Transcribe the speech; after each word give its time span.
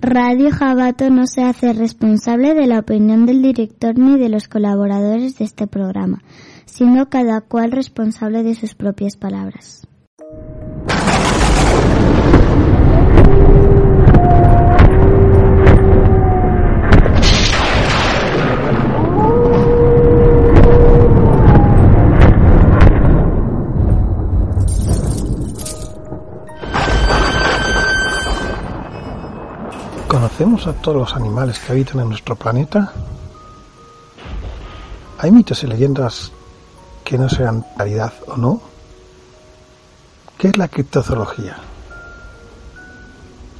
Radio 0.00 0.50
Jabato 0.50 1.10
no 1.10 1.26
se 1.26 1.42
hace 1.42 1.72
responsable 1.72 2.54
de 2.54 2.66
la 2.66 2.80
opinión 2.80 3.26
del 3.26 3.42
director 3.42 3.98
ni 3.98 4.18
de 4.18 4.28
los 4.28 4.46
colaboradores 4.46 5.38
de 5.38 5.44
este 5.44 5.66
programa, 5.66 6.22
siendo 6.66 7.08
cada 7.08 7.40
cual 7.40 7.72
responsable 7.72 8.42
de 8.42 8.54
sus 8.54 8.74
propias 8.74 9.16
palabras. 9.16 9.88
¿Conocemos 30.36 30.66
a 30.66 30.74
todos 30.82 30.98
los 30.98 31.16
animales 31.16 31.58
que 31.58 31.72
habitan 31.72 32.00
en 32.00 32.10
nuestro 32.10 32.36
planeta? 32.36 32.92
¿Hay 35.18 35.30
mitos 35.30 35.62
y 35.62 35.66
leyendas 35.66 36.30
que 37.04 37.16
no 37.16 37.26
sean 37.30 37.64
realidad 37.78 38.12
o 38.26 38.36
no? 38.36 38.60
¿Qué 40.36 40.48
es 40.48 40.58
la 40.58 40.68
criptozoología? 40.68 41.56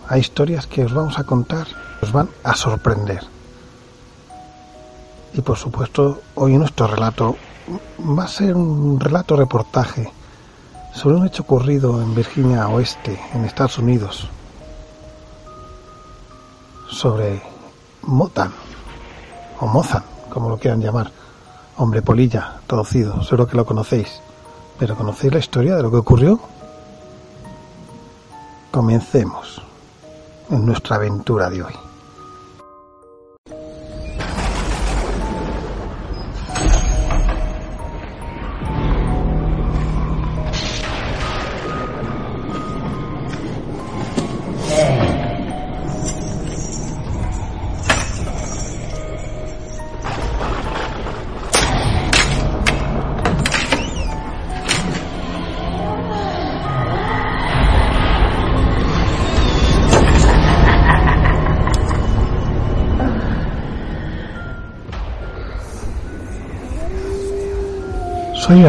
Hay 0.06 0.20
historias 0.20 0.66
que 0.66 0.84
os 0.84 0.92
vamos 0.92 1.18
a 1.18 1.24
contar, 1.24 1.66
os 2.02 2.12
van 2.12 2.28
a 2.44 2.54
sorprender. 2.54 3.22
Y 5.32 5.40
por 5.40 5.56
supuesto, 5.56 6.20
hoy 6.34 6.58
nuestro 6.58 6.88
relato 6.88 7.38
va 8.00 8.24
a 8.24 8.28
ser 8.28 8.54
un 8.54 9.00
relato 9.00 9.34
reportaje 9.34 10.12
sobre 10.92 11.16
un 11.16 11.26
hecho 11.26 11.42
ocurrido 11.42 12.02
en 12.02 12.14
Virginia 12.14 12.68
Oeste, 12.68 13.18
en 13.32 13.46
Estados 13.46 13.78
Unidos, 13.78 14.28
sobre 16.90 17.42
Motan, 18.02 18.52
o 19.60 19.66
Mozan, 19.66 20.02
como 20.30 20.48
lo 20.48 20.58
quieran 20.58 20.80
llamar, 20.80 21.10
hombre 21.76 22.02
polilla, 22.02 22.60
traducido, 22.66 23.22
seguro 23.22 23.46
que 23.46 23.56
lo 23.56 23.64
conocéis. 23.64 24.20
Pero 24.78 24.96
¿conocéis 24.96 25.32
la 25.32 25.38
historia 25.38 25.76
de 25.76 25.82
lo 25.82 25.90
que 25.90 25.96
ocurrió? 25.96 26.38
Comencemos 28.70 29.62
en 30.50 30.66
nuestra 30.66 30.96
aventura 30.96 31.48
de 31.48 31.62
hoy. 31.62 31.85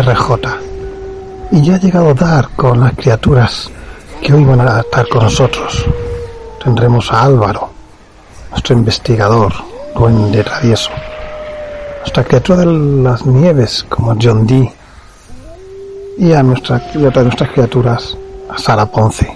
RJ 0.02 0.36
y 1.52 1.64
ya 1.64 1.76
ha 1.76 1.80
llegado 1.80 2.14
dar 2.14 2.50
con 2.56 2.80
las 2.80 2.94
criaturas 2.94 3.72
que 4.22 4.32
hoy 4.32 4.46
van 4.46 4.62
a 4.62 4.82
estar 4.82 5.08
con 5.08 5.24
nosotros. 5.24 5.86
Tendremos 6.64 7.12
a 7.12 7.24
Álvaro, 7.24 7.70
nuestro 8.52 8.76
investigador, 8.76 9.54
duende 9.96 10.44
travieso, 10.44 10.92
nuestra 12.00 12.24
criatura 12.24 12.60
de 12.60 12.66
las 12.68 13.26
nieves 13.26 13.86
como 13.90 14.16
John 14.22 14.46
Dee 14.46 14.72
y 16.20 16.32
a 16.34 16.44
nuestra 16.44 16.76
otra 16.78 17.22
de 17.22 17.24
nuestras 17.24 17.52
criaturas, 17.52 18.18
a 18.50 18.58
Sara 18.58 18.86
Ponce. 18.86 19.36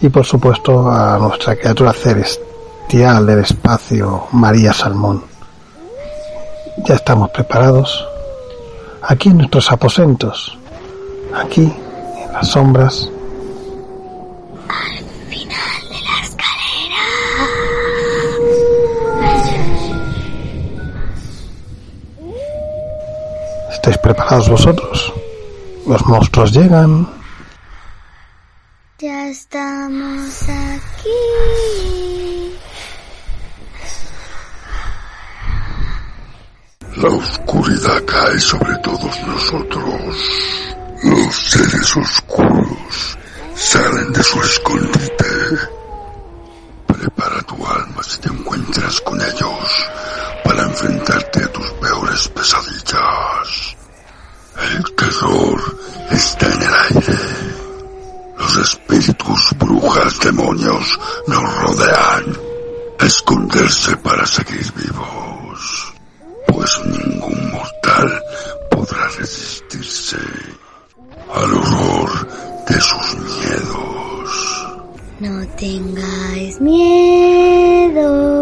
Y 0.00 0.08
por 0.08 0.24
supuesto 0.24 0.88
a 0.88 1.18
nuestra 1.18 1.56
criatura 1.56 1.92
celestial 1.92 3.26
del 3.26 3.40
espacio, 3.40 4.28
María 4.32 4.72
Salmón. 4.72 5.24
Ya 6.84 6.94
estamos 6.94 7.30
preparados 7.30 8.06
aquí 9.02 9.28
en 9.28 9.38
nuestros 9.38 9.70
aposentos, 9.70 10.56
aquí 11.34 11.72
en 12.24 12.32
las 12.32 12.48
sombras. 12.48 13.10
Al 14.68 15.04
final 15.28 15.80
de 15.90 16.00
la 16.04 16.20
escalera. 16.22 17.06
¿Estáis 23.72 23.98
preparados 23.98 24.48
vosotros? 24.48 25.12
Los 25.86 26.04
monstruos 26.06 26.52
llegan. 26.52 27.08
Ya 28.98 29.28
estamos 29.28 30.42
aquí. 30.48 32.37
La 37.00 37.10
oscuridad 37.10 38.04
cae 38.06 38.40
sobre 38.40 38.76
todos 38.78 39.22
nosotros. 39.24 40.16
Los 41.04 41.34
seres 41.36 41.96
oscuros 41.96 43.18
salen 43.54 44.12
de 44.12 44.22
su 44.24 44.42
escondite. 44.42 45.24
Prepara 46.88 47.40
tu 47.42 47.54
alma 47.64 48.02
si 48.02 48.18
te 48.18 48.28
encuentras 48.30 49.00
con 49.02 49.20
ellos 49.20 49.90
para 50.42 50.62
enfrentarte 50.64 51.44
a 51.44 51.52
tus 51.52 51.70
peores 51.74 52.28
pesadillas. 52.30 53.76
El 54.76 54.94
terror 54.96 55.78
está 56.10 56.46
en 56.46 56.62
el 56.62 56.74
aire. 56.96 57.18
Los 58.38 58.56
espíritus, 58.56 59.54
brujas, 59.56 60.18
demonios 60.18 60.98
nos 61.28 61.62
rodean. 61.62 62.36
Esconderse 62.98 63.96
para 63.98 64.26
seguir 64.26 64.72
vivos 64.72 65.37
pues 66.52 66.80
ningún 66.86 67.50
mortal 67.52 68.22
podrá 68.70 69.08
resistirse 69.18 70.16
al 71.34 71.52
horror 71.52 72.28
de 72.68 72.80
sus 72.80 73.16
miedos. 73.18 74.66
No 75.20 75.46
tengáis 75.56 76.60
miedo. 76.60 78.37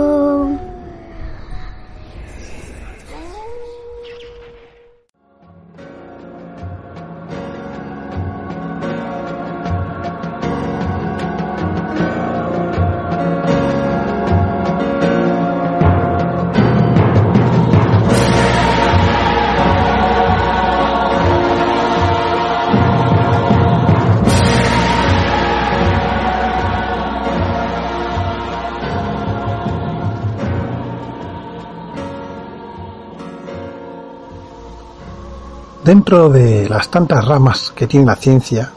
Dentro 35.97 36.29
de 36.29 36.69
las 36.69 36.91
tantas 36.91 37.25
ramas 37.25 37.73
que 37.75 37.87
tiene 37.87 38.05
la 38.05 38.17
ciencia, 38.17 38.71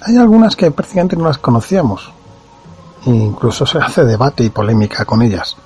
hay 0.00 0.16
algunas 0.16 0.56
que 0.56 0.70
prácticamente 0.70 1.14
no 1.14 1.24
las 1.24 1.36
conocíamos. 1.36 2.10
E 3.04 3.10
incluso 3.10 3.66
se 3.66 3.76
hace 3.76 4.02
debate 4.02 4.44
y 4.44 4.48
polémica 4.48 5.04
con 5.04 5.20
ellas. 5.20 5.58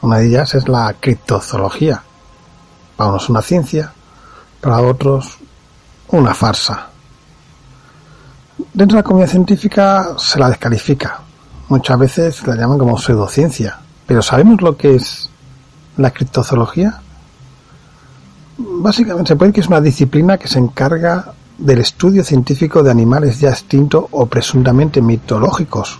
Una 0.00 0.16
de 0.16 0.28
ellas 0.28 0.54
es 0.54 0.66
la 0.66 0.94
criptozoología. 0.98 2.02
Para 2.96 3.10
unos 3.10 3.28
una 3.28 3.42
ciencia, 3.42 3.92
para 4.62 4.80
otros 4.80 5.36
una 6.08 6.32
farsa. 6.32 6.86
Dentro 8.72 8.96
de 8.96 9.02
la 9.02 9.06
comunidad 9.06 9.30
científica 9.30 10.14
se 10.16 10.38
la 10.38 10.48
descalifica. 10.48 11.20
Muchas 11.68 11.98
veces 11.98 12.46
la 12.46 12.56
llaman 12.56 12.78
como 12.78 12.96
pseudociencia. 12.96 13.78
Pero 14.06 14.22
¿sabemos 14.22 14.62
lo 14.62 14.74
que 14.74 14.94
es 14.94 15.28
la 15.98 16.10
criptozoología? 16.12 17.02
Básicamente 18.56 19.28
se 19.28 19.36
puede 19.36 19.50
decir 19.50 19.54
que 19.54 19.60
es 19.62 19.68
una 19.68 19.80
disciplina 19.80 20.38
que 20.38 20.46
se 20.48 20.60
encarga 20.60 21.32
del 21.58 21.78
estudio 21.78 22.22
científico 22.22 22.82
de 22.82 22.90
animales 22.90 23.40
ya 23.40 23.50
extintos 23.50 24.04
o 24.12 24.26
presuntamente 24.26 25.02
mitológicos, 25.02 25.98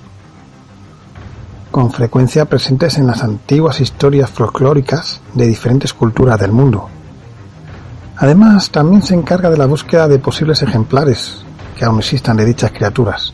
con 1.71 1.91
frecuencia 1.91 2.45
presentes 2.45 2.99
en 2.99 3.09
las 3.09 3.25
antiguas 3.25 3.81
historias 3.81 4.31
folclóricas 4.31 5.21
de 5.35 5.47
diferentes 5.47 5.93
culturas 5.93 6.39
del 6.39 6.53
mundo. 6.53 6.89
Además, 8.17 8.71
también 8.71 9.03
se 9.03 9.15
encarga 9.15 9.51
de 9.51 9.59
la 9.59 9.67
búsqueda 9.67 10.07
de 10.07 10.21
posibles 10.21 10.63
ejemplares 10.63 11.45
que 11.77 11.85
aún 11.85 11.99
existan 11.99 12.37
de 12.37 12.45
dichas 12.45 12.71
criaturas. 12.71 13.33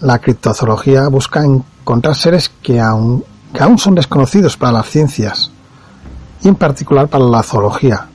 la 0.00 0.18
criptozoología 0.18 1.06
busca 1.08 1.44
encontrar 1.44 2.16
seres 2.16 2.50
que 2.62 2.80
aún, 2.80 3.24
que 3.52 3.62
aún 3.62 3.78
son 3.78 3.94
desconocidos 3.94 4.56
para 4.56 4.72
las 4.72 4.88
ciencias 4.88 5.52
y 6.42 6.48
en 6.48 6.54
particular 6.56 7.08
para 7.08 7.24
la 7.24 7.42
zoología, 7.42 8.06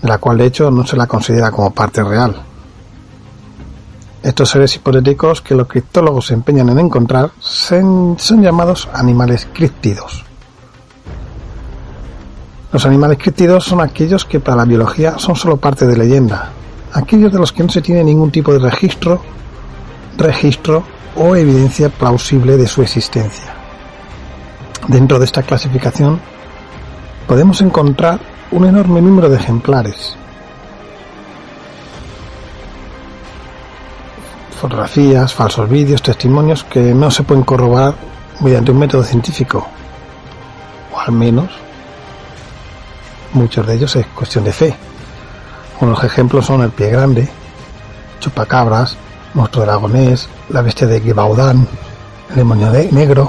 de 0.00 0.08
la 0.08 0.18
cual 0.18 0.38
de 0.38 0.46
hecho 0.46 0.70
no 0.70 0.86
se 0.86 0.96
la 0.96 1.06
considera 1.06 1.50
como 1.50 1.72
parte 1.72 2.02
real. 2.02 2.42
Estos 4.22 4.48
seres 4.48 4.74
hipotéticos 4.74 5.42
que 5.42 5.54
los 5.54 5.68
criptólogos 5.68 6.28
se 6.28 6.34
empeñan 6.34 6.70
en 6.70 6.78
encontrar 6.78 7.30
son, 7.38 8.16
llamados 8.16 8.88
animales 8.94 9.46
críptidos. 9.52 10.24
Los 12.72 12.86
animales 12.86 13.18
críptidos 13.18 13.64
son 13.64 13.82
aquellos 13.82 14.24
que 14.24 14.40
para 14.40 14.56
la 14.56 14.64
biología 14.64 15.18
son 15.18 15.36
solo 15.36 15.58
parte 15.58 15.86
de 15.86 15.96
leyenda, 15.96 16.50
aquellos 16.94 17.32
de 17.32 17.38
los 17.38 17.52
que 17.52 17.62
no 17.62 17.68
se 17.68 17.82
tiene 17.82 18.02
ningún 18.02 18.30
tipo 18.30 18.52
de 18.52 18.58
registro, 18.58 19.20
registro 20.16 20.82
o 21.16 21.36
evidencia 21.36 21.90
plausible 21.90 22.56
de 22.56 22.66
su 22.66 22.80
existencia. 22.80 23.54
Dentro 24.88 25.18
de 25.18 25.26
esta 25.26 25.42
clasificación 25.42 26.18
podemos 27.26 27.60
encontrar 27.60 28.20
un 28.50 28.66
enorme 28.66 29.00
número 29.00 29.28
de 29.28 29.36
ejemplares. 29.36 30.16
Fotografías, 34.60 35.34
falsos 35.34 35.68
vídeos, 35.68 36.02
testimonios 36.02 36.64
que 36.64 36.94
no 36.94 37.10
se 37.10 37.22
pueden 37.22 37.44
corroborar 37.44 37.94
mediante 38.40 38.70
un 38.70 38.78
método 38.78 39.02
científico. 39.02 39.66
O 40.92 41.00
al 41.00 41.12
menos 41.12 41.50
muchos 43.32 43.66
de 43.66 43.74
ellos 43.74 43.94
es 43.96 44.06
cuestión 44.06 44.44
de 44.44 44.52
fe. 44.52 44.74
Unos 45.80 46.02
ejemplos 46.04 46.46
son 46.46 46.62
el 46.62 46.70
pie 46.70 46.90
grande, 46.90 47.28
chupacabras, 48.20 48.96
monstruo 49.34 49.64
dragonés, 49.64 50.28
la 50.48 50.62
bestia 50.62 50.86
de 50.86 51.00
Gibaudan, 51.00 51.66
el 52.30 52.36
demonio 52.36 52.70
negro, 52.70 53.28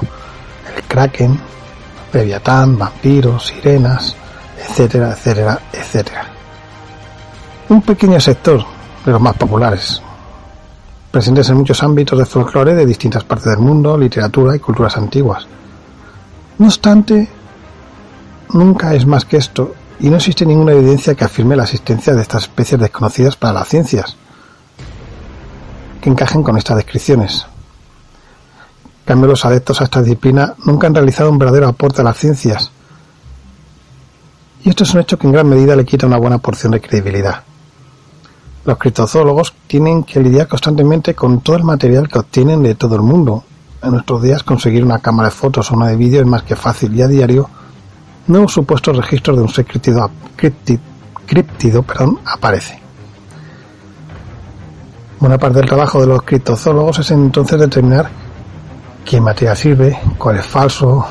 el 0.76 0.84
kraken, 0.84 1.40
leviatán, 2.16 2.78
vampiros, 2.78 3.48
sirenas, 3.48 4.16
etcétera, 4.58 5.12
etcétera, 5.12 5.60
etcétera. 5.72 6.26
Un 7.70 7.82
pequeño 7.82 8.20
sector 8.20 8.64
de 9.06 9.12
los 9.12 9.22
más 9.22 9.36
populares, 9.36 10.02
presentes 11.12 11.50
en 11.50 11.58
muchos 11.58 11.82
ámbitos 11.84 12.18
de 12.18 12.26
folclore 12.26 12.74
de 12.74 12.86
distintas 12.86 13.24
partes 13.24 13.48
del 13.48 13.60
mundo, 13.60 13.98
literatura 13.98 14.56
y 14.56 14.60
culturas 14.60 14.98
antiguas. 14.98 15.46
No 16.58 16.68
obstante, 16.68 17.28
nunca 18.54 18.94
es 18.94 19.06
más 19.06 19.26
que 19.26 19.38
esto, 19.38 19.76
y 20.00 20.10
no 20.10 20.18
existe 20.18 20.46
ninguna 20.46 20.74
evidencia 20.74 21.16
que 21.16 21.26
afirme 21.26 21.56
la 21.56 21.64
existencia 21.64 22.14
de 22.14 22.22
estas 22.22 22.44
especies 22.44 22.80
desconocidas 22.80 23.36
para 23.36 23.54
las 23.54 23.68
ciencias, 23.68 24.16
que 26.02 26.10
encajen 26.10 26.44
con 26.44 26.58
estas 26.58 26.78
descripciones. 26.78 27.46
Cambio, 29.06 29.28
los 29.28 29.46
adeptos 29.46 29.80
a 29.80 29.84
esta 29.86 30.02
disciplina 30.02 30.56
nunca 30.66 30.88
han 30.88 30.96
realizado 30.96 31.30
un 31.30 31.38
verdadero 31.38 31.68
aporte 31.68 32.02
a 32.02 32.04
las 32.04 32.18
ciencias. 32.18 32.72
Y 34.64 34.70
esto 34.70 34.84
es 34.84 34.94
un 34.96 35.02
hecho 35.02 35.18
que 35.20 35.28
en 35.28 35.34
gran 35.34 35.48
medida 35.48 35.76
le 35.76 35.86
quita 35.86 36.08
una 36.08 36.18
buena 36.18 36.40
porción 36.40 36.72
de 36.72 36.82
credibilidad. 36.82 37.44
Los 38.66 38.80
criptozoólogos 38.80 39.54
tienen 39.68 40.04
que 40.04 40.20
lidiar 40.20 40.48
constantemente 40.48 41.14
con 41.14 41.42
todo 41.42 41.56
el 41.56 41.64
material 41.64 42.10
que 42.10 42.18
obtienen 42.18 42.64
de 42.64 42.74
todo 42.74 42.96
el 42.96 43.04
mundo. 43.04 43.44
En 43.84 43.92
nuestros 43.92 44.24
días 44.24 44.42
conseguir 44.42 44.84
una 44.84 44.98
cámara 44.98 45.30
de 45.30 45.36
fotos 45.36 45.70
o 45.70 45.76
una 45.76 45.88
de 45.88 45.96
vídeo 45.96 46.22
es 46.22 46.28
más 46.28 46.42
que 46.42 46.56
fácil 46.56 46.96
y 46.96 47.04
a 47.04 47.08
diario 47.08 47.48
nuevos 48.28 48.54
supuestos 48.54 48.98
registros 48.98 49.38
de 49.38 49.44
un 49.44 49.50
ser 49.50 49.66
criptido, 49.66 50.10
aparece. 52.26 52.80
Buena 55.20 55.38
parte 55.38 55.60
del 55.60 55.68
trabajo 55.68 56.02
de 56.02 56.08
los 56.08 56.24
criptozoólogos 56.24 57.00
es 57.00 57.12
entonces 57.12 57.60
determinar 57.60 58.10
qué 59.06 59.22
material 59.22 59.56
sirve, 59.56 60.00
cuál 60.18 60.38
es 60.38 60.46
falso, 60.46 61.06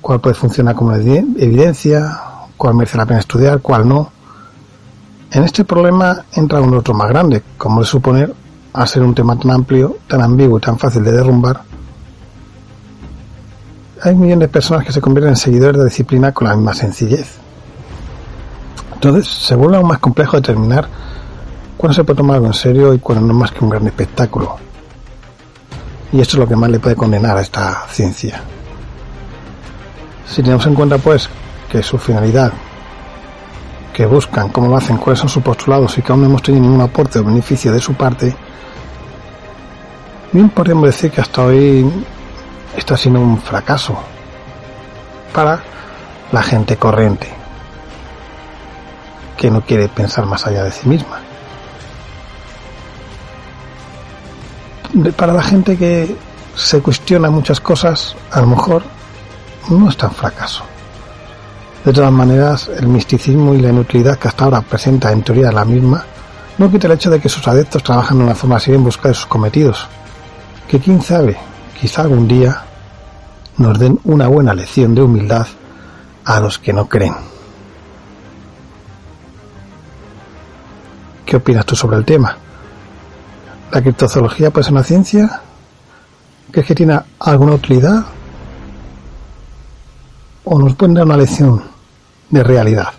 cuál 0.00 0.20
puede 0.20 0.34
funcionar 0.34 0.74
como 0.74 0.94
evidencia, 0.94 2.20
cuál 2.56 2.74
merece 2.74 2.98
la 2.98 3.06
pena 3.06 3.20
estudiar, 3.20 3.60
cuál 3.60 3.88
no. 3.88 4.12
En 5.32 5.42
este 5.42 5.64
problema 5.64 6.24
entra 6.32 6.60
un 6.60 6.74
otro 6.74 6.94
más 6.94 7.08
grande, 7.08 7.42
como 7.56 7.82
es 7.82 7.88
suponer, 7.88 8.32
al 8.74 8.86
ser 8.86 9.02
un 9.02 9.14
tema 9.14 9.38
tan 9.38 9.52
amplio, 9.52 9.96
tan 10.06 10.20
ambiguo 10.20 10.58
y 10.58 10.60
tan 10.60 10.78
fácil 10.78 11.02
de 11.02 11.12
derrumbar, 11.12 11.62
hay 14.02 14.14
millones 14.14 14.40
de 14.40 14.48
personas 14.48 14.84
que 14.84 14.92
se 14.92 15.00
convierten 15.00 15.30
en 15.30 15.36
seguidores 15.36 15.78
de 15.78 15.84
disciplina 15.86 16.32
con 16.32 16.46
la 16.46 16.54
misma 16.54 16.74
sencillez. 16.74 17.38
Entonces 18.92 19.26
se 19.26 19.54
vuelve 19.54 19.78
aún 19.78 19.88
más 19.88 19.98
complejo 19.98 20.36
determinar 20.36 20.88
cuándo 21.76 21.94
se 21.94 22.04
puede 22.04 22.18
tomar 22.18 22.36
algo 22.36 22.46
en 22.46 22.54
serio 22.54 22.92
y 22.92 22.98
cuándo 22.98 23.26
no 23.26 23.32
es 23.32 23.38
más 23.40 23.52
que 23.52 23.64
un 23.64 23.70
gran 23.70 23.86
espectáculo. 23.86 24.65
Y 26.12 26.20
esto 26.20 26.36
es 26.36 26.38
lo 26.40 26.48
que 26.48 26.56
más 26.56 26.70
le 26.70 26.78
puede 26.78 26.96
condenar 26.96 27.36
a 27.36 27.40
esta 27.40 27.86
ciencia. 27.88 28.40
Si 30.26 30.42
tenemos 30.42 30.66
en 30.66 30.74
cuenta 30.74 30.98
pues 30.98 31.28
que 31.70 31.82
su 31.82 31.98
finalidad, 31.98 32.52
que 33.92 34.06
buscan, 34.06 34.50
cómo 34.50 34.68
lo 34.68 34.76
hacen, 34.76 34.98
cuáles 34.98 35.20
son 35.20 35.28
sus 35.28 35.42
postulados 35.42 35.96
y 35.98 36.02
que 36.02 36.12
aún 36.12 36.22
no 36.22 36.28
hemos 36.28 36.42
tenido 36.42 36.64
ningún 36.64 36.80
aporte 36.80 37.18
o 37.18 37.24
beneficio 37.24 37.72
de 37.72 37.80
su 37.80 37.94
parte, 37.94 38.34
bien 40.32 40.48
podríamos 40.50 40.86
decir 40.86 41.10
que 41.10 41.20
hasta 41.20 41.44
hoy 41.44 41.90
está 42.76 42.96
siendo 42.96 43.20
un 43.20 43.38
fracaso 43.40 43.96
para 45.32 45.60
la 46.32 46.42
gente 46.42 46.76
corriente 46.76 47.28
que 49.36 49.50
no 49.50 49.60
quiere 49.60 49.88
pensar 49.88 50.26
más 50.26 50.46
allá 50.46 50.64
de 50.64 50.72
sí 50.72 50.88
misma. 50.88 51.25
Para 55.16 55.32
la 55.32 55.42
gente 55.42 55.76
que 55.76 56.16
se 56.54 56.80
cuestiona 56.80 57.30
muchas 57.30 57.60
cosas, 57.60 58.16
a 58.30 58.40
lo 58.40 58.46
mejor 58.48 58.82
no 59.68 59.88
es 59.88 59.96
tan 59.96 60.10
fracaso. 60.10 60.64
De 61.84 61.92
todas 61.92 62.12
maneras, 62.12 62.68
el 62.68 62.88
misticismo 62.88 63.54
y 63.54 63.60
la 63.60 63.68
inutilidad 63.68 64.18
que 64.18 64.28
hasta 64.28 64.44
ahora 64.44 64.62
presenta 64.62 65.12
en 65.12 65.22
teoría 65.22 65.52
la 65.52 65.64
misma, 65.64 66.04
no 66.58 66.70
quita 66.70 66.86
el 66.86 66.94
hecho 66.94 67.10
de 67.10 67.20
que 67.20 67.28
sus 67.28 67.46
adeptos 67.46 67.82
trabajan 67.82 68.18
de 68.18 68.24
una 68.24 68.34
forma 68.34 68.56
así 68.56 68.72
en 68.72 68.82
busca 68.82 69.08
de 69.08 69.14
sus 69.14 69.26
cometidos. 69.26 69.86
Que 70.66 70.80
quién 70.80 71.02
sabe, 71.02 71.36
quizá 71.78 72.02
algún 72.02 72.26
día 72.26 72.62
nos 73.58 73.78
den 73.78 74.00
una 74.04 74.26
buena 74.28 74.54
lección 74.54 74.94
de 74.94 75.02
humildad 75.02 75.46
a 76.24 76.40
los 76.40 76.58
que 76.58 76.72
no 76.72 76.88
creen. 76.88 77.14
¿Qué 81.24 81.36
opinas 81.36 81.66
tú 81.66 81.76
sobre 81.76 81.98
el 81.98 82.04
tema? 82.04 82.36
¿La 83.72 83.82
criptozoología 83.82 84.50
puede 84.50 84.64
ser 84.64 84.72
una 84.72 84.82
ciencia? 84.82 85.40
¿Crees 86.50 86.66
que 86.66 86.74
tiene 86.74 87.00
alguna 87.18 87.54
utilidad? 87.54 88.04
¿O 90.44 90.58
nos 90.58 90.74
puede 90.76 90.94
dar 90.94 91.04
una 91.04 91.16
lección 91.16 91.62
de 92.30 92.42
realidad? 92.42 92.92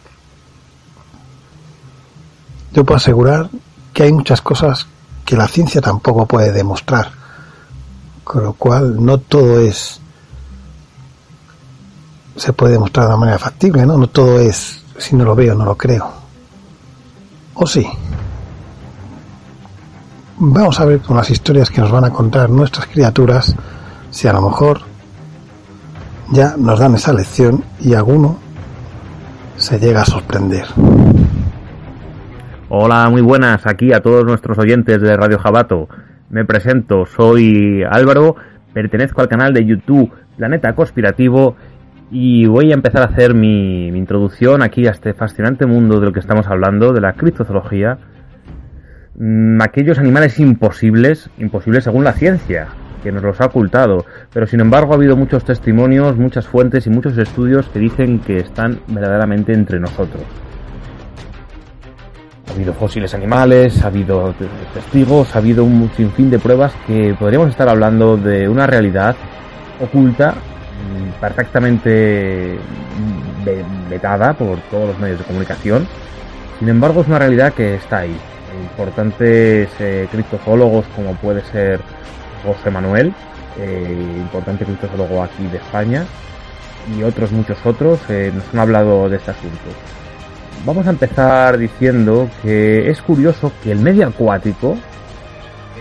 Yo 2.74 2.84
puedo 2.84 2.98
asegurar 2.98 3.50
que 3.94 4.04
hay 4.04 4.14
muchas 4.14 4.42
cosas 4.42 4.88
que 5.26 5.38
la 5.38 5.48
ciencia 5.48 5.82
tampoco 5.82 6.26
puede 6.26 6.52
demostrar, 6.52 7.12
con 8.24 8.44
lo 8.44 8.54
cual 8.54 9.04
no 9.04 9.18
todo 9.18 9.60
es 9.60 10.00
se 12.36 12.54
puede 12.54 12.74
demostrar 12.74 13.08
de 13.08 13.14
una 13.14 13.20
manera 13.20 13.40
factible, 13.40 13.86
¿no? 13.86 13.98
No 13.98 14.08
todo 14.08 14.40
es 14.40 14.84
si 14.98 15.16
no 15.16 15.26
lo 15.26 15.36
veo, 15.36 15.56
no 15.56 15.66
lo 15.66 15.76
creo. 15.76 16.12
¿O 17.56 17.66
sí? 17.66 17.88
Vamos 20.40 20.80
a 20.80 20.86
ver 20.86 21.00
con 21.00 21.18
las 21.18 21.30
historias 21.32 21.70
que 21.70 21.82
nos 21.82 21.92
van 21.92 22.06
a 22.06 22.12
contar 22.12 22.50
nuestras 22.50 22.86
criaturas 22.88 23.56
si 24.12 24.28
a 24.28 24.34
lo 24.34 24.42
mejor 24.42 24.82
ya 26.32 26.56
nos 26.58 26.80
dan 26.80 26.94
esa 26.96 27.14
lección 27.14 27.64
y 27.80 27.94
alguno 27.94 28.38
se 29.56 29.80
llega 29.80 30.02
a 30.02 30.06
sorprender. 30.06 30.66
Hola, 32.70 33.10
muy 33.10 33.22
buenas 33.22 33.66
aquí 33.66 33.94
a 33.94 34.02
todos 34.02 34.26
nuestros 34.26 34.58
oyentes 34.60 35.02
de 35.02 35.18
Radio 35.18 35.40
Jabato. 35.40 35.88
Me 36.30 36.46
presento, 36.46 37.06
soy 37.06 37.82
Álvaro, 37.90 38.36
pertenezco 38.74 39.22
al 39.22 39.30
canal 39.30 39.54
de 39.54 39.66
YouTube 39.66 40.12
Planeta 40.36 40.76
Conspirativo 40.76 41.56
y 42.12 42.46
voy 42.46 42.72
a 42.72 42.76
empezar 42.76 43.02
a 43.02 43.06
hacer 43.06 43.34
mi, 43.34 43.92
mi 43.92 43.98
introducción 43.98 44.62
aquí 44.62 44.86
a 44.86 44.92
este 44.92 45.14
fascinante 45.14 45.66
mundo 45.66 46.00
de 46.00 46.06
lo 46.06 46.14
que 46.14 46.20
estamos 46.20 46.46
hablando, 46.48 46.94
de 46.94 47.02
la 47.02 47.14
criptozoología 47.14 47.98
Mm, 49.20 49.60
aquellos 49.64 49.98
animales 49.98 50.40
imposibles, 50.40 51.32
imposibles 51.40 51.84
según 51.84 52.04
la 52.04 52.14
ciencia, 52.14 52.68
que 53.02 53.12
nos 53.12 53.24
los 53.24 53.42
ha 53.42 53.46
ocultado, 53.46 54.06
pero 54.32 54.46
sin 54.46 54.60
embargo 54.60 54.94
ha 54.94 54.96
habido 54.96 55.16
muchos 55.18 55.44
testimonios, 55.44 56.18
muchas 56.18 56.46
fuentes 56.48 56.86
y 56.86 56.92
muchos 56.92 57.18
estudios 57.18 57.68
que 57.70 57.80
dicen 57.80 58.20
que 58.20 58.38
están 58.38 58.80
verdaderamente 58.88 59.54
entre 59.54 59.80
nosotros. 59.80 60.22
Ha 62.48 62.54
habido 62.54 62.74
fósiles 62.74 63.16
animales, 63.16 63.84
ha 63.84 63.88
habido 63.88 64.36
testigos, 64.76 65.36
ha 65.36 65.40
habido 65.40 65.64
un 65.64 65.90
sinfín 65.98 66.30
de 66.30 66.38
pruebas 66.38 66.74
que 66.86 67.16
podríamos 67.18 67.50
estar 67.50 67.68
hablando 67.68 68.18
de 68.18 68.48
una 68.48 68.68
realidad 68.68 69.16
oculta, 69.82 70.34
mm, 70.34 71.20
perfectamente 71.20 72.60
vetada 73.90 74.34
por 74.34 74.60
todos 74.70 74.90
los 74.90 75.00
medios 75.00 75.18
de 75.18 75.26
comunicación. 75.26 75.88
Sin 76.60 76.70
embargo, 76.70 77.02
es 77.02 77.08
una 77.08 77.20
realidad 77.20 77.54
que 77.54 77.76
está 77.76 78.00
ahí, 78.00 78.16
importantes 78.62 79.70
eh, 79.80 80.08
criptozoólogos 80.12 80.86
como 80.96 81.16
puede 81.16 81.44
ser 81.46 81.80
José 82.44 82.72
Manuel, 82.72 83.14
eh, 83.60 84.16
importante 84.18 84.66
criptozoólogo 84.66 85.24
aquí 85.24 85.48
de 85.48 85.58
España, 85.58 86.06
y 86.96 87.04
otros 87.04 87.32
muchos 87.32 87.58
otros 87.66 88.00
eh, 88.10 88.32
nos 88.34 88.44
han 88.54 88.60
hablado 88.60 89.10
de 89.10 89.18
este 89.18 89.32
asunto. 89.32 89.70
Vamos 90.66 90.88
a 90.88 90.92
empezar 90.92 91.58
diciendo 91.58 92.30
que 92.42 92.90
es 92.90 93.02
curioso 93.02 93.52
que 93.64 93.72
el 93.72 93.80
medio 93.80 94.08
acuático 94.08 94.78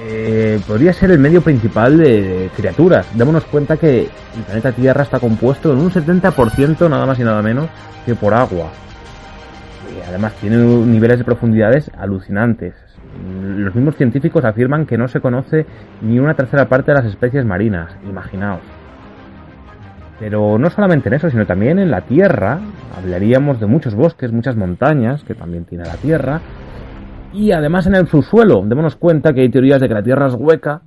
eh, 0.08 0.60
podría 0.66 0.92
ser 0.92 1.10
el 1.10 1.18
medio 1.18 1.40
principal 1.40 1.98
de 1.98 2.50
criaturas. 2.54 3.06
Démonos 3.14 3.44
cuenta 3.44 3.76
que 3.76 4.02
el 4.02 4.42
planeta 4.46 4.72
Tierra 4.72 5.02
está 5.02 5.18
compuesto 5.18 5.72
en 5.72 5.78
un 5.78 5.90
70% 5.90 6.88
nada 6.88 7.06
más 7.06 7.18
y 7.18 7.24
nada 7.24 7.42
menos 7.42 7.68
que 8.04 8.14
por 8.14 8.34
agua. 8.34 8.70
Además 10.06 10.34
tiene 10.40 10.56
niveles 10.56 11.18
de 11.18 11.24
profundidades 11.24 11.90
alucinantes. 11.96 12.74
Los 13.56 13.74
mismos 13.74 13.96
científicos 13.96 14.44
afirman 14.44 14.86
que 14.86 14.98
no 14.98 15.08
se 15.08 15.20
conoce 15.20 15.66
ni 16.02 16.18
una 16.18 16.34
tercera 16.34 16.68
parte 16.68 16.92
de 16.92 16.98
las 16.98 17.06
especies 17.06 17.44
marinas, 17.44 17.96
imaginaos. 18.08 18.60
Pero 20.18 20.58
no 20.58 20.70
solamente 20.70 21.08
en 21.08 21.14
eso, 21.14 21.30
sino 21.30 21.46
también 21.46 21.78
en 21.78 21.90
la 21.90 22.02
Tierra. 22.02 22.58
Hablaríamos 22.96 23.60
de 23.60 23.66
muchos 23.66 23.94
bosques, 23.94 24.32
muchas 24.32 24.56
montañas, 24.56 25.22
que 25.24 25.34
también 25.34 25.64
tiene 25.64 25.84
la 25.84 25.96
Tierra. 25.96 26.40
Y 27.32 27.52
además 27.52 27.86
en 27.86 27.94
el 27.94 28.06
subsuelo, 28.06 28.62
démonos 28.64 28.96
cuenta 28.96 29.34
que 29.34 29.42
hay 29.42 29.50
teorías 29.50 29.80
de 29.80 29.88
que 29.88 29.94
la 29.94 30.02
Tierra 30.02 30.28
es 30.28 30.34
hueca, 30.34 30.82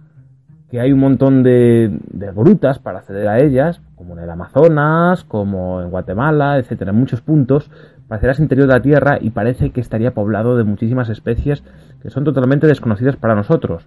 que 0.72 0.80
hay 0.80 0.92
un 0.92 1.00
montón 1.00 1.44
de, 1.44 2.00
de 2.12 2.32
grutas 2.32 2.80
para 2.80 3.00
acceder 3.00 3.28
a 3.28 3.39
ellas, 3.39 3.82
como 3.96 4.18
en 4.18 4.24
el 4.24 4.30
Amazonas, 4.30 5.24
como 5.24 5.82
en 5.82 5.89
Guatemala, 5.89 6.58
etcétera, 6.58 6.92
en 6.92 6.98
muchos 6.98 7.22
puntos, 7.22 7.70
al 8.10 8.39
interior 8.39 8.68
de 8.68 8.74
la 8.74 8.82
Tierra 8.82 9.18
y 9.22 9.30
parece 9.30 9.70
que 9.70 9.82
estaría 9.82 10.13
poblado 10.13 10.58
de 10.58 10.63
muchísimas 10.63 11.10
especies 11.10 11.63
que 12.01 12.10
son 12.10 12.24
totalmente 12.24 12.68
desconocidas 12.68 13.16
para 13.16 13.36
nosotros. 13.36 13.86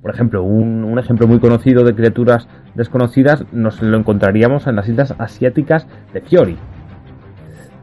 Por 0.00 0.14
ejemplo, 0.14 0.42
un, 0.42 0.98
ejemplo 0.98 1.26
muy 1.26 1.40
conocido 1.40 1.84
de 1.84 1.94
criaturas 1.94 2.48
desconocidas 2.74 3.44
nos 3.52 3.82
lo 3.82 3.98
encontraríamos 3.98 4.66
en 4.66 4.76
las 4.76 4.88
islas 4.88 5.14
asiáticas 5.18 5.86
de 6.14 6.22
Fiori. 6.22 6.56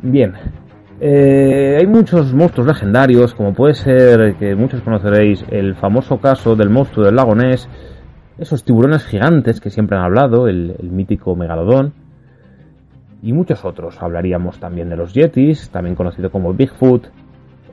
Bien, 0.01 0.33
eh, 0.99 1.77
hay 1.79 1.85
muchos 1.85 2.33
monstruos 2.33 2.67
legendarios, 2.67 3.35
como 3.35 3.53
puede 3.53 3.75
ser 3.75 4.35
que 4.35 4.55
muchos 4.55 4.81
conoceréis 4.81 5.45
el 5.51 5.75
famoso 5.75 6.17
caso 6.19 6.55
del 6.55 6.71
monstruo 6.71 7.05
del 7.05 7.15
lago 7.15 7.35
Ness, 7.35 7.69
esos 8.39 8.63
tiburones 8.63 9.05
gigantes 9.05 9.61
que 9.61 9.69
siempre 9.69 9.97
han 9.97 10.03
hablado, 10.03 10.47
el 10.47 10.75
mítico 10.81 11.35
megalodón, 11.35 11.93
y 13.21 13.33
muchos 13.33 13.65
otros. 13.65 14.01
Hablaríamos 14.01 14.59
también 14.59 14.89
de 14.89 14.97
los 14.97 15.13
yetis, 15.13 15.69
también 15.69 15.95
conocido 15.95 16.31
como 16.31 16.53
Bigfoot, 16.53 17.07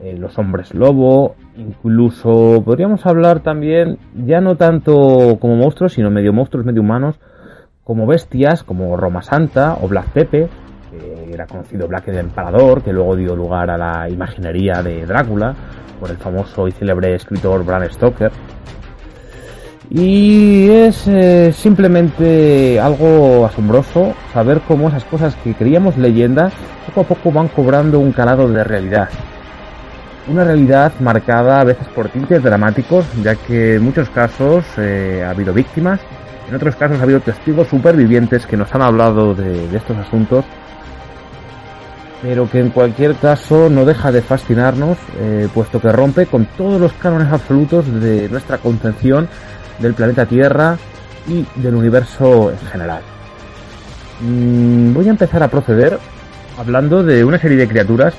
eh, 0.01 0.17
los 0.17 0.37
hombres 0.37 0.73
lobo, 0.73 1.35
incluso 1.57 2.61
podríamos 2.65 3.05
hablar 3.05 3.39
también, 3.39 3.97
ya 4.13 4.41
no 4.41 4.55
tanto 4.57 5.37
como 5.39 5.55
monstruos, 5.55 5.93
sino 5.93 6.11
medio 6.11 6.33
monstruos, 6.33 6.65
medio 6.65 6.81
humanos, 6.81 7.19
como 7.83 8.05
bestias, 8.05 8.63
como 8.63 8.97
Roma 8.97 9.21
Santa 9.21 9.77
o 9.81 9.87
Black 9.87 10.09
Pepe, 10.09 10.49
que 10.91 11.33
era 11.33 11.45
conocido 11.45 11.87
Black 11.87 12.07
el 12.09 12.17
Empalador, 12.17 12.83
que 12.83 12.91
luego 12.91 13.15
dio 13.15 13.35
lugar 13.35 13.69
a 13.69 13.77
la 13.77 14.09
imaginería 14.09 14.81
de 14.81 15.05
Drácula, 15.05 15.55
por 15.99 16.09
el 16.09 16.17
famoso 16.17 16.67
y 16.67 16.71
célebre 16.71 17.15
escritor 17.15 17.63
Bram 17.63 17.89
Stoker. 17.89 18.31
Y 19.89 20.69
es 20.69 21.07
eh, 21.07 21.53
simplemente 21.53 22.79
algo 22.79 23.45
asombroso 23.45 24.13
saber 24.33 24.61
cómo 24.67 24.89
esas 24.89 25.03
cosas 25.05 25.35
que 25.43 25.53
creíamos 25.53 25.97
leyendas 25.97 26.53
poco 26.87 27.01
a 27.01 27.03
poco 27.03 27.31
van 27.31 27.47
cobrando 27.49 27.99
un 27.99 28.11
calado 28.11 28.47
de 28.47 28.63
realidad. 28.63 29.09
Una 30.27 30.43
realidad 30.43 30.91
marcada 30.99 31.61
a 31.61 31.63
veces 31.63 31.87
por 31.89 32.09
tintes 32.09 32.41
dramáticos, 32.41 33.05
ya 33.21 33.35
que 33.35 33.75
en 33.75 33.83
muchos 33.83 34.09
casos 34.09 34.65
eh, 34.77 35.23
ha 35.25 35.29
habido 35.29 35.53
víctimas, 35.53 35.99
en 36.49 36.55
otros 36.55 36.75
casos 36.75 36.99
ha 36.99 37.03
habido 37.03 37.19
testigos 37.19 37.67
supervivientes 37.67 38.45
que 38.47 38.57
nos 38.57 38.73
han 38.73 38.81
hablado 38.81 39.35
de, 39.35 39.65
estos 39.75 39.97
asuntos, 39.97 40.45
pero 42.23 42.49
que 42.49 42.59
en 42.59 42.69
cualquier 42.69 43.15
caso 43.15 43.69
no 43.69 43.85
deja 43.85 44.11
de 44.11 44.23
fascinarnos, 44.23 44.97
eh, 45.19 45.47
puesto 45.53 45.79
que 45.79 45.91
rompe 45.91 46.25
con 46.25 46.45
todos 46.57 46.81
los 46.81 46.93
cánones 46.93 47.31
absolutos 47.31 47.85
de 48.01 48.27
nuestra 48.29 48.57
concepción 48.57 49.27
del 49.79 49.93
planeta 49.93 50.25
Tierra 50.25 50.77
y 51.27 51.45
del 51.61 51.75
universo 51.75 52.51
en 52.51 52.59
general. 52.59 53.01
Mm, 54.21 54.93
voy 54.93 55.07
a 55.07 55.11
empezar 55.11 55.43
a 55.43 55.49
proceder 55.49 55.97
hablando 56.57 57.03
de 57.03 57.23
una 57.25 57.37
serie 57.37 57.57
de 57.57 57.67
criaturas 57.67 58.13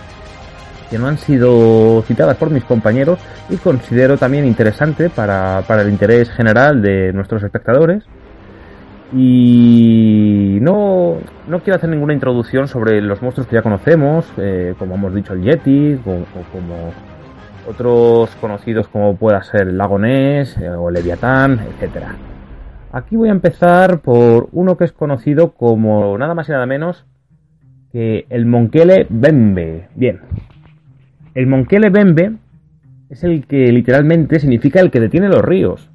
que 0.90 0.98
no 0.98 1.08
han 1.08 1.18
sido 1.18 2.02
citadas 2.02 2.36
por 2.36 2.50
mis 2.50 2.64
compañeros 2.64 3.18
y 3.48 3.56
considero 3.56 4.16
también 4.16 4.46
interesante 4.46 5.10
para, 5.10 5.64
el 5.80 5.88
interés 5.88 6.30
general 6.30 6.82
de 6.82 7.12
nuestros 7.12 7.42
espectadores. 7.42 8.04
Y 9.12 10.58
no, 10.60 11.18
no 11.46 11.60
quiero 11.60 11.76
hacer 11.76 11.88
ninguna 11.88 12.12
introducción 12.12 12.66
sobre 12.66 13.00
los 13.00 13.22
monstruos 13.22 13.46
que 13.46 13.54
ya 13.54 13.62
conocemos, 13.62 14.26
eh, 14.36 14.74
como 14.78 14.96
hemos 14.96 15.14
dicho 15.14 15.32
el 15.32 15.42
Yeti, 15.42 15.94
o, 15.94 16.24
como 16.52 16.92
otros 17.68 18.34
conocidos 18.36 18.88
como 18.88 19.16
pueda 19.16 19.42
ser 19.42 19.68
el 19.68 19.78
Lago 19.78 19.98
Ness 19.98 20.56
eh, 20.58 20.70
o 20.70 20.90
Leviatán, 20.90 21.60
etc. 21.60 22.04
Aquí 22.92 23.16
voy 23.16 23.28
a 23.28 23.32
empezar 23.32 24.00
por 24.00 24.48
uno 24.52 24.76
que 24.76 24.84
es 24.84 24.92
conocido 24.92 25.52
como 25.52 26.16
nada 26.18 26.34
más 26.34 26.48
y 26.48 26.52
nada 26.52 26.66
menos 26.66 27.04
que 27.92 28.26
el 28.30 28.46
Monkele 28.46 29.06
Bembe. 29.08 29.88
Bien, 29.94 30.20
el 31.34 31.46
Monkele 31.46 31.90
Bembe 31.90 32.32
es 33.10 33.24
el 33.24 33.46
que 33.46 33.70
literalmente 33.72 34.40
significa 34.40 34.80
el 34.80 34.90
que 34.90 35.00
detiene 35.00 35.28
los 35.28 35.42
ríos. 35.42 35.90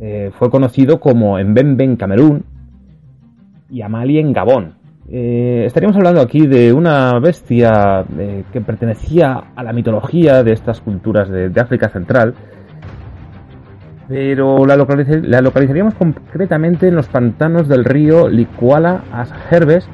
Eh, 0.00 0.30
fue 0.38 0.50
conocido 0.50 0.98
como 0.98 1.38
Mbembe 1.38 1.84
en 1.84 1.96
Camerún 1.96 2.44
y 3.68 3.82
Amali 3.82 4.18
en 4.18 4.32
Gabón. 4.32 4.79
Eh, 5.12 5.64
estaríamos 5.66 5.96
hablando 5.96 6.20
aquí 6.20 6.46
de 6.46 6.72
una 6.72 7.18
bestia 7.18 8.04
eh, 8.16 8.44
que 8.52 8.60
pertenecía 8.60 9.42
a 9.56 9.64
la 9.64 9.72
mitología 9.72 10.44
de 10.44 10.52
estas 10.52 10.80
culturas 10.80 11.28
de, 11.28 11.52
África 11.60 11.88
Central, 11.88 12.32
pero 14.06 14.64
la, 14.66 14.76
la, 14.76 15.40
localizaríamos 15.40 15.94
concretamente 15.94 16.86
en 16.86 16.94
los 16.94 17.08
pantanos 17.08 17.66
del 17.66 17.84
río 17.84 18.28
Licuala 18.28 19.02
Asherbes, 19.12 19.88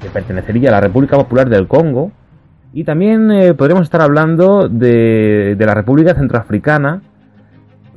que 0.00 0.10
pertenecería 0.10 0.68
a 0.68 0.72
la 0.72 0.80
República 0.80 1.16
Popular 1.16 1.48
del 1.48 1.66
Congo, 1.66 2.12
y 2.72 2.84
también 2.84 3.32
eh, 3.32 3.54
podríamos 3.54 3.84
estar 3.84 4.00
hablando 4.00 4.68
de, 4.68 5.56
la 5.58 5.74
República 5.74 6.14
Centroafricana, 6.14 7.02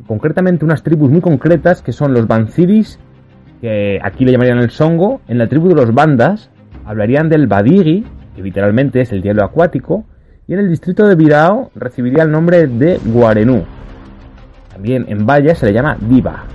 concretamente 0.08 0.66
unas 0.66 0.82
tribus 0.82 1.12
muy 1.12 1.22
concretas 1.22 1.84
que 1.84 1.92
son 1.92 2.14
los 2.14 2.26
Banziris, 2.26 2.98
que 3.62 4.00
aquí 4.04 4.26
le 4.26 4.32
llamarían 4.32 4.60
el 4.60 4.70
Songo, 4.70 5.22
en 5.28 5.38
la 5.38 5.48
tribu 5.48 5.70
de 5.70 5.76
los 5.76 5.94
Bandas 5.94 6.50
hablarían 6.86 7.30
del 7.30 7.48
Badigi, 7.48 8.06
que 8.36 8.42
literalmente 8.42 9.02
es 9.02 9.12
el 9.12 9.22
hielo 9.22 9.44
acuático, 9.44 10.06
y 10.48 10.54
en 10.54 10.60
el 10.60 10.70
distrito 10.70 11.08
de 11.08 11.16
Virao 11.16 11.72
recibiría 11.76 12.24
el 12.24 12.32
nombre 12.32 12.68
de 12.68 13.00
Guarenú. 13.06 13.64
También 14.72 15.06
en 15.08 15.26
Valla 15.26 15.54
se 15.54 15.68
le 15.68 15.74
llama 15.74 15.98
Diva. 16.00 16.46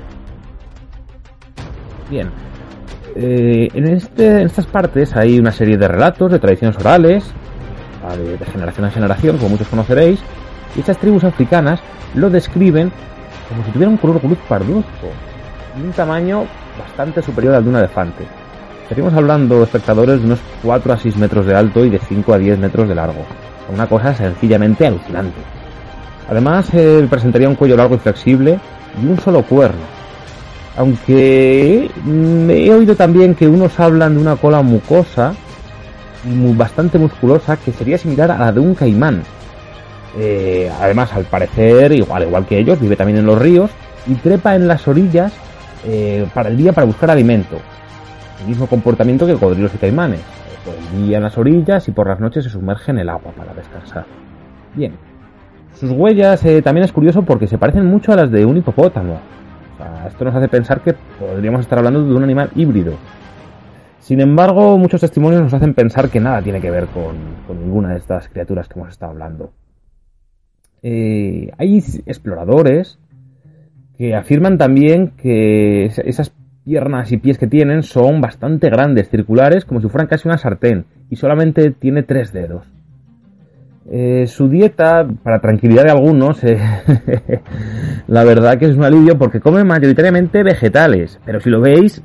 Bien, 2.11 2.29
eh, 3.15 3.69
en, 3.73 3.87
este, 3.87 4.41
en 4.41 4.47
estas 4.47 4.67
partes 4.67 5.15
hay 5.15 5.39
una 5.39 5.53
serie 5.53 5.77
de 5.77 5.87
relatos, 5.87 6.33
de 6.33 6.39
tradiciones 6.39 6.77
orales, 6.79 7.33
de, 8.13 8.45
generación 8.47 8.87
en 8.87 8.93
generación, 8.93 9.37
como 9.37 9.51
muchos 9.51 9.69
conoceréis, 9.69 10.21
y 10.77 10.81
estas 10.81 10.99
tribus 10.99 11.25
africanas 11.25 11.81
lo 12.15 12.31
describen 12.31 12.91
como 13.49 13.65
si 13.65 13.71
tuviera 13.71 13.91
un 13.91 13.97
color 13.97 14.21
cruz 14.21 14.39
parduzco 14.49 15.09
y 15.79 15.83
un 15.83 15.93
tamaño 15.93 16.45
bastante 16.79 17.23
superior 17.23 17.55
al 17.55 17.65
de 17.65 17.71
un 17.71 17.77
elefante. 17.77 18.25
Estaríamos 18.83 19.15
hablando, 19.15 19.63
espectadores, 19.63 20.21
de 20.21 20.27
unos 20.27 20.41
4 20.63 20.93
a 20.93 20.99
6 20.99 21.17
metros 21.17 21.47
de 21.47 21.55
alto 21.55 21.85
y 21.85 21.91
de 21.91 21.99
5 21.99 22.35
a 22.35 22.39
10 22.39 22.59
metros 22.59 22.89
de 22.89 22.95
largo. 22.95 23.25
Una 23.73 23.87
cosa 23.87 24.15
sencillamente 24.15 24.87
alucinante. 24.87 25.41
Además, 26.29 26.69
presentaría 27.09 27.49
un 27.49 27.55
cuello 27.55 27.77
largo 27.77 27.95
y 27.95 27.99
flexible 27.99 28.59
y 29.03 29.07
un 29.07 29.19
solo 29.19 29.43
cuerno. 29.43 29.81
Aunque 30.77 31.91
he 32.49 32.71
oído 32.73 32.95
también 32.97 33.35
que 33.35 33.47
unos 33.47 33.79
hablan 33.79 34.15
de 34.17 34.21
una 34.21 34.37
cola 34.37 34.61
mucosa 34.61 35.35
bastante 36.57 36.99
musculosa 36.99 37.57
que 37.57 37.73
sería 37.73 37.99
similar 37.99 38.31
a 38.31 38.39
la 38.39 38.53
de 38.53 38.61
un 38.61 38.75
caimán. 38.75 39.23
Eh, 40.19 40.71
además, 40.81 41.13
al 41.13 41.25
parecer, 41.25 41.93
igual, 41.93 42.25
igual 42.25 42.47
que 42.47 42.59
ellos, 42.59 42.81
vive 42.81 42.97
también 42.97 43.19
en 43.19 43.27
los 43.27 43.39
ríos 43.39 43.71
y 44.07 44.15
trepa 44.15 44.55
en 44.55 44.69
las 44.69 44.87
orillas 44.87 45.33
eh, 45.85 46.27
para 46.33 46.49
el 46.49 46.57
día 46.57 46.73
para 46.73 46.87
buscar 46.87 47.11
alimento. 47.11 47.59
El 48.41 48.49
mismo 48.49 48.67
comportamiento 48.67 49.27
que 49.27 49.35
cocodrilos 49.35 49.75
y 49.75 49.79
caimanes. 49.79 50.21
Por 50.65 50.75
el 50.75 51.07
día 51.07 51.19
en 51.19 51.23
las 51.23 51.37
orillas 51.37 51.87
y 51.89 51.93
por 51.93 52.09
las 52.09 52.21
noches 52.21 52.45
se 52.45 52.51
sumerge 52.51 52.91
en 52.91 52.99
el 52.99 53.09
agua 53.09 53.33
para 53.37 53.53
descansar. 53.53 54.07
Bien. 54.75 54.95
Sus 55.75 55.91
huellas 55.91 56.45
eh, 56.45 56.63
también 56.63 56.85
es 56.85 56.93
curioso 56.93 57.23
porque 57.23 57.47
se 57.47 57.59
parecen 57.59 57.87
mucho 57.87 58.13
a 58.13 58.17
las 58.17 58.31
de 58.31 58.47
un 58.47 58.57
hipopótamo. 58.57 59.19
esto 60.07 60.25
nos 60.25 60.35
hace 60.35 60.49
pensar 60.49 60.81
que 60.81 60.95
podríamos 61.19 61.61
estar 61.61 61.79
hablando 61.79 62.03
de 62.03 62.15
un 62.15 62.23
animal 62.23 62.51
híbrido. 62.55 62.95
Sin 63.99 64.21
embargo, 64.21 64.77
muchos 64.79 65.01
testimonios 65.01 65.43
nos 65.43 65.55
hacen 65.55 65.75
pensar 65.75 66.11
que 66.11 66.21
nada 66.21 66.43
tiene 66.43 66.61
que 66.61 66.71
ver 66.71 66.87
con, 66.89 67.17
ninguna 67.59 67.91
de 67.91 67.99
estas 67.99 68.29
criaturas 68.29 68.69
que 68.69 68.79
hemos 68.79 68.91
estado 68.91 69.13
hablando. 69.13 69.53
Eh, 70.83 71.51
hay 71.57 71.79
exploradores 72.05 72.99
que 73.97 74.15
afirman 74.15 74.59
también 74.59 75.13
que 75.17 75.87
esas 75.87 76.33
piernas 76.65 77.13
y 77.13 77.19
pies 77.19 77.39
que 77.39 77.47
tienen 77.47 77.83
son 77.83 78.21
bastante 78.21 78.71
grandes, 78.71 79.11
circulares, 79.11 79.65
como 79.65 79.81
si 79.81 79.89
fueran 79.89 80.09
casi 80.09 80.29
una 80.29 80.39
sartén, 80.39 80.87
y 81.11 81.17
solamente 81.17 81.71
tiene 81.71 82.03
tres 82.03 82.33
dedos. 82.33 82.67
Eh, 83.91 84.27
su 84.27 84.49
dieta, 84.49 85.07
para 85.23 85.41
tranquilidad 85.41 85.85
de 85.85 85.91
algunos, 85.91 86.43
eh, 86.43 86.59
la 88.07 88.25
verdad 88.25 88.57
que 88.59 88.65
es 88.65 88.77
un 88.77 88.85
alivio 88.85 89.19
porque 89.19 89.41
come 89.41 89.63
mayoritariamente 89.63 90.43
vegetales, 90.43 91.21
pero 91.27 91.39
si 91.39 91.51
lo 91.51 91.61
veis, 91.61 92.03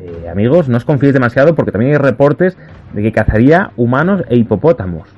eh, 0.00 0.28
amigos, 0.28 0.68
no 0.68 0.76
os 0.76 0.84
confiéis 0.84 1.14
demasiado 1.14 1.54
porque 1.54 1.72
también 1.72 1.92
hay 1.92 1.98
reportes 1.98 2.58
de 2.92 3.02
que 3.02 3.12
cazaría 3.12 3.70
humanos 3.76 4.22
e 4.28 4.38
hipopótamos. 4.38 5.08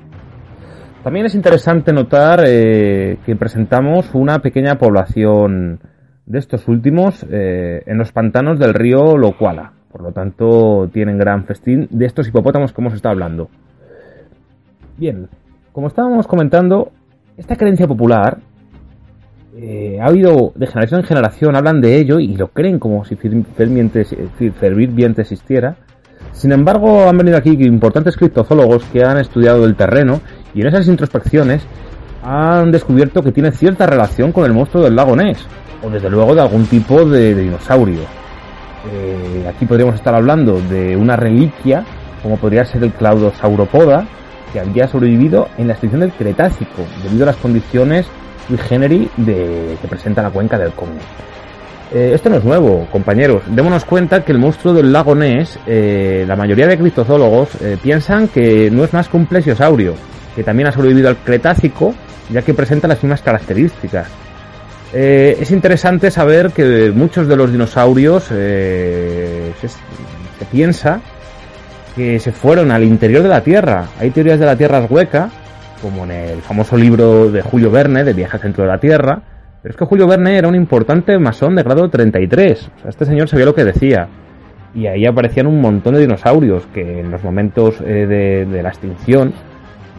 También 1.03 1.25
es 1.25 1.35
interesante 1.35 1.91
notar 1.93 2.43
que 2.43 3.35
presentamos 3.39 4.13
una 4.13 4.39
pequeña 4.39 4.75
población 4.75 5.79
de 6.27 6.39
estos 6.39 6.67
últimos 6.67 7.25
en 7.29 7.97
los 7.97 8.11
pantanos 8.11 8.59
del 8.59 8.73
río 8.73 9.17
Locuala. 9.17 9.71
Por 9.91 10.01
lo 10.03 10.11
tanto, 10.11 10.89
tienen 10.93 11.17
gran 11.17 11.45
festín 11.45 11.87
de 11.89 12.05
estos 12.05 12.27
hipopótamos 12.27 12.71
que 12.71 12.81
hemos 12.81 12.93
estado 12.93 13.13
hablando. 13.13 13.49
Bien, 14.97 15.27
como 15.71 15.87
estábamos 15.87 16.27
comentando, 16.27 16.91
esta 17.37 17.55
creencia 17.55 17.87
popular 17.87 18.37
eh, 19.59 19.97
ha 19.99 20.05
habido 20.05 20.51
de 20.55 20.67
generación 20.67 21.01
en 21.01 21.07
generación, 21.07 21.55
hablan 21.55 21.81
de 21.81 21.97
ello 21.97 22.19
y 22.19 22.35
lo 22.35 22.49
creen 22.49 22.77
como 22.77 23.05
si 23.05 23.15
fervientemente 23.15 24.01
existiera. 25.21 25.77
Sin 26.31 26.51
embargo, 26.51 27.09
han 27.09 27.17
venido 27.17 27.37
aquí 27.37 27.57
importantes 27.61 28.17
criptozólogos 28.17 28.85
que 28.85 29.03
han 29.03 29.17
estudiado 29.17 29.65
el 29.65 29.75
terreno 29.75 30.21
y 30.53 30.61
en 30.61 30.67
esas 30.67 30.87
introspecciones 30.87 31.65
han 32.23 32.71
descubierto 32.71 33.23
que 33.23 33.31
tiene 33.31 33.51
cierta 33.51 33.87
relación 33.87 34.31
con 34.31 34.45
el 34.45 34.53
monstruo 34.53 34.83
del 34.83 34.95
lago 34.95 35.15
Ness, 35.15 35.47
o 35.81 35.89
desde 35.89 36.09
luego 36.09 36.35
de 36.35 36.41
algún 36.41 36.65
tipo 36.65 37.05
de, 37.05 37.35
dinosaurio. 37.35 38.01
Eh, 38.91 39.45
aquí 39.47 39.65
podríamos 39.65 39.95
estar 39.95 40.15
hablando 40.15 40.61
de 40.61 40.95
una 40.95 41.15
reliquia, 41.15 41.83
como 42.23 42.37
podría 42.37 42.65
ser 42.65 42.83
el 42.83 42.91
Claudosauropoda, 42.91 44.05
que 44.53 44.59
había 44.59 44.87
sobrevivido 44.87 45.49
en 45.57 45.67
la 45.67 45.73
extinción 45.73 46.01
del 46.01 46.13
Cretácico, 46.13 46.83
debido 47.03 47.23
a 47.23 47.27
las 47.27 47.35
condiciones 47.37 48.07
sui 48.47 48.57
generis 48.57 49.09
de, 49.17 49.77
que 49.81 49.87
presenta 49.87 50.21
la 50.21 50.29
cuenca 50.29 50.57
del 50.57 50.71
Congo. 50.71 50.99
Eh, 51.93 52.11
esto 52.13 52.29
no 52.29 52.37
es 52.37 52.43
nuevo, 52.43 52.87
compañeros. 52.91 53.43
Démonos 53.47 53.85
cuenta 53.85 54.23
que 54.23 54.31
el 54.31 54.39
monstruo 54.39 54.73
del 54.73 54.91
lago 54.91 55.15
Ness, 55.15 55.59
eh, 55.67 56.25
la 56.27 56.35
mayoría 56.35 56.67
de 56.67 56.77
criptozoólogos 56.77 57.49
piensan 57.81 58.27
que 58.29 58.69
no 58.71 58.83
es 58.83 58.93
más 58.93 59.09
que 59.09 59.17
un 59.17 59.25
plesiosaurio, 59.25 59.95
que 60.35 60.43
también 60.43 60.67
ha 60.67 60.71
sobrevivido 60.71 61.09
al 61.09 61.17
Cretácico, 61.17 61.93
ya 62.29 62.41
que 62.41 62.53
presenta 62.53 62.87
las 62.87 63.01
mismas 63.03 63.21
características. 63.21 64.07
Es 64.93 65.51
interesante 65.51 66.11
saber 66.11 66.51
que 66.51 66.91
muchos 66.95 67.27
de 67.27 67.35
los 67.35 67.51
dinosaurios 67.51 68.23
se, 68.23 69.51
se 69.59 70.45
piensa 70.51 71.01
que 71.95 72.19
se 72.19 72.31
fueron 72.31 72.71
al 72.71 72.83
interior 72.83 73.23
de 73.23 73.29
la 73.29 73.41
Tierra. 73.41 73.87
Hay 73.99 74.11
teorías 74.11 74.39
de 74.39 74.45
la 74.45 74.55
Tierra 74.55 74.85
hueca, 74.87 75.29
como 75.81 76.05
en 76.05 76.11
el 76.11 76.41
famoso 76.41 76.77
libro 76.77 77.31
de 77.31 77.41
Julio 77.41 77.71
Verne, 77.71 78.03
de 78.03 78.13
Viaje 78.13 78.37
al 78.37 78.41
centro 78.41 78.63
de 78.63 78.69
la 78.69 78.79
Tierra, 78.79 79.21
pero 79.61 79.71
es 79.71 79.77
que 79.77 79.85
Julio 79.85 80.07
Verne 80.07 80.37
era 80.37 80.47
un 80.47 80.55
importante 80.55 81.17
masón 81.17 81.55
de 81.55 81.63
grado 81.63 81.89
33. 81.89 82.71
O 82.77 82.81
sea, 82.81 82.89
este 82.89 83.05
señor 83.05 83.27
sabía 83.27 83.45
lo 83.45 83.55
que 83.55 83.63
decía. 83.63 84.07
Y 84.75 84.85
ahí 84.85 85.05
aparecían 85.05 85.47
un 85.47 85.59
montón 85.59 85.95
de 85.95 86.01
dinosaurios 86.01 86.67
que 86.67 86.99
en 86.99 87.09
los 87.09 87.23
momentos 87.23 87.81
eh, 87.81 88.45
de, 88.49 88.61
la 88.61 88.69
extinción, 88.69 89.33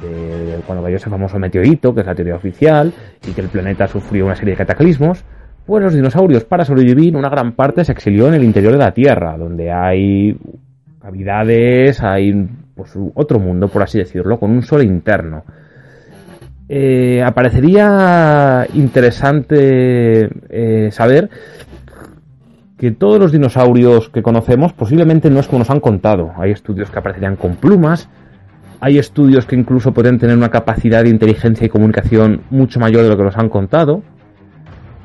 de, 0.02 0.60
cuando 0.66 0.84
cayó 0.84 0.96
ese 0.96 1.10
famoso 1.10 1.38
meteorito, 1.38 1.94
que 1.94 2.00
es 2.00 2.06
la 2.06 2.14
teoría 2.14 2.36
oficial, 2.36 2.92
y 3.26 3.32
que 3.32 3.40
el 3.40 3.48
planeta 3.48 3.86
sufrió 3.86 4.26
una 4.26 4.36
serie 4.36 4.52
de 4.52 4.58
cataclismos, 4.58 5.24
pues 5.66 5.82
los 5.84 5.94
dinosaurios, 5.94 6.44
para 6.44 6.64
sobrevivir, 6.64 7.16
una 7.16 7.28
gran 7.28 7.52
parte 7.52 7.84
se 7.84 7.92
exilió 7.92 8.28
en 8.28 8.34
el 8.34 8.44
interior 8.44 8.72
de 8.72 8.78
la 8.78 8.92
Tierra, 8.92 9.36
donde 9.36 9.70
hay 9.70 10.36
cavidades, 11.00 12.02
hay 12.02 12.48
pues, 12.74 12.92
otro 13.14 13.38
mundo, 13.38 13.68
por 13.68 13.82
así 13.82 13.98
decirlo, 13.98 14.38
con 14.38 14.50
un 14.50 14.62
sol 14.62 14.82
interno. 14.82 15.44
Eh, 16.70 17.22
aparecería 17.22 18.66
interesante 18.74 20.28
eh, 20.50 20.90
saber 20.90 21.30
que 22.78 22.90
todos 22.92 23.18
los 23.18 23.32
dinosaurios 23.32 24.08
que 24.10 24.22
conocemos 24.22 24.72
posiblemente 24.72 25.30
no 25.30 25.40
es 25.40 25.48
como 25.48 25.58
nos 25.60 25.70
han 25.70 25.80
contado. 25.80 26.32
Hay 26.36 26.52
estudios 26.52 26.90
que 26.90 26.98
aparecerían 26.98 27.36
con 27.36 27.56
plumas, 27.56 28.08
hay 28.80 28.98
estudios 28.98 29.46
que 29.46 29.56
incluso 29.56 29.92
pueden 29.92 30.18
tener 30.18 30.36
una 30.36 30.50
capacidad 30.50 31.02
de 31.02 31.10
inteligencia 31.10 31.66
y 31.66 31.68
comunicación 31.68 32.42
mucho 32.50 32.78
mayor 32.78 33.02
de 33.02 33.08
lo 33.08 33.16
que 33.16 33.24
nos 33.24 33.36
han 33.36 33.48
contado. 33.48 34.02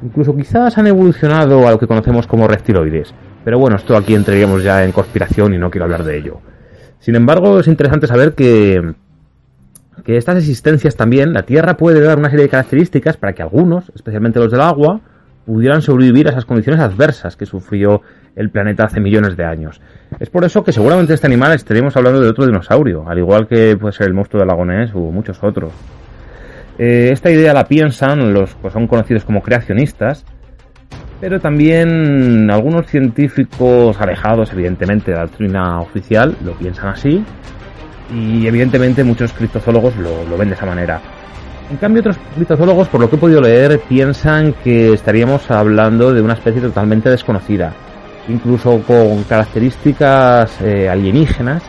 Incluso 0.03 0.35
quizás 0.35 0.77
han 0.77 0.87
evolucionado 0.87 1.67
a 1.67 1.71
lo 1.71 1.79
que 1.79 1.87
conocemos 1.87 2.27
como 2.27 2.47
reptiloides. 2.47 3.13
Pero 3.43 3.59
bueno, 3.59 3.77
esto 3.77 3.95
aquí 3.97 4.13
entraríamos 4.13 4.63
ya 4.63 4.83
en 4.83 4.91
conspiración 4.91 5.53
y 5.53 5.57
no 5.57 5.71
quiero 5.71 5.85
hablar 5.85 6.03
de 6.03 6.17
ello. 6.17 6.39
Sin 6.99 7.15
embargo, 7.15 7.59
es 7.59 7.67
interesante 7.67 8.07
saber 8.07 8.33
que, 8.33 8.93
que 10.05 10.17
estas 10.17 10.37
existencias 10.37 10.95
también, 10.95 11.33
la 11.33 11.43
Tierra 11.43 11.75
puede 11.75 11.99
dar 12.01 12.17
una 12.17 12.29
serie 12.29 12.43
de 12.43 12.49
características 12.49 13.17
para 13.17 13.33
que 13.33 13.41
algunos, 13.41 13.91
especialmente 13.95 14.39
los 14.39 14.51
del 14.51 14.61
agua, 14.61 15.01
pudieran 15.45 15.81
sobrevivir 15.81 16.27
a 16.27 16.31
esas 16.31 16.45
condiciones 16.45 16.81
adversas 16.81 17.35
que 17.35 17.45
sufrió 17.45 18.01
el 18.35 18.49
planeta 18.49 18.85
hace 18.85 18.99
millones 18.99 19.37
de 19.37 19.45
años. 19.45 19.81
Es 20.19 20.29
por 20.29 20.45
eso 20.45 20.63
que 20.63 20.71
seguramente 20.71 21.13
este 21.13 21.27
animal 21.27 21.53
estaríamos 21.53 21.95
hablando 21.97 22.21
de 22.21 22.29
otro 22.29 22.45
dinosaurio, 22.45 23.07
al 23.07 23.19
igual 23.19 23.47
que 23.47 23.77
puede 23.77 23.93
ser 23.93 24.07
el 24.07 24.13
monstruo 24.13 24.39
del 24.39 24.47
lago 24.47 24.65
Ness 24.65 24.91
o 24.93 24.99
muchos 25.11 25.43
otros. 25.43 25.71
Eh, 26.77 27.09
esta 27.11 27.29
idea 27.29 27.53
la 27.53 27.65
piensan 27.67 28.33
los 28.33 28.55
que 28.55 28.69
son 28.71 28.87
conocidos 28.87 29.25
como 29.25 29.41
creacionistas, 29.41 30.25
pero 31.21 31.39
también 31.39 32.49
algunos 32.49 32.87
científicos 32.87 33.99
alejados, 34.01 34.51
evidentemente, 34.51 35.11
de 35.11 35.17
la 35.17 35.23
doctrina 35.23 35.79
oficial 35.79 36.35
lo 36.43 36.53
piensan 36.53 36.89
así, 36.89 37.23
y 38.13 38.45
evidentemente 38.47 39.03
muchos 39.03 39.31
criptozoólogos 39.33 39.95
lo, 39.97 40.37
ven 40.37 40.49
de 40.49 40.55
esa 40.55 40.65
manera. 40.65 40.99
En 41.73 41.77
cambio, 41.77 42.01
otros 42.01 42.17
criptozoólogos, 42.35 42.87
por 42.87 43.01
lo 43.01 43.09
que 43.09 43.15
he 43.15 43.19
podido 43.19 43.41
leer, 43.41 43.79
piensan 43.79 44.53
que 44.63 44.93
estaríamos 44.93 45.49
hablando 45.49 46.13
de 46.13 46.21
una 46.21 46.33
especie 46.35 46.61
totalmente 46.61 47.09
desconocida, 47.09 47.73
incluso 48.27 48.79
con 48.83 49.23
características 49.23 50.61
eh, 50.61 50.87
alienígenas, 50.87 51.63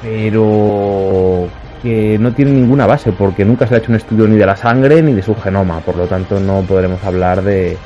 pero 0.00 1.46
que 1.82 2.16
no 2.18 2.32
tiene 2.32 2.52
ninguna 2.52 2.86
base 2.86 3.12
porque 3.12 3.44
nunca 3.44 3.66
se 3.66 3.74
ha 3.74 3.78
hecho 3.78 3.92
un 3.92 3.96
estudio 3.96 4.26
ni 4.26 4.38
de 4.38 4.46
la 4.46 4.56
sangre 4.56 5.02
ni 5.02 5.12
de 5.12 5.22
su 5.22 5.34
genoma, 5.34 5.80
por 5.80 5.98
lo 5.98 6.06
tanto 6.06 6.40
no 6.40 6.62
podremos 6.62 7.04
hablar 7.04 7.42
de... 7.42 7.76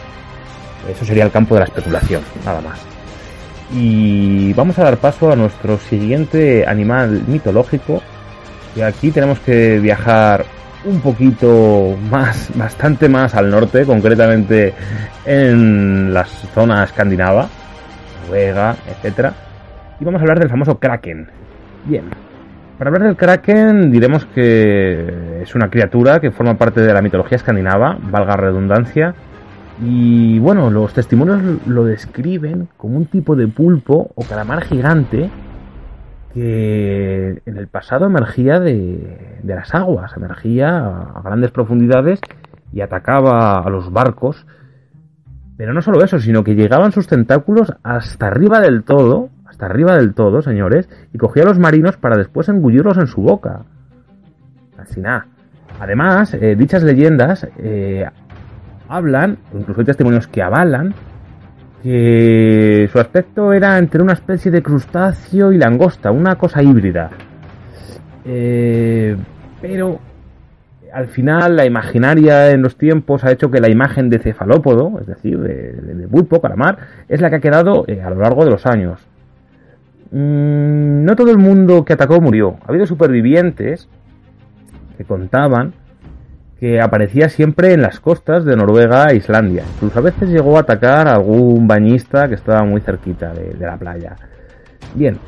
Eso 0.89 1.05
sería 1.05 1.25
el 1.25 1.33
campo 1.33 1.57
de 1.57 1.63
la 1.63 1.67
especulación, 1.67 2.23
nada 2.45 2.61
más. 2.61 2.79
Y 3.75 4.53
vamos 4.53 4.79
a 4.79 4.85
dar 4.85 4.99
paso 4.99 5.33
a 5.33 5.35
nuestro 5.35 5.77
siguiente 5.79 6.65
animal 6.69 7.25
mitológico, 7.27 8.01
y 8.75 8.81
aquí 8.81 9.11
tenemos 9.11 9.39
que 9.41 9.79
viajar 9.79 10.45
un 10.85 11.01
poquito 11.01 11.97
más, 12.11 12.51
bastante 12.57 13.09
más 13.09 13.35
al 13.35 13.51
norte, 13.51 13.85
concretamente 13.85 14.75
en 15.25 16.13
la 16.13 16.25
zona 16.25 16.85
escandinava, 16.85 17.49
Noruega, 18.25 18.77
etcétera, 18.89 19.33
y 20.01 20.05
vamos 20.05 20.21
a 20.21 20.23
hablar 20.23 20.41
del 20.41 20.51
famoso 20.51 20.79
Kraken. 20.79 21.29
Bien, 21.85 22.05
para 22.79 22.89
hablar 22.89 23.09
del 23.09 23.17
Kraken 23.17 23.91
diremos 23.91 24.25
que 24.27 25.43
es 25.43 25.55
una 25.55 25.69
criatura 25.69 26.21
que 26.21 26.31
forma 26.31 26.57
parte 26.57 26.81
de 26.81 26.93
la 26.93 27.03
mitología 27.03 27.37
escandinava, 27.37 27.99
valga 28.01 28.37
redundancia, 28.37 29.15
y 29.81 30.39
bueno, 30.39 30.71
los 30.71 30.93
testimonios 30.93 31.67
lo 31.67 31.85
describen 31.85 32.69
como 32.77 32.99
un 32.99 33.07
tipo 33.07 33.35
de 33.35 33.49
pulpo 33.49 34.11
o 34.15 34.25
calamar 34.25 34.63
gigante 34.65 35.31
que 36.35 37.43
en 37.45 37.57
el 37.57 37.69
pasado 37.69 38.07
emergía 38.07 38.61
de, 38.61 39.41
las 39.45 39.75
aguas, 39.75 40.17
emergía 40.17 40.79
a 40.79 41.23
grandes 41.23 41.51
profundidades 41.51 42.21
y 42.73 42.81
atacaba 42.81 43.61
a 43.61 43.71
los 43.71 43.93
barcos. 43.93 44.47
Pero 45.57 45.75
no 45.75 45.83
solo 45.83 46.03
eso, 46.03 46.19
sino 46.19 46.43
que 46.43 46.55
llegaban 46.55 46.93
sus 46.93 47.07
tentáculos 47.07 47.73
hasta 47.83 48.27
arriba 48.27 48.61
del 48.61 48.83
todo 48.85 49.31
arriba 49.67 49.97
del 49.97 50.15
todo, 50.15 50.43
señores, 50.43 50.89
y 51.13 51.19
cogía 51.19 51.45
a 51.45 51.47
los 51.47 51.59
marinos 51.59 51.97
para 51.97 52.17
después 52.17 52.49
engullirlos 52.49 52.99
en 52.99 53.07
su 53.07 53.23
boca. 53.23 53.63
Así 54.79 55.01
nada. 55.01 55.27
Además, 55.81 56.35
eh, 56.35 56.55
dichas 56.57 56.83
leyendas 56.83 57.47
eh, 57.59 58.07
hablan, 58.89 59.39
incluso 59.55 59.81
hay 59.81 59.87
testimonios 59.87 60.27
que 60.27 60.43
avalan, 60.43 60.95
que 61.83 62.89
su 62.93 62.99
aspecto 62.99 63.53
era 63.53 63.79
entre 63.79 64.03
una 64.03 64.13
especie 64.13 64.51
de 64.51 64.63
crustáceo 64.63 65.53
y 65.53 65.59
langosta, 65.59 66.11
una 66.11 66.37
cosa 66.37 66.63
híbrida. 66.63 67.11
Eh, 68.25 69.17
pero 69.61 69.99
al 70.93 71.09
final 71.09 71.57
la 71.57 71.65
imaginaria 71.65 72.51
en 72.51 72.63
los 72.63 72.77
tiempos 72.77 73.25
ha 73.25 73.33
hecho 73.33 73.51
que 73.51 73.61
la 73.61 73.69
imagen 73.69 74.11
de 74.11 74.19
cefalópodo, 74.19 75.01
es 75.01 75.07
decir, 75.07 75.39
de, 75.39 75.73
de, 75.73 76.09
pulpo, 76.09 76.41
calamar, 76.41 76.79
es 77.09 77.21
la 77.21 77.31
que 77.31 77.37
ha 77.37 77.41
quedado 77.41 77.85
a 77.87 78.11
lo 78.11 78.21
largo 78.21 78.45
de 78.45 78.51
los 78.51 78.67
años. 78.67 79.01
Mm, 80.13 81.05
no 81.05 81.17
todo 81.17 81.31
el 81.31 81.39
mundo 81.39 81.85
que 81.85 81.95
atacó 81.95 82.21
murió. 82.21 82.59
Ha 82.65 82.69
habido 82.69 82.87
supervivientes 82.87 83.89
que 84.97 85.05
contaban 85.05 85.73
que 86.63 86.81
aparecía 86.81 87.29
siempre 87.29 87.73
en 87.73 87.83
las 87.83 87.99
costas 87.99 88.45
de 88.45 88.55
Noruega 88.55 89.07
e 89.11 89.17
Islandia. 89.17 89.65
Incluso 89.75 89.99
a 89.99 90.03
veces 90.03 90.29
llegó 90.29 90.57
a 90.57 90.61
atacar 90.61 91.09
a 91.09 91.15
algún 91.15 91.67
bañista 91.67 92.29
que 92.29 92.37
estaba 92.37 92.63
muy 92.63 92.81
cerquita 92.81 93.33
de, 93.33 93.57
la 93.59 93.77
playa. 93.77 94.15
Bien, 94.95 95.19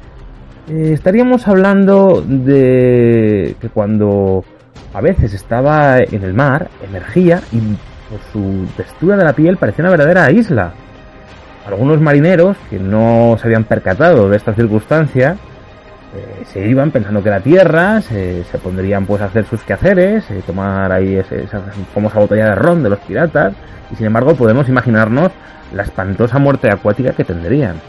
eh, 0.68 0.92
estaríamos 0.92 1.48
hablando 1.48 2.22
de 2.24 3.56
que 3.60 3.68
cuando 3.68 4.44
a 4.92 5.00
veces 5.00 5.34
estaba 5.34 5.98
en 5.98 6.22
el 6.22 6.34
mar, 6.34 6.68
emergía 6.88 7.40
y 7.50 7.58
por 8.08 8.20
su 8.32 8.68
textura 8.76 9.16
de 9.16 9.24
la 9.24 9.32
piel 9.32 9.56
parecía 9.56 9.82
una 9.82 9.90
verdadera 9.90 10.30
isla. 10.30 10.72
Algunos 11.66 12.00
marineros 12.00 12.56
que 12.70 12.78
no 12.78 13.36
se 13.40 13.48
habían 13.48 13.64
percatado 13.64 14.28
de 14.28 14.36
esta 14.36 14.54
circunstancia 14.54 15.36
eh, 16.14 16.44
se 16.52 16.66
iban 16.66 16.90
pensando 16.90 17.22
que 17.22 17.28
era 17.28 17.40
tierra, 17.40 18.00
se, 18.00 18.44
pondrían 18.62 19.04
pues 19.04 19.20
a 19.20 19.26
hacer 19.26 19.44
sus 19.46 19.62
quehaceres, 19.62 20.30
eh, 20.30 20.42
tomar 20.46 20.92
ahí 20.92 21.16
esa 21.16 21.60
famosa 21.92 22.20
botella 22.20 22.46
de 22.46 22.54
ron 22.54 22.82
de 22.82 22.90
los 22.90 23.00
piratas, 23.00 23.54
y 23.90 23.96
sin 23.96 24.06
embargo 24.06 24.34
podemos 24.34 24.68
imaginarnos 24.68 25.32
la 25.72 25.82
espantosa 25.82 26.38
muerte 26.38 26.70
acuática 26.70 27.12
que 27.12 27.24
tendrían. 27.24 27.80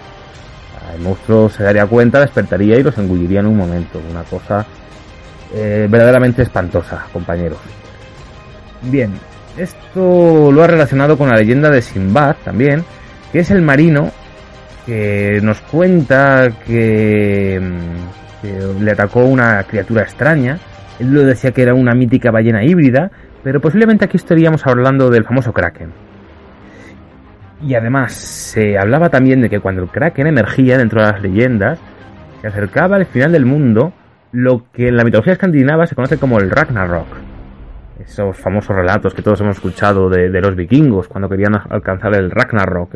El 0.95 1.01
monstruo 1.01 1.49
se 1.49 1.63
daría 1.63 1.85
cuenta, 1.85 2.19
despertaría 2.19 2.79
y 2.79 2.83
los 2.83 2.97
engulliría 2.97 3.41
en 3.41 3.47
un 3.47 3.57
momento, 3.57 4.01
una 4.09 4.23
cosa 4.23 4.65
eh, 5.53 5.87
verdaderamente 5.89 6.41
espantosa, 6.41 7.05
compañeros. 7.11 7.59
Bien, 8.81 9.13
esto 9.57 10.51
lo 10.51 10.63
ha 10.63 10.67
relacionado 10.67 11.17
con 11.17 11.29
la 11.29 11.35
leyenda 11.35 11.69
de 11.69 11.81
Simbad 11.81 12.35
también, 12.43 12.83
que 13.31 13.39
es 13.39 13.51
el 13.51 13.61
marino 13.61 14.11
que 14.85 15.39
nos 15.41 15.61
cuenta 15.61 16.49
que, 16.65 17.59
mm, 17.59 18.83
le 18.83 18.91
atacó 18.91 19.25
una 19.25 19.63
criatura 19.63 20.03
extraña. 20.03 20.59
Él 20.99 21.13
lo 21.13 21.23
decía 21.23 21.51
que 21.51 21.63
era 21.63 21.73
una 21.73 21.93
mítica 21.93 22.31
ballena 22.31 22.63
híbrida, 22.63 23.09
pero 23.43 23.59
posiblemente 23.59 24.05
aquí 24.05 24.17
estaríamos 24.17 24.65
hablando 24.67 25.09
del 25.09 25.23
famoso 25.23 25.51
Kraken. 25.51 25.91
Y 27.61 27.73
además 27.73 28.13
se 28.13 28.77
hablaba 28.77 29.09
también 29.09 29.41
de 29.41 29.49
que 29.49 29.59
cuando 29.59 29.81
el 29.81 29.89
Kraken 29.89 30.27
emergía 30.27 30.77
dentro 30.77 31.01
de 31.01 31.11
las 31.11 31.21
leyendas, 31.21 31.79
se 32.41 32.47
acercaba 32.47 32.97
al 32.97 33.05
final 33.05 33.31
del 33.31 33.45
mundo, 33.45 33.93
lo 34.31 34.69
que 34.71 34.89
en 34.89 34.97
la 34.97 35.03
mitología 35.03 35.33
escandinava 35.33 35.87
se 35.87 35.95
conoce 35.95 36.17
como 36.17 36.37
el 36.37 36.51
Ragnarok. 36.51 37.07
Esos 37.99 38.37
famosos 38.37 38.75
relatos 38.75 39.13
que 39.15 39.23
todos 39.23 39.41
hemos 39.41 39.55
escuchado 39.55 40.09
de, 40.09 40.29
los 40.29 40.55
vikingos 40.55 41.07
cuando 41.07 41.29
querían 41.29 41.55
alcanzar 41.55 42.13
el 42.15 42.29
Ragnarok, 42.29 42.93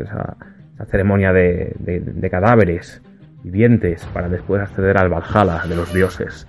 la 0.80 0.86
ceremonia 0.86 1.30
de, 1.32 2.28
cadáveres 2.30 3.02
vivientes 3.42 4.06
para 4.14 4.30
después 4.30 4.62
acceder 4.62 4.96
al 4.96 5.10
Valhalla 5.10 5.62
de 5.68 5.76
los 5.76 5.92
dioses. 5.92 6.46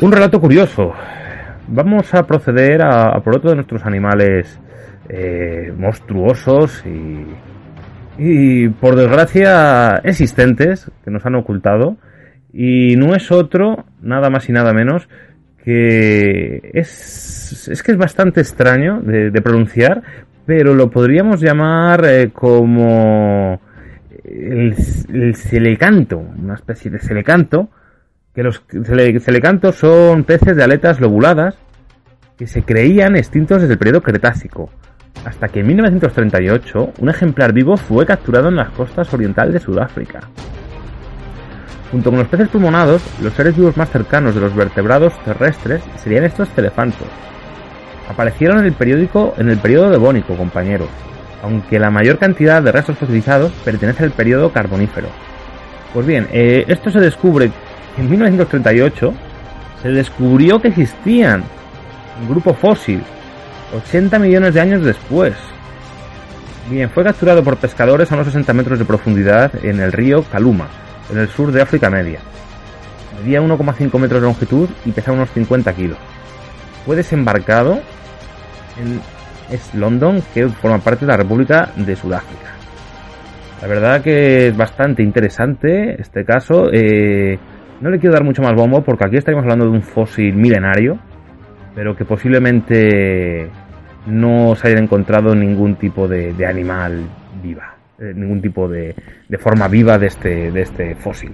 Un 0.00 0.10
relato 0.10 0.40
curioso. 0.40 0.92
Vamos 1.68 2.12
a 2.12 2.26
proceder 2.26 2.82
a, 2.82 3.20
por 3.22 3.36
otro 3.36 3.50
de 3.50 3.56
nuestros 3.56 3.86
animales 3.86 4.58
eh, 5.08 5.72
monstruosos 5.76 6.82
y, 8.18 8.68
por 8.68 8.96
desgracia, 8.96 10.00
existentes 10.02 10.90
que 11.04 11.10
nos 11.12 11.24
han 11.24 11.36
ocultado. 11.36 11.98
Y 12.52 12.96
no 12.96 13.14
es 13.14 13.30
otro, 13.30 13.84
nada 14.00 14.28
más 14.28 14.48
y 14.48 14.52
nada 14.52 14.72
menos, 14.72 15.08
que 15.62 16.70
es, 16.74 17.68
es 17.68 17.82
que 17.82 17.92
es 17.92 17.98
bastante 17.98 18.40
extraño 18.40 19.00
de, 19.00 19.30
de 19.30 19.40
pronunciar, 19.40 20.02
pero 20.46 20.74
lo 20.74 20.90
podríamos 20.90 21.40
llamar 21.40 22.04
eh, 22.04 22.30
como 22.32 23.60
el, 24.24 24.74
celecanto, 25.36 26.18
una 26.18 26.54
especie 26.54 26.90
de 26.90 26.98
celecanto, 26.98 27.68
que 28.34 28.42
los 28.42 28.64
celecantos 29.20 29.76
son 29.76 30.24
peces 30.24 30.56
de 30.56 30.64
aletas 30.64 31.00
lobuladas 31.00 31.56
que 32.38 32.46
se 32.46 32.62
creían 32.62 33.16
extintos 33.16 33.60
desde 33.60 33.74
el 33.74 33.78
periodo 33.78 34.02
Cretácico, 34.02 34.70
hasta 35.24 35.48
que 35.48 35.60
en 35.60 35.66
1938 35.66 36.92
un 36.98 37.08
ejemplar 37.08 37.52
vivo 37.52 37.76
fue 37.76 38.06
capturado 38.06 38.48
en 38.48 38.56
las 38.56 38.70
costas 38.70 39.12
orientales 39.12 39.54
de 39.54 39.60
Sudáfrica. 39.60 40.20
Junto 41.90 42.08
con 42.08 42.20
los 42.20 42.28
peces 42.28 42.48
pulmonados, 42.48 43.02
los 43.20 43.34
seres 43.34 43.54
vivos 43.54 43.76
más 43.76 43.90
cercanos 43.90 44.34
de 44.34 44.40
los 44.40 44.54
vertebrados 44.56 45.12
terrestres 45.24 45.82
serían 45.96 46.24
estos 46.24 46.48
celefantos, 46.48 47.06
aparecieron 48.12 48.58
en 48.60 48.66
el 48.66 48.72
periódico 48.72 49.34
en 49.36 49.48
el 49.48 49.58
periodo 49.58 49.90
devónico, 49.90 50.36
compañeros, 50.36 50.88
aunque 51.42 51.78
la 51.78 51.90
mayor 51.90 52.18
cantidad 52.18 52.62
de 52.62 52.72
restos 52.72 52.98
fosilizados 52.98 53.52
pertenece 53.64 54.04
al 54.04 54.12
periodo 54.12 54.52
carbonífero. 54.52 55.08
Pues 55.92 56.06
bien, 56.06 56.28
eh, 56.32 56.64
esto 56.68 56.90
se 56.90 57.00
descubre 57.00 57.50
en 57.98 58.10
1938 58.10 59.12
se 59.82 59.88
descubrió 59.90 60.60
que 60.60 60.68
existían 60.68 61.42
un 62.20 62.28
grupo 62.28 62.54
fósil 62.54 63.02
80 63.74 64.18
millones 64.18 64.54
de 64.54 64.60
años 64.60 64.84
después. 64.84 65.34
Bien, 66.70 66.88
fue 66.88 67.02
capturado 67.02 67.42
por 67.42 67.56
pescadores 67.56 68.10
a 68.10 68.14
unos 68.14 68.28
60 68.28 68.52
metros 68.52 68.78
de 68.78 68.84
profundidad 68.84 69.52
en 69.64 69.80
el 69.80 69.92
río 69.92 70.22
Kaluma, 70.30 70.68
en 71.10 71.18
el 71.18 71.28
sur 71.28 71.50
de 71.50 71.60
África 71.60 71.90
Media. 71.90 72.20
Medía 73.18 73.42
1,5 73.42 73.98
metros 73.98 74.22
de 74.22 74.26
longitud 74.28 74.68
y 74.84 74.92
pesaba 74.92 75.16
unos 75.16 75.30
50 75.30 75.72
kilos 75.74 75.98
fue 76.84 76.96
desembarcado 76.96 77.80
es 79.50 79.74
London, 79.74 80.22
que 80.32 80.48
forma 80.48 80.78
parte 80.78 81.04
de 81.04 81.12
la 81.12 81.16
República 81.18 81.70
de 81.76 81.94
Sudáfrica. 81.96 82.52
La 83.60 83.68
verdad 83.68 84.02
que 84.02 84.48
es 84.48 84.56
bastante 84.56 85.02
interesante 85.02 86.00
este 86.00 86.24
caso. 86.24 86.68
Eh, 86.72 87.38
no 87.80 87.90
le 87.90 87.98
quiero 87.98 88.14
dar 88.14 88.24
mucho 88.24 88.42
más 88.42 88.54
bombo 88.54 88.82
porque 88.82 89.04
aquí 89.06 89.16
estaríamos 89.16 89.44
hablando 89.44 89.66
de 89.66 89.70
un 89.70 89.82
fósil 89.82 90.34
milenario, 90.34 90.98
pero 91.74 91.94
que 91.94 92.04
posiblemente 92.04 93.48
no 94.06 94.56
se 94.56 94.68
haya 94.68 94.78
encontrado 94.78 95.34
ningún 95.34 95.76
tipo 95.76 96.08
de, 96.08 96.34
animal 96.44 97.04
viva, 97.42 97.76
eh, 97.98 98.12
ningún 98.14 98.40
tipo 98.40 98.68
de, 98.68 98.94
de, 99.28 99.38
forma 99.38 99.68
viva 99.68 99.96
de 99.96 100.06
este, 100.06 100.50
de 100.50 100.62
este 100.62 100.94
fósil. 100.96 101.32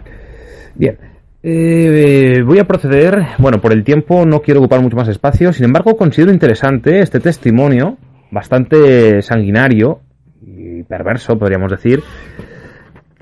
Bien, 0.74 0.98
eh, 1.42 2.42
voy 2.44 2.58
a 2.58 2.66
proceder, 2.66 3.28
bueno, 3.38 3.60
por 3.60 3.72
el 3.72 3.84
tiempo 3.84 4.26
no 4.26 4.40
quiero 4.40 4.60
ocupar 4.60 4.80
mucho 4.80 4.96
más 4.96 5.08
espacio, 5.08 5.52
sin 5.52 5.66
embargo 5.66 5.96
considero 5.96 6.32
interesante 6.32 7.00
este 7.00 7.20
testimonio, 7.20 7.96
bastante 8.30 9.22
sanguinario 9.22 10.00
y 10.42 10.82
perverso, 10.82 11.38
podríamos 11.38 11.70
decir, 11.70 12.02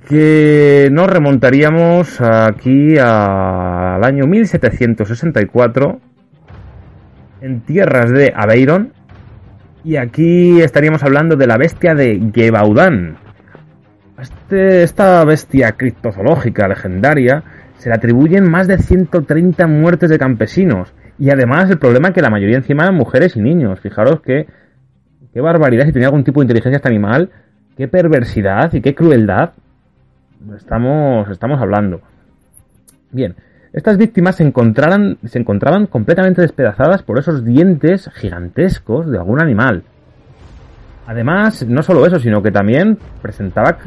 que 0.09 0.89
nos 0.93 1.09
remontaríamos 1.09 2.21
aquí 2.21 2.97
al 2.97 4.03
año 4.03 4.27
1764 4.27 6.01
en 7.43 7.61
tierras 7.61 8.11
de 8.11 8.33
Aveyron 8.35 8.93
y 9.85 9.97
aquí 9.97 10.61
estaríamos 10.63 11.03
hablando 11.03 11.37
de 11.37 11.47
la 11.47 11.59
bestia 11.59 11.95
de 11.95 12.31
Gebaudan. 12.35 13.19
Este, 14.19 14.83
esta 14.83 15.25
bestia 15.25 15.73
criptozoológica 15.73 16.67
legendaria 16.67 17.45
se 17.79 17.89
le 17.89 17.95
atribuyen 17.95 18.51
más 18.51 18.67
de 18.67 18.79
130 18.79 19.67
muertes 19.67 20.11
de 20.11 20.19
campesinos. 20.19 20.93
Y 21.19 21.31
además 21.31 21.71
el 21.71 21.79
problema 21.79 22.09
es 22.09 22.15
que 22.15 22.23
la 22.23 22.31
mayoría 22.31 22.57
encima 22.57 22.85
eran 22.85 22.97
mujeres 22.97 23.37
y 23.37 23.41
niños. 23.41 23.81
Fijaros 23.81 24.21
que 24.21 24.47
qué 25.33 25.41
barbaridad 25.41 25.87
si 25.87 25.93
tenía 25.93 26.09
algún 26.09 26.25
tipo 26.25 26.41
de 26.41 26.45
inteligencia 26.45 26.77
este 26.77 26.89
animal, 26.89 27.31
qué 27.77 27.89
perversidad 27.89 28.73
y 28.73 28.81
qué 28.81 28.95
crueldad 28.95 29.51
estamos, 30.57 31.29
estamos 31.31 31.61
hablando. 31.61 32.01
Bien, 33.11 33.35
estas 33.73 33.99
víctimas 33.99 34.37
se, 34.37 34.45
encontraran, 34.45 35.19
se 35.25 35.39
encontraban 35.39 35.87
completamente 35.87 36.43
despedazadas 36.43 37.03
por 37.03 37.19
esos 37.19 37.45
dientes 37.45 38.11
gigantescos 38.15 39.11
de 39.11 39.19
algún 39.19 39.41
animal. 39.41 39.85
Además, 41.07 41.65
no 41.69 41.83
solo 41.85 42.05
eso, 42.05 42.19
sino 42.19 42.43
que 42.43 42.51
también 42.51 42.99
presentaba 43.23 43.79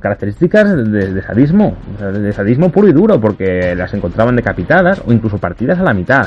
características 0.00 0.76
de, 0.92 1.20
sadismo, 1.22 1.76
de 1.98 2.32
sadismo 2.32 2.70
puro 2.70 2.88
y 2.88 2.92
duro, 2.92 3.20
porque 3.20 3.74
las 3.74 3.92
encontraban 3.94 4.36
decapitadas 4.36 5.02
o 5.04 5.12
incluso 5.12 5.38
partidas 5.38 5.80
a 5.80 5.82
la 5.82 5.92
mitad. 5.92 6.26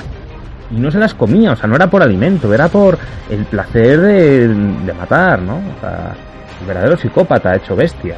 Y 0.71 0.79
no 0.79 0.91
se 0.91 0.99
las 0.99 1.13
comía, 1.13 1.53
o 1.53 1.55
sea, 1.55 1.67
no 1.67 1.75
era 1.75 1.89
por 1.89 2.03
alimento, 2.03 2.53
era 2.53 2.67
por 2.67 2.97
el 3.29 3.45
placer 3.45 4.01
de, 4.01 4.93
matar, 4.93 5.41
¿no? 5.41 5.55
O 5.55 5.79
sea, 5.79 6.13
el 6.59 6.67
verdadero 6.67 6.97
psicópata 6.97 7.55
hecho 7.55 7.75
bestia. 7.75 8.17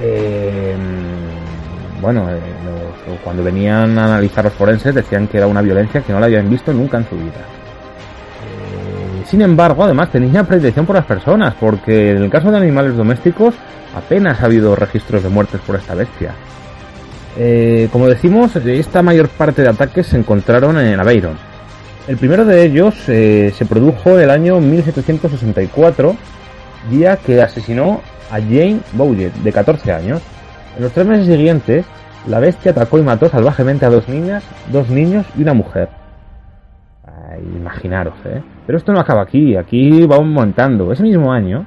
Eh, 0.00 0.76
bueno, 2.00 2.30
eh, 2.30 2.38
cuando 3.24 3.42
venían 3.42 3.98
a 3.98 4.04
analizar 4.04 4.44
los 4.44 4.52
forenses 4.52 4.94
decían 4.94 5.26
que 5.26 5.38
era 5.38 5.48
una 5.48 5.60
violencia 5.60 6.02
que 6.02 6.12
no 6.12 6.20
la 6.20 6.26
habían 6.26 6.48
visto 6.48 6.72
nunca 6.72 6.98
en 6.98 7.08
su 7.08 7.16
vida. 7.16 7.55
Sin 9.28 9.42
embargo, 9.42 9.82
además 9.82 10.12
tenía 10.12 10.44
predilección 10.44 10.86
por 10.86 10.94
las 10.94 11.04
personas, 11.04 11.54
porque 11.58 12.12
en 12.12 12.22
el 12.22 12.30
caso 12.30 12.50
de 12.50 12.58
animales 12.58 12.96
domésticos 12.96 13.54
apenas 13.94 14.40
ha 14.40 14.44
habido 14.44 14.76
registros 14.76 15.22
de 15.24 15.28
muertes 15.28 15.60
por 15.66 15.74
esta 15.74 15.94
bestia. 15.94 16.30
Eh, 17.36 17.88
como 17.90 18.06
decimos, 18.06 18.54
esta 18.54 19.02
mayor 19.02 19.28
parte 19.28 19.62
de 19.62 19.68
ataques 19.68 20.06
se 20.06 20.16
encontraron 20.16 20.78
en 20.78 21.00
Aveyron. 21.00 21.36
El 22.06 22.18
primero 22.18 22.44
de 22.44 22.64
ellos 22.64 22.94
eh, 23.08 23.52
se 23.56 23.66
produjo 23.66 24.16
el 24.16 24.30
año 24.30 24.60
1764, 24.60 26.16
día 26.88 27.16
que 27.16 27.42
asesinó 27.42 28.02
a 28.30 28.34
Jane 28.34 28.78
Bowyer, 28.92 29.32
de 29.32 29.52
14 29.52 29.92
años. 29.92 30.22
En 30.76 30.84
los 30.84 30.92
tres 30.92 31.04
meses 31.04 31.26
siguientes, 31.26 31.84
la 32.28 32.38
bestia 32.38 32.70
atacó 32.70 32.98
y 33.00 33.02
mató 33.02 33.28
salvajemente 33.28 33.86
a 33.86 33.90
dos 33.90 34.08
niñas, 34.08 34.44
dos 34.70 34.88
niños 34.88 35.26
y 35.36 35.42
una 35.42 35.52
mujer 35.52 35.88
imaginaros, 37.40 38.14
¿eh? 38.24 38.42
Pero 38.66 38.78
esto 38.78 38.92
no 38.92 39.00
acaba 39.00 39.22
aquí, 39.22 39.56
aquí 39.56 40.06
vamos 40.06 40.26
montando. 40.26 40.92
Ese 40.92 41.02
mismo 41.02 41.32
año, 41.32 41.66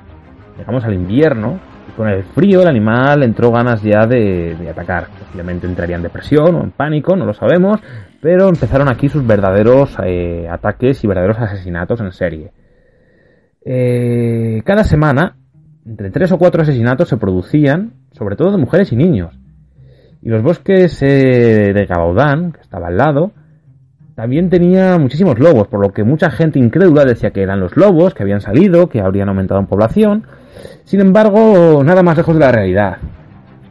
llegamos 0.58 0.84
al 0.84 0.93
invierno, 0.93 1.60
y 1.88 1.91
con 1.93 2.08
el 2.08 2.23
frío 2.23 2.62
el 2.62 2.67
animal 2.67 3.23
entró 3.23 3.51
ganas 3.51 3.82
ya 3.82 4.05
de, 4.05 4.55
atacar. 4.69 5.08
Posiblemente 5.17 5.67
entraría 5.67 5.95
en 5.95 6.03
depresión 6.03 6.55
o 6.55 6.63
en 6.63 6.71
pánico, 6.71 7.15
no 7.15 7.25
lo 7.25 7.34
sabemos, 7.34 7.79
pero 8.21 8.49
empezaron 8.49 8.89
aquí 8.89 9.10
sus 9.10 9.25
verdaderos 9.25 9.95
eh, 10.03 10.47
ataques 10.49 11.03
y 11.03 11.08
verdaderos 11.08 11.38
asesinatos 11.39 12.01
en 12.01 12.12
serie. 12.12 12.51
Eh, 13.63 14.62
cada 14.65 14.84
semana, 14.84 15.36
entre 15.86 16.12
tres 16.12 16.32
o 16.32 16.38
cuatro 16.38 16.62
asesinatos 16.62 17.10
se 17.10 17.17
producían, 17.17 17.93
sobre 18.12 18.36
todo 18.36 18.51
de 18.51 18.58
mujeres 18.58 18.91
y 18.91 18.95
niños. 18.95 19.38
Y 20.21 20.29
los 20.29 20.43
bosques 20.43 21.01
eh, 21.01 21.71
de 21.73 21.86
Gabaudán, 21.86 22.51
que 22.51 22.62
estaba 22.62 22.88
al 22.88 22.97
lado, 22.97 23.32
también 24.19 24.49
tenía 24.49 24.97
muchísimos 24.97 25.39
lobos, 25.39 25.69
por 25.69 25.79
lo 25.79 25.93
que 25.93 26.03
mucha 26.03 26.29
gente 26.29 26.60
incrédula 26.60 27.05
decía 27.05 27.32
que 27.32 27.41
eran 27.41 27.62
los 27.62 27.77
lobos, 27.77 28.13
que 28.13 28.23
habían 28.23 28.41
salido, 28.41 28.89
que 28.89 28.99
habrían 28.99 29.29
aumentado 29.29 29.62
en 29.62 29.65
población. 29.65 30.27
Sin 30.84 30.99
embargo, 30.99 31.82
nada 31.86 32.03
más 32.03 32.17
lejos 32.17 32.36
de 32.36 32.41
la 32.41 32.51
realidad. 32.51 32.97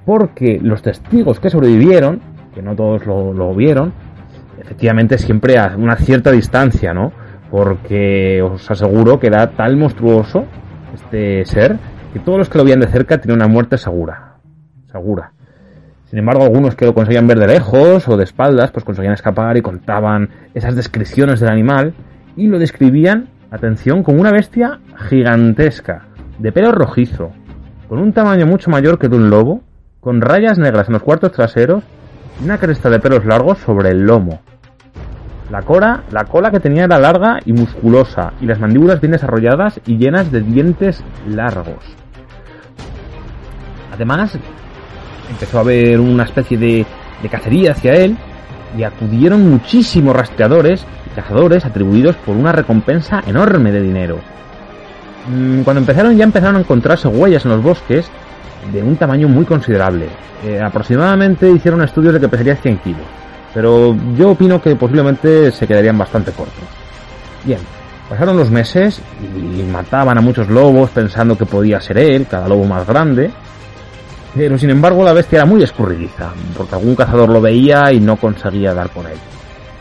Porque 0.07 0.59
los 0.63 0.81
testigos 0.81 1.39
que 1.39 1.51
sobrevivieron, 1.51 2.23
que 2.55 2.63
no 2.63 2.75
todos 2.75 3.05
lo, 3.05 3.55
vieron, 3.55 3.93
efectivamente 4.59 5.19
siempre 5.19 5.59
a 5.59 5.75
una 5.77 5.97
cierta 5.97 6.33
distancia, 6.33 6.95
¿no? 6.95 7.13
Porque 7.51 8.41
os 8.41 8.71
aseguro 8.71 9.21
que 9.21 9.27
era 9.27 9.51
tal 9.51 9.77
monstruoso 9.77 10.47
este 10.95 11.45
ser 11.45 11.77
que 12.15 12.21
todos 12.21 12.39
los 12.39 12.49
que 12.49 12.57
lo 12.57 12.65
veían 12.65 12.81
de 12.81 12.87
cerca 12.87 13.21
tenían 13.21 13.41
una 13.41 13.49
muerte 13.49 13.77
segura. 13.77 14.39
Segura. 14.91 15.33
Sin 16.11 16.19
embargo, 16.19 16.43
algunos 16.43 16.75
que 16.75 16.87
lo 16.87 16.95
conseguían 16.95 17.27
ver 17.27 17.39
de 17.39 17.47
lejos 17.47 18.09
o 18.09 18.17
de 18.17 18.25
espaldas, 18.25 18.71
pues 18.71 18.85
conseguían 18.85 19.13
escapar 19.13 19.59
y 19.59 19.63
contaban 19.63 20.31
esas 20.55 20.75
descripciones 20.75 21.39
del 21.41 21.51
animal 21.51 21.93
y 22.35 22.47
lo 22.47 22.59
describían, 22.59 23.29
atención, 23.51 24.03
como 24.03 24.21
una 24.21 24.33
bestia 24.33 24.81
gigantesca, 25.09 26.07
de 26.39 26.51
pelo 26.51 26.73
rojizo, 26.73 27.33
con 27.89 27.99
un 27.99 28.15
tamaño 28.15 28.47
mucho 28.47 28.71
mayor 28.71 28.99
que 28.99 29.09
de 29.09 29.17
un 29.17 29.29
lobo, 29.29 29.61
con 30.01 30.23
rayas 30.23 30.59
negras 30.59 30.89
en 30.89 30.95
los 30.95 31.03
cuartos 31.03 31.33
traseros 31.33 31.85
y 32.41 32.45
una 32.45 32.57
cresta 32.57 32.89
de 32.89 33.01
pelos 33.01 33.27
largos 33.27 33.59
sobre 33.59 33.91
el 33.91 34.07
lomo. 34.07 34.41
La 35.51 35.63
cola, 35.63 36.05
la 36.11 36.25
cola 36.25 36.51
que 36.51 36.61
tenía 36.61 36.85
era 36.85 36.99
larga 36.99 37.39
y 37.45 37.53
musculosa, 37.53 38.33
y 38.41 38.47
las 38.47 38.61
mandíbulas 38.61 39.01
bien 39.01 39.13
desarrolladas 39.13 39.79
y 39.87 39.99
llenas 39.99 40.33
de 40.33 40.41
dientes 40.41 41.05
largos. 41.27 41.85
Además, 43.93 44.39
empezó 45.31 45.59
a 45.59 45.61
haber 45.63 46.01
una 46.01 46.25
especie 46.25 46.59
de, 46.59 46.87
cacería 47.31 47.73
hacia 47.73 47.95
él 47.95 48.17
y 48.77 48.83
acudieron 48.83 49.49
muchísimos 49.49 50.15
rastreadores 50.15 50.85
y 51.07 51.15
cazadores 51.15 51.65
atribuidos 51.65 52.17
por 52.17 52.37
una 52.37 52.53
recompensa 52.53 53.23
enorme 53.27 53.73
de 53.73 53.83
dinero. 53.83 54.19
Mm, 55.29 55.63
cuando 55.63 55.81
empezaron 55.81 56.17
ya 56.17 56.25
empezaron 56.25 56.57
a 56.57 56.61
encontrarse 56.61 57.09
huellas 57.09 57.45
en 57.45 57.51
los 57.53 57.63
bosques 57.63 58.09
de 58.73 58.83
un 58.83 58.97
tamaño 58.97 59.29
muy 59.29 59.45
considerable. 59.45 60.07
Eh, 60.45 60.61
aproximadamente 60.61 61.51
hicieron 61.51 61.83
estudios 61.83 62.15
de 62.15 62.21
que 62.21 62.29
pesaría 62.29 62.57
100 62.57 62.79
kilos, 62.79 63.03
pero 63.53 63.97
yo 64.17 64.31
opino 64.31 64.63
que 64.63 64.77
posiblemente 64.77 65.51
se 65.51 65.67
quedarían 65.67 65.99
bastante 65.99 66.31
cortos. 66.33 66.65
Bien, 67.45 67.59
pasaron 68.09 68.37
los 68.37 68.51
meses 68.51 69.01
y 69.21 69.63
mataban 69.65 70.17
a 70.19 70.21
muchos 70.21 70.49
lobos 70.49 70.91
pensando 70.91 71.37
que 71.37 71.47
podía 71.47 71.81
ser 71.81 71.99
él, 71.99 72.27
cada 72.31 72.49
lobo 72.49 72.65
más 72.65 72.87
grande, 72.87 73.31
pero 74.39 74.57
sin 74.57 74.71
embargo 74.71 75.03
la 75.03 75.13
bestia 75.13 75.39
era 75.39 75.47
muy 75.47 75.65
escurridiza, 75.65 76.33
porque 76.57 76.77
algún 76.77 76.95
cazador 76.95 77.29
lo 77.29 77.41
veía 77.41 77.93
y 77.93 77.99
no 77.99 78.15
conseguía 78.15 78.73
dar 78.73 78.89
con 78.91 79.05
él. 79.05 79.19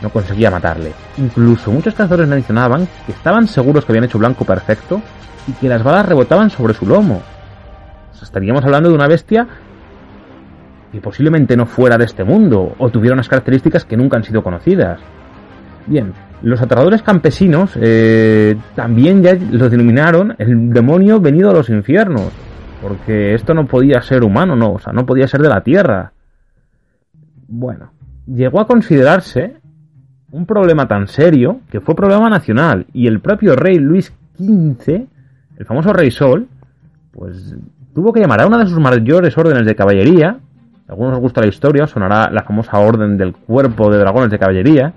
No 0.00 0.10
conseguía 0.10 0.50
matarle. 0.50 0.92
Incluso 1.16 1.70
muchos 1.70 1.94
cazadores 1.94 2.28
mencionaban 2.28 2.88
que 3.06 3.12
estaban 3.12 3.46
seguros 3.46 3.84
que 3.84 3.92
habían 3.92 4.06
hecho 4.06 4.18
blanco 4.18 4.44
perfecto 4.44 5.00
y 5.46 5.52
que 5.52 5.68
las 5.68 5.84
balas 5.84 6.06
rebotaban 6.06 6.50
sobre 6.50 6.74
su 6.74 6.86
lomo. 6.86 7.22
estaríamos 8.20 8.64
hablando 8.64 8.88
de 8.88 8.96
una 8.96 9.06
bestia 9.06 9.46
que 10.90 11.00
posiblemente 11.00 11.56
no 11.56 11.64
fuera 11.64 11.96
de 11.96 12.06
este 12.06 12.24
mundo 12.24 12.74
o 12.78 12.90
tuviera 12.90 13.14
unas 13.14 13.28
características 13.28 13.84
que 13.84 13.96
nunca 13.96 14.16
han 14.16 14.24
sido 14.24 14.42
conocidas. 14.42 14.98
Bien, 15.86 16.12
los 16.42 16.60
aterradores 16.60 17.02
campesinos 17.02 17.70
eh, 17.80 18.56
también 18.74 19.22
ya 19.22 19.34
lo 19.34 19.68
denominaron 19.68 20.34
el 20.38 20.70
demonio 20.70 21.20
venido 21.20 21.50
a 21.50 21.52
los 21.52 21.68
infiernos 21.68 22.32
porque 22.80 23.34
esto 23.34 23.54
no 23.54 23.66
podía 23.66 24.00
ser 24.02 24.22
humano, 24.24 24.56
no, 24.56 24.72
o 24.72 24.78
sea, 24.78 24.92
no 24.92 25.06
podía 25.06 25.26
ser 25.26 25.40
de 25.40 25.48
la 25.48 25.62
Tierra. 25.62 26.12
Bueno, 27.48 27.92
llegó 28.26 28.60
a 28.60 28.66
considerarse 28.66 29.56
un 30.30 30.46
problema 30.46 30.86
tan 30.86 31.08
serio 31.08 31.60
que 31.70 31.80
fue 31.80 31.94
problema 31.94 32.28
nacional 32.28 32.86
y 32.92 33.06
el 33.06 33.20
propio 33.20 33.56
rey 33.56 33.78
Luis 33.78 34.12
XV, 34.36 35.06
el 35.58 35.66
famoso 35.66 35.92
rey 35.92 36.10
Sol, 36.10 36.46
pues 37.12 37.56
tuvo 37.94 38.12
que 38.12 38.20
llamar 38.20 38.42
a 38.42 38.46
una 38.46 38.58
de 38.58 38.66
sus 38.66 38.78
mayores 38.78 39.36
órdenes 39.36 39.66
de 39.66 39.74
caballería, 39.74 40.38
a 40.88 40.92
algunos 40.92 41.14
os 41.14 41.20
gusta 41.20 41.40
la 41.40 41.48
historia, 41.48 41.86
sonará 41.86 42.30
la 42.30 42.42
famosa 42.42 42.78
orden 42.78 43.16
del 43.16 43.34
cuerpo 43.34 43.90
de 43.90 43.98
dragones 43.98 44.30
de 44.30 44.38
caballería, 44.38 44.92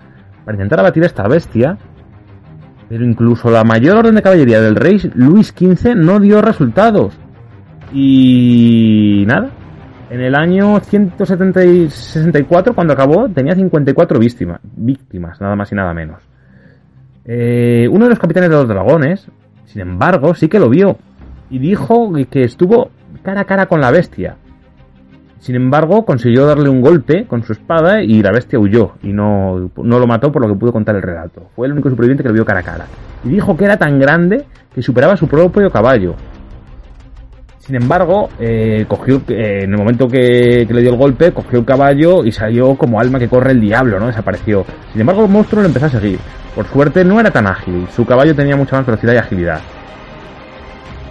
para 0.46 0.56
intentar 0.56 0.80
abatir 0.80 1.04
a 1.04 1.08
esta 1.08 1.28
bestia, 1.28 1.78
pero 2.89 3.06
incluso 3.06 3.50
la 3.50 3.63
mayor 3.63 3.98
orden 3.98 4.15
de 4.15 4.22
caballería 4.22 4.62
del 4.62 4.76
rey 4.76 5.00
Luis 5.15 5.48
XV 5.48 5.96
no 5.96 6.20
dio 6.20 6.41
resultados. 6.41 7.17
Y 7.93 9.23
nada, 9.27 9.49
en 10.10 10.21
el 10.21 10.36
año 10.36 10.80
164, 10.80 12.73
cuando 12.73 12.93
acabó, 12.93 13.30
tenía 13.30 13.56
54 13.56 14.19
víctimas, 14.19 14.60
víctimas 14.63 15.39
nada 15.39 15.56
más 15.56 15.71
y 15.71 15.75
nada 15.75 15.93
menos. 15.93 16.21
Eh, 17.25 17.88
uno 17.89 18.06
de 18.06 18.10
los 18.10 18.19
capitanes 18.19 18.49
de 18.49 18.56
los 18.56 18.67
dragones, 18.67 19.27
sin 19.65 19.82
embargo, 19.82 20.36
sí 20.36 20.49
que 20.49 20.60
lo 20.60 20.69
vio 20.69 20.97
y 21.49 21.60
dijo 21.60 22.12
que 22.30 22.43
estuvo 22.43 22.91
cara 23.23 23.41
a 23.41 23.45
cara 23.45 23.67
con 23.67 23.80
la 23.82 23.91
bestia. 23.91 24.36
Sin 25.39 25.56
embargo, 25.56 26.06
consiguió 26.06 26.45
darle 26.45 26.69
un 26.69 26.82
golpe 26.82 27.25
con 27.25 27.43
su 27.43 27.54
espada 27.54 28.04
y 28.04 28.21
la 28.21 28.32
bestia 28.32 28.60
huyó 28.60 28.95
y 29.01 29.13
no, 29.13 29.71
no 29.75 29.99
lo 29.99 30.08
mató 30.08 30.32
por 30.32 30.41
lo 30.41 30.49
que 30.49 30.60
pudo 30.60 30.71
contar 30.71 30.95
el 30.95 31.01
relato. 31.01 31.49
Fue 31.56 31.67
el 31.67 31.73
único 31.73 31.89
superviviente 31.89 32.21
que 32.21 32.30
lo 32.30 32.36
vio 32.36 32.45
cara 32.45 32.60
a 32.60 32.63
cara. 32.63 32.86
Y 33.23 33.30
dijo 33.30 33.58
que 33.58 33.65
era 33.65 33.77
tan 33.77 33.99
grande 33.99 34.45
que 34.75 34.82
superaba 34.82 35.17
su 35.17 35.27
propio 35.27 35.71
caballo 35.71 36.15
sin 37.71 37.81
embargo, 37.81 38.27
eh, 38.38 38.84
cogió, 38.86 39.21
eh, 39.29 39.62
en 39.63 39.71
el 39.71 39.77
momento 39.77 40.05
que, 40.05 40.67
le 40.69 40.81
dio 40.81 40.91
el 40.91 40.97
golpe, 40.97 41.31
cogió 41.31 41.60
el 41.60 41.63
caballo 41.63 42.25
y 42.25 42.31
salió 42.34 42.75
como 42.75 42.99
alma 42.99 43.17
que 43.17 43.29
corre 43.29 43.51
el 43.51 43.62
diablo, 43.62 43.97
¿no? 43.97 44.07
Desapareció. 44.07 44.65
Sin 44.91 44.99
embargo, 44.99 45.23
el 45.23 45.31
monstruo 45.31 45.62
lo 45.62 45.69
empezó 45.69 45.86
a 45.86 45.89
seguir. 45.89 46.19
Por 46.53 46.65
suerte, 46.65 47.05
no 47.05 47.17
era 47.17 47.31
tan 47.31 47.47
ágil. 47.47 47.88
Su 47.95 48.05
caballo 48.05 48.36
tenía 48.36 48.57
mucha 48.57 48.75
más 48.75 48.86
velocidad 48.86 49.13
y 49.13 49.17
agilidad. 49.17 49.62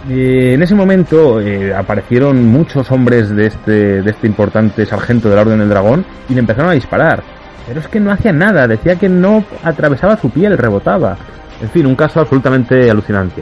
en 0.07 0.61
ese 0.61 0.75
momento 0.75 1.41
eh, 1.41 1.73
aparecieron 1.73 2.45
muchos 2.45 2.91
hombres 2.91 3.35
de 3.35 3.47
este, 3.47 4.03
de 4.03 4.11
este 4.11 4.27
importante 4.27 4.85
sargento 4.85 5.29
de 5.29 5.35
la 5.35 5.41
Orden 5.41 5.57
del 5.57 5.69
Dragón 5.69 6.05
y 6.29 6.35
le 6.35 6.41
empezaron 6.41 6.69
a 6.69 6.75
disparar. 6.75 7.23
Pero 7.67 7.79
es 7.79 7.87
que 7.87 7.99
no 7.99 8.11
hacía 8.11 8.33
nada, 8.33 8.67
decía 8.67 8.97
que 8.97 9.09
no 9.09 9.43
atravesaba 9.63 10.15
su 10.15 10.29
piel, 10.29 10.59
rebotaba. 10.59 11.17
En 11.59 11.69
fin, 11.71 11.87
un 11.87 11.95
caso 11.95 12.19
absolutamente 12.19 12.87
alucinante. 12.87 13.41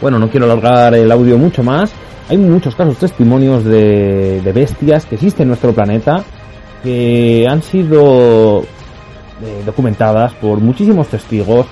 Bueno, 0.00 0.18
no 0.18 0.28
quiero 0.28 0.44
alargar 0.44 0.94
el 0.94 1.10
audio 1.10 1.38
mucho 1.38 1.62
más. 1.62 1.92
Hay 2.28 2.36
muchos 2.36 2.74
casos, 2.74 2.98
testimonios 2.98 3.64
de, 3.64 4.42
bestias 4.54 5.06
que 5.06 5.14
existen 5.14 5.44
en 5.44 5.48
nuestro 5.48 5.72
planeta 5.72 6.22
que 6.82 7.46
han 7.48 7.62
sido 7.62 8.60
eh, 8.62 9.62
documentadas 9.64 10.34
por 10.34 10.60
muchísimos 10.60 11.08
testigos, 11.08 11.66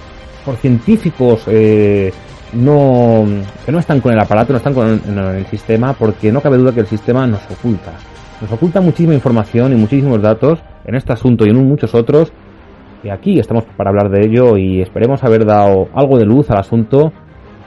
por 0.45 0.57
científicos 0.57 1.43
eh, 1.49 2.13
no, 2.55 3.27
que 3.67 3.73
no 3.73 3.79
están 3.79 4.01
con 4.01 4.13
el 4.13 4.19
aparato, 4.19 4.53
no 4.53 4.57
están 4.57 4.75
con 4.75 4.89
el, 4.89 5.47
sistema, 5.47 5.93
porque 5.93 6.33
no 6.33 6.41
cabe 6.41 6.57
duda 6.57 6.73
que 6.73 6.81
el 6.81 6.87
sistema 6.87 7.27
nos 7.27 7.43
oculta. 7.51 7.93
Nos 8.41 8.51
oculta 8.51 8.81
muchísima 8.81 9.15
información 9.15 9.73
y 9.73 9.77
muchísimos 9.77 10.23
datos 10.23 10.61
en 10.87 10.95
este 10.95 11.13
asunto 11.13 11.45
y 11.45 11.51
en 11.51 11.57
muchos 11.69 11.95
otros. 11.95 12.33
Y 13.03 13.11
aquí 13.11 13.39
estamos 13.39 13.65
para 13.77 13.91
hablar 13.91 14.09
de 14.09 14.27
ello 14.27 14.57
y 14.57 14.81
esperemos 14.81 15.23
haber 15.23 15.45
dado 15.45 15.89
algo 15.95 16.17
de 16.17 16.25
luz 16.25 16.51
al 16.51 16.59
asunto 16.59 17.13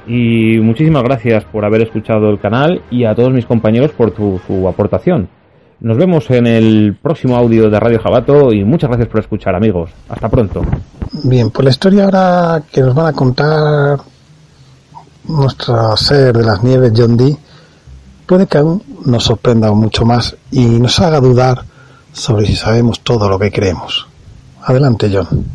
y 0.07 0.59
muchísimas 0.59 1.03
gracias 1.03 1.43
por 1.45 1.65
haber 1.65 1.81
escuchado 1.81 2.29
el 2.29 2.39
canal 2.39 2.81
y 2.89 3.05
a 3.05 3.13
todos 3.13 3.31
mis 3.31 3.45
compañeros 3.45 3.91
por 3.91 4.15
su 4.15 4.67
aportación. 4.67 5.29
Nos 5.79 5.95
vemos 5.95 6.29
en 6.31 6.47
el 6.47 6.97
próximo 6.99 7.35
audio 7.35 7.69
de 7.69 7.79
Radio 7.79 7.99
Jabato 7.99 8.51
y 8.51 8.63
muchas 8.63 8.89
gracias 8.89 9.09
por 9.09 9.19
escuchar 9.19 9.55
amigos. 9.55 9.91
Hasta 10.09 10.27
pronto. 10.27 10.63
Bien, 11.23 11.51
pues 11.51 11.63
la 11.63 11.69
historia 11.69 12.05
ahora 12.05 12.63
que 12.71 12.81
nos 12.81 12.95
van 12.95 13.05
a 13.05 13.13
contar 13.13 13.99
nuestro 15.25 15.95
ser 15.95 16.35
de 16.35 16.43
las 16.43 16.63
nieves 16.63 16.93
John 16.95 17.15
Dee 17.15 17.37
puede 18.25 18.47
que 18.47 18.57
aún 18.57 18.81
nos 19.05 19.25
sorprenda 19.25 19.71
mucho 19.71 20.03
más 20.03 20.35
y 20.51 20.65
nos 20.65 20.99
haga 20.99 21.19
dudar 21.19 21.63
sobre 22.11 22.47
si 22.47 22.55
sabemos 22.55 23.01
todo 23.01 23.29
lo 23.29 23.37
que 23.37 23.51
creemos. 23.51 24.07
Adelante 24.63 25.11
John. 25.13 25.45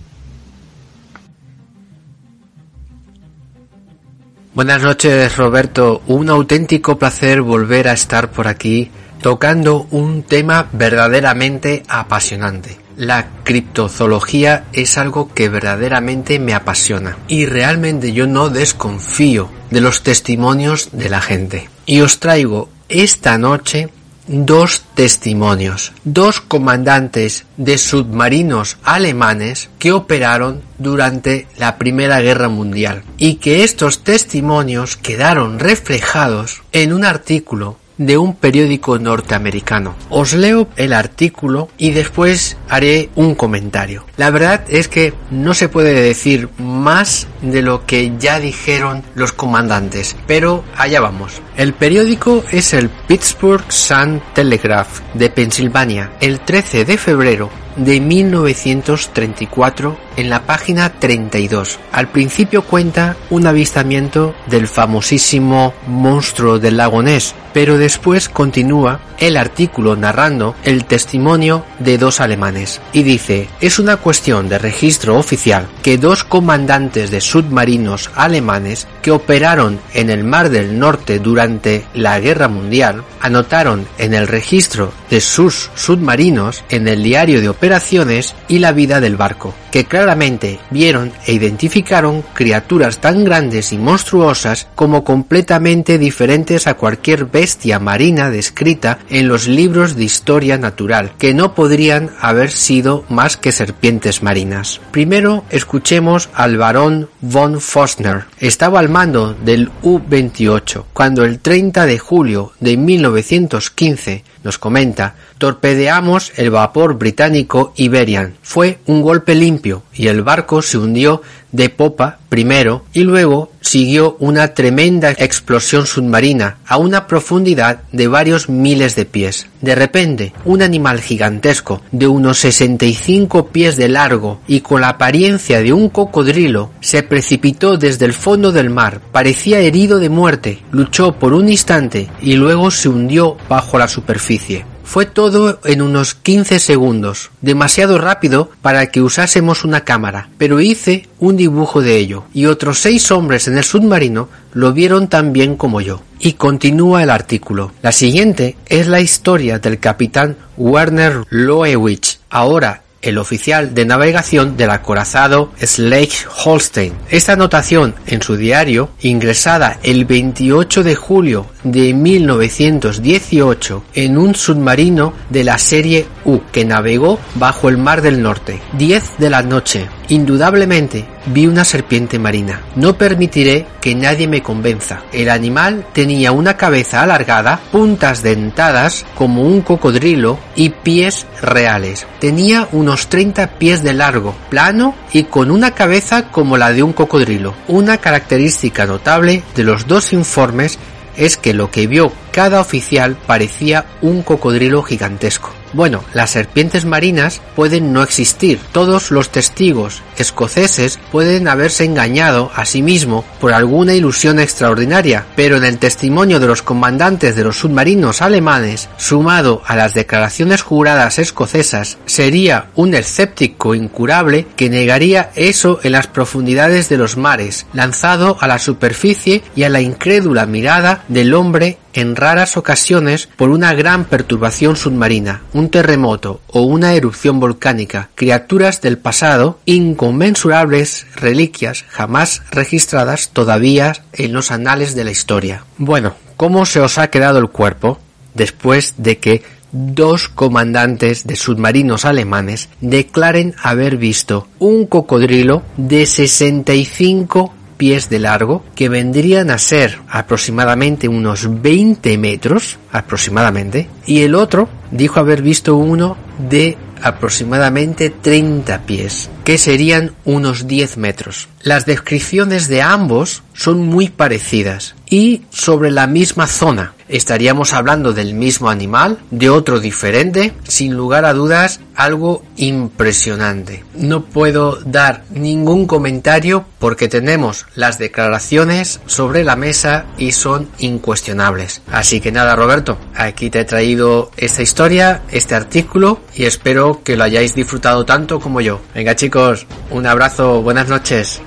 Buenas 4.55 4.83
noches 4.83 5.35
Roberto, 5.39 6.03
un 6.09 6.29
auténtico 6.29 6.99
placer 6.99 7.41
volver 7.41 7.89
a 7.89 7.95
estar 7.95 8.31
por 8.31 8.49
aquí 8.49 8.91
tocando 9.23 9.87
un 9.91 10.25
tema 10.25 10.69
verdaderamente 10.75 11.83
apasionante. 11.89 12.77
la 12.95 13.29
criptozoología 13.45 14.65
es 14.75 14.99
algo 14.99 15.33
que 15.33 15.49
verdaderamente 15.49 16.39
me 16.39 16.53
apasiona 16.53 17.17
y 17.29 17.47
realmente 17.47 18.13
yo 18.13 18.27
no 18.27 18.51
desconfío 18.51 19.49
de 19.71 19.81
los 19.81 20.03
testimonios 20.03 20.91
de 20.93 21.09
la 21.09 21.23
gente. 21.23 21.71
Y 21.87 22.03
os 22.03 22.21
traigo 22.21 22.69
esta 22.91 23.39
noche 23.39 23.89
dos 24.27 24.83
testimonios, 24.95 25.93
dos 26.05 26.41
comandantes 26.41 27.45
de 27.57 27.79
submarinos 27.79 28.79
alemanes 28.83 29.71
que 29.79 29.93
operaron 29.93 30.63
durante 30.79 31.47
la 31.57 31.79
Primera 31.79 32.21
Guerra 32.21 32.49
Mundial 32.49 33.03
y 33.19 33.37
que 33.37 33.65
estos 33.65 34.05
testimonios 34.05 34.97
quedaron 34.97 35.59
reflejados 35.59 36.63
en 36.73 36.93
un 36.93 37.05
artículo 37.05 37.77
de 38.07 38.19
un 38.19 38.35
periódico 38.35 38.99
norteamericano. 38.99 39.95
Os 40.11 40.35
leo 40.35 40.69
el 40.77 40.93
artículo 40.93 41.69
y 41.79 41.91
después 41.91 42.57
haré 42.69 43.11
un 43.15 43.35
comentario. 43.35 44.05
La 44.17 44.31
verdad 44.31 44.65
es 44.69 44.89
que 44.89 45.15
no 45.31 45.55
se 45.55 45.69
puede 45.69 46.01
decir 46.01 46.49
más 46.59 47.27
de 47.41 47.63
lo 47.63 47.87
que 47.87 48.13
ya 48.19 48.41
dijeron 48.41 49.03
los 49.15 49.33
comandantes, 49.33 50.17
pero 50.27 50.65
allá 50.77 51.01
vamos. 51.01 51.41
El 51.57 51.75
periódico 51.75 52.45
es 52.51 52.75
el 52.75 52.89
Pittsburgh 52.91 53.71
Sun 53.71 54.23
Telegraph 54.35 55.01
de 55.15 55.31
Pensilvania. 55.31 56.13
El 56.21 56.41
13 56.41 56.85
de 56.85 56.99
febrero 56.99 57.51
de 57.77 58.01
1934 58.01 59.97
en 60.17 60.31
la 60.31 60.43
página 60.43 60.93
32. 60.93 61.79
Al 61.93 62.09
principio 62.09 62.63
cuenta 62.63 63.17
un 63.31 63.47
avistamiento 63.47 64.35
del 64.47 64.69
famosísimo 64.69 65.75
monstruo 65.87 66.59
del 66.59 66.77
lago 66.77 67.03
Ness, 67.03 67.35
pero 67.53 67.79
después 67.79 68.29
continúa 68.29 69.01
el 69.19 69.37
artículo 69.37 69.95
narrando 69.95 70.55
el 70.65 70.85
testimonio 70.85 71.65
de 71.79 71.99
dos 71.99 72.21
alemanes 72.21 72.81
y 72.93 73.03
dice, 73.03 73.49
es 73.61 73.79
una 73.79 73.97
cuestión 73.97 74.49
de 74.49 74.59
registro 74.59 75.17
oficial 75.17 75.69
que 75.83 75.99
dos 75.99 76.25
comandantes 76.25 77.11
de 77.11 77.21
submarinos 77.21 78.11
alemanes 78.15 78.87
que 79.01 79.11
operaron 79.11 79.79
en 79.95 80.11
el 80.11 80.25
Mar 80.25 80.51
del 80.51 80.79
Norte 80.79 81.19
durante 81.19 81.85
la 81.95 82.19
Guerra 82.21 82.49
Mundial 82.49 83.05
anotaron 83.21 83.87
en 83.99 84.15
el 84.15 84.27
registro 84.27 84.93
de 85.11 85.21
sus 85.21 85.71
submarinos 85.75 86.65
en 86.69 86.89
el 86.89 87.03
diario 87.03 87.41
de 87.41 87.49
operaciones 87.63 88.35
y 88.49 88.59
la 88.59 88.73
vida 88.73 89.01
del 89.01 89.17
barco, 89.17 89.55
que 89.73 89.87
claramente 89.87 90.61
vieron 90.71 91.11
e 91.27 91.33
identificaron 91.33 92.23
criaturas 92.35 92.99
tan 92.99 93.25
grandes 93.25 93.73
y 93.73 93.79
monstruosas 93.79 94.69
como 94.77 95.03
completamente 95.03 95.99
diferentes 95.99 96.69
a 96.69 96.75
cualquier 96.75 97.25
bestia 97.25 97.81
marina 97.81 98.31
descrita 98.31 98.99
en 99.09 99.27
los 99.27 99.49
libros 99.49 99.97
de 99.97 100.05
historia 100.05 100.59
natural, 100.59 101.15
que 101.19 101.35
no 101.35 101.55
podrían 101.55 102.11
haber 102.21 102.51
sido 102.51 103.05
más 103.09 103.37
que 103.37 103.51
serpientes 103.51 104.23
marinas. 104.23 104.81
Primero 104.91 105.45
escuchemos 105.51 106.29
al 106.35 106.59
barón 106.59 107.09
von 107.21 107.61
Fostner. 107.61 108.27
Estaba 108.39 108.79
al 108.79 108.91
mando 108.91 109.35
del 109.35 109.71
U-28 109.83 110.85
cuando 110.93 111.25
el 111.25 111.39
30 111.39 111.87
de 111.87 111.99
julio 111.99 112.53
de 112.61 112.77
1915 112.77 114.25
nos 114.45 114.59
comenta, 114.59 115.15
torpedeamos 115.39 116.33
el 116.37 116.51
vapor 116.51 116.99
británico 116.99 117.73
Iberian. 117.77 118.35
Fue 118.43 118.81
un 118.87 119.01
golpe 119.03 119.35
limpio 119.35 119.62
y 119.95 120.09
el 120.09 120.23
barco 120.23 120.63
se 120.63 120.79
hundió 120.79 121.23
de 121.53 121.69
popa 121.69 122.19
primero 122.29 122.85
y 122.93 123.03
luego 123.03 123.53
siguió 123.61 124.17
una 124.19 124.55
tremenda 124.55 125.11
explosión 125.11 125.87
submarina 125.87 126.59
a 126.67 126.79
una 126.79 127.07
profundidad 127.07 127.83
de 127.93 128.09
varios 128.09 128.49
miles 128.49 128.97
de 128.97 129.05
pies. 129.05 129.47
De 129.61 129.75
repente, 129.75 130.33
un 130.45 130.63
animal 130.63 131.01
gigantesco 131.01 131.83
de 131.93 132.07
unos 132.07 132.39
65 132.39 133.49
pies 133.49 133.77
de 133.77 133.89
largo 133.89 134.41
y 134.49 134.61
con 134.61 134.81
la 134.81 134.89
apariencia 134.89 135.61
de 135.61 135.73
un 135.73 135.91
cocodrilo 135.91 136.71
se 136.81 137.03
precipitó 137.03 137.77
desde 137.77 138.07
el 138.07 138.15
fondo 138.15 138.51
del 138.51 138.71
mar. 138.71 139.01
Parecía 139.13 139.61
herido 139.61 139.99
de 139.99 140.09
muerte, 140.09 140.63
luchó 140.73 141.13
por 141.19 141.35
un 141.35 141.49
instante 141.49 142.09
y 142.21 142.35
luego 142.35 142.71
se 142.71 142.89
hundió 142.89 143.37
bajo 143.49 143.79
la 143.79 143.89
superficie. 143.89 144.72
Fue 144.85 145.07
todo 145.07 145.61
en 145.65 145.83
unos 145.83 146.15
15 146.15 146.59
segundos, 146.59 147.31
demasiado 147.41 147.99
rápido 147.99 148.51
para 148.61 148.87
que 148.89 149.01
usásemos 149.01 149.65
una 149.65 149.85
cámara, 149.85 150.29
pero 150.39 150.61
hice 150.61 151.09
un 151.19 151.37
dibujo 151.37 151.81
de 151.81 151.97
ello, 151.97 152.25
y 152.35 152.47
otros 152.47 152.79
seis 152.81 153.11
hombres 153.11 153.49
en 153.49 153.59
el 153.59 153.65
submarino 153.65 154.29
lo 154.53 154.73
vieron 154.73 155.09
tan 155.09 155.33
bien 155.33 155.57
como 155.57 155.81
yo. 155.81 156.03
Y 156.19 156.35
continúa 156.35 157.03
el 157.03 157.11
artículo. 157.11 157.73
La 157.83 157.93
siguiente 157.93 158.57
es 158.67 158.87
la 158.87 159.01
historia 159.01 159.59
del 159.59 159.79
capitán 159.79 160.37
Werner 160.57 161.25
Loewich, 161.31 162.19
ahora 162.31 162.82
el 163.03 163.19
oficial 163.19 163.75
de 163.75 163.85
navegación 163.85 164.57
del 164.57 164.71
acorazado 164.71 165.53
Schleswig-Holstein. 165.61 166.95
Esta 167.11 167.33
anotación 167.35 167.95
en 168.07 168.23
su 168.23 168.37
diario, 168.37 168.91
ingresada 169.01 169.79
el 169.83 170.05
28 170.05 170.83
de 170.83 170.95
julio 170.95 171.47
de 171.65 171.93
1918 171.93 173.85
en 173.95 174.19
un 174.19 174.35
submarino 174.35 175.13
de 175.31 175.45
la 175.45 175.59
serie 175.59 176.07
U 176.25 176.41
que 176.53 176.65
navegó 176.65 177.19
bajo 177.35 177.69
el 177.69 177.79
Mar 177.79 178.03
del 178.03 178.23
Norte. 178.23 178.61
10 178.79 179.19
de 179.19 179.31
la 179.31 179.43
noche. 179.43 179.89
Indudablemente 180.09 181.07
vi 181.27 181.47
una 181.47 181.65
serpiente 181.65 182.19
marina. 182.19 182.61
No 182.75 182.99
permitiré 182.99 183.67
que 183.81 183.95
nadie 183.95 184.29
me 184.29 184.43
convenza. 184.43 185.03
El 185.13 185.31
animal 185.31 185.87
tenía 185.93 186.33
una 186.33 186.57
cabeza 186.57 187.03
alargada, 187.03 187.61
puntas 187.71 188.23
dentadas 188.23 189.05
como 189.15 189.43
un 189.43 189.63
cocodrilo 189.63 190.39
y 190.57 190.71
pies 190.71 191.27
reales. 191.41 192.07
Tenía 192.19 192.69
unos 192.73 193.09
30 193.09 193.59
pies 193.59 193.83
de 193.83 193.93
largo, 193.93 194.35
plano 194.51 194.95
y 195.13 195.25
con 195.25 195.51
una 195.51 195.73
cabeza 195.73 196.31
como 196.31 196.57
la 196.57 196.73
de 196.73 196.83
un 196.83 196.93
cocodrilo. 196.93 197.55
Una 197.69 197.99
característica 197.99 198.87
notable 198.87 199.43
de 199.55 199.65
los 199.65 199.87
dos 199.87 200.13
informes 200.13 200.79
es 201.17 201.37
que 201.37 201.55
lo 201.55 201.71
que 201.71 201.87
vio 201.87 202.13
cada 202.31 202.61
oficial 202.61 203.17
parecía 203.27 203.87
un 204.01 204.23
cocodrilo 204.23 204.83
gigantesco. 204.83 205.62
Bueno, 205.73 206.05
las 206.13 206.31
serpientes 206.31 206.85
marinas 206.85 207.41
pueden 207.57 207.93
no 207.93 208.03
existir. 208.03 208.61
Todos 208.73 209.11
los 209.11 209.31
testigos 209.31 210.03
escoceses 210.19 210.99
pueden 211.11 211.49
haberse 211.49 211.85
engañado 211.85 212.51
a 212.55 212.65
sí 212.65 212.83
mismo 212.83 213.25
por 213.41 213.55
alguna 213.55 213.95
ilusión 213.95 214.39
extraordinaria, 214.39 215.27
pero 215.35 215.57
en 215.57 215.65
el 215.65 215.79
testimonio 215.79 216.41
de 216.41 216.47
los 216.47 216.63
comandantes 216.63 217.35
de 217.35 217.45
los 217.45 217.57
submarinos 217.57 218.21
alemanes, 218.21 218.89
sumado 218.99 219.63
a 219.67 219.75
las 219.75 219.95
declaraciones 219.95 220.63
juradas 220.63 221.19
escocesas, 221.19 221.99
sería 222.05 222.67
un 222.75 222.95
escéptico 222.95 223.75
incurable 223.75 224.47
que 224.57 224.69
negaría 224.69 225.31
eso 225.35 225.81
en 225.83 225.93
las 225.93 226.07
profundidades 226.07 226.89
de 226.89 226.99
los 226.99 227.17
mares, 227.17 227.67
lanzado 227.73 228.37
a 228.41 228.47
la 228.47 228.59
superficie 228.59 229.43
y 229.57 229.63
a 229.63 229.71
la 229.71 229.81
incrédula 229.81 230.47
mirada 230.47 231.05
del 231.09 231.35
hombre 231.35 231.79
en 231.93 232.17
raras 232.17 232.57
ocasiones 232.57 233.29
por 233.37 233.51
una 233.51 233.75
gran 233.75 234.05
perturbación 234.05 234.77
submarina, 234.77 235.43
un 235.53 235.71
terremoto 235.71 236.41
o 236.49 236.63
una 236.63 236.95
erupción 236.95 237.41
volcánica, 237.41 238.11
criaturas 238.15 238.81
del 238.81 238.99
pasado, 238.99 239.59
inconmensurables 239.67 241.07
reliquias 241.17 241.85
jamás 241.89 242.43
registradas 242.51 243.31
todavía 243.31 243.95
en 244.13 244.33
los 244.33 244.51
anales 244.51 244.95
de 244.95 245.05
la 245.05 245.11
historia. 245.11 245.65
Bueno, 245.79 246.15
¿cómo 246.37 246.67
se 246.67 246.81
os 246.81 246.99
ha 246.99 247.11
quedado 247.11 247.39
el 247.39 247.49
cuerpo 247.49 247.99
después 248.35 248.95
de 248.99 249.19
que 249.19 249.43
dos 249.73 250.29
comandantes 250.29 251.27
de 251.27 251.35
submarinos 251.35 252.05
alemanes 252.05 252.69
declaren 252.81 253.55
haber 253.63 253.97
visto 253.97 254.47
un 254.59 254.87
cocodrilo 254.87 255.63
de 255.77 256.07
65 256.07 257.55
pies 257.83 258.09
de 258.09 258.21
largo 258.21 258.63
que 258.77 258.89
vendrían 258.89 259.51
a 259.51 259.59
ser 259.59 259.99
aproximadamente 260.09 261.09
unos 261.09 261.63
20 261.63 262.17
metros 262.17 262.79
aproximadamente 262.93 263.89
y 264.07 264.21
el 264.21 264.37
otro 264.37 264.69
dijo 264.93 265.19
haber 265.19 265.43
visto 265.43 265.75
uno 265.75 266.17
de 266.49 266.79
aproximadamente 267.03 268.11
30 268.11 268.83
pies 268.83 269.29
que 269.45 269.59
serían 269.59 270.13
unos 270.25 270.67
10 270.67 270.97
metros. 270.97 271.49
Las 271.63 271.87
descripciones 271.87 272.69
de 272.69 272.83
ambos 272.83 273.43
son 273.55 273.87
muy 273.87 274.09
parecidas 274.09 274.95
y 275.09 275.43
sobre 275.51 275.91
la 275.91 276.07
misma 276.07 276.47
zona. 276.47 276.95
Estaríamos 277.09 277.75
hablando 277.75 278.15
del 278.15 278.33
mismo 278.33 278.71
animal, 278.71 279.19
de 279.31 279.51
otro 279.51 279.79
diferente, 279.79 280.55
sin 280.67 280.95
lugar 280.95 281.27
a 281.27 281.35
dudas, 281.35 281.81
algo 281.95 282.43
impresionante. 282.57 283.85
No 283.95 284.25
puedo 284.25 284.79
dar 284.87 285.25
ningún 285.31 285.87
comentario 285.87 286.65
porque 286.79 287.09
tenemos 287.09 287.67
las 287.75 287.99
declaraciones 287.99 289.01
sobre 289.05 289.45
la 289.45 289.57
mesa 289.57 290.07
y 290.17 290.33
son 290.33 290.71
incuestionables. 290.79 291.83
Así 291.93 292.23
que 292.23 292.33
nada, 292.33 292.57
Roberto, 292.57 292.97
aquí 293.15 293.51
te 293.51 293.61
he 293.61 293.65
traído 293.67 294.31
esta 294.39 294.63
historia, 294.63 295.21
este 295.31 295.55
artículo 295.55 296.21
y 296.35 296.45
espero 296.45 297.03
que 297.05 297.17
lo 297.17 297.25
hayáis 297.25 297.55
disfrutado 297.55 298.07
tanto 298.07 298.41
como 298.41 298.63
yo. 298.63 298.81
Venga 298.95 299.15
chicos, 299.33 299.67
un 299.91 300.07
abrazo, 300.07 300.61
buenas 300.61 300.89
noches. 300.89 301.41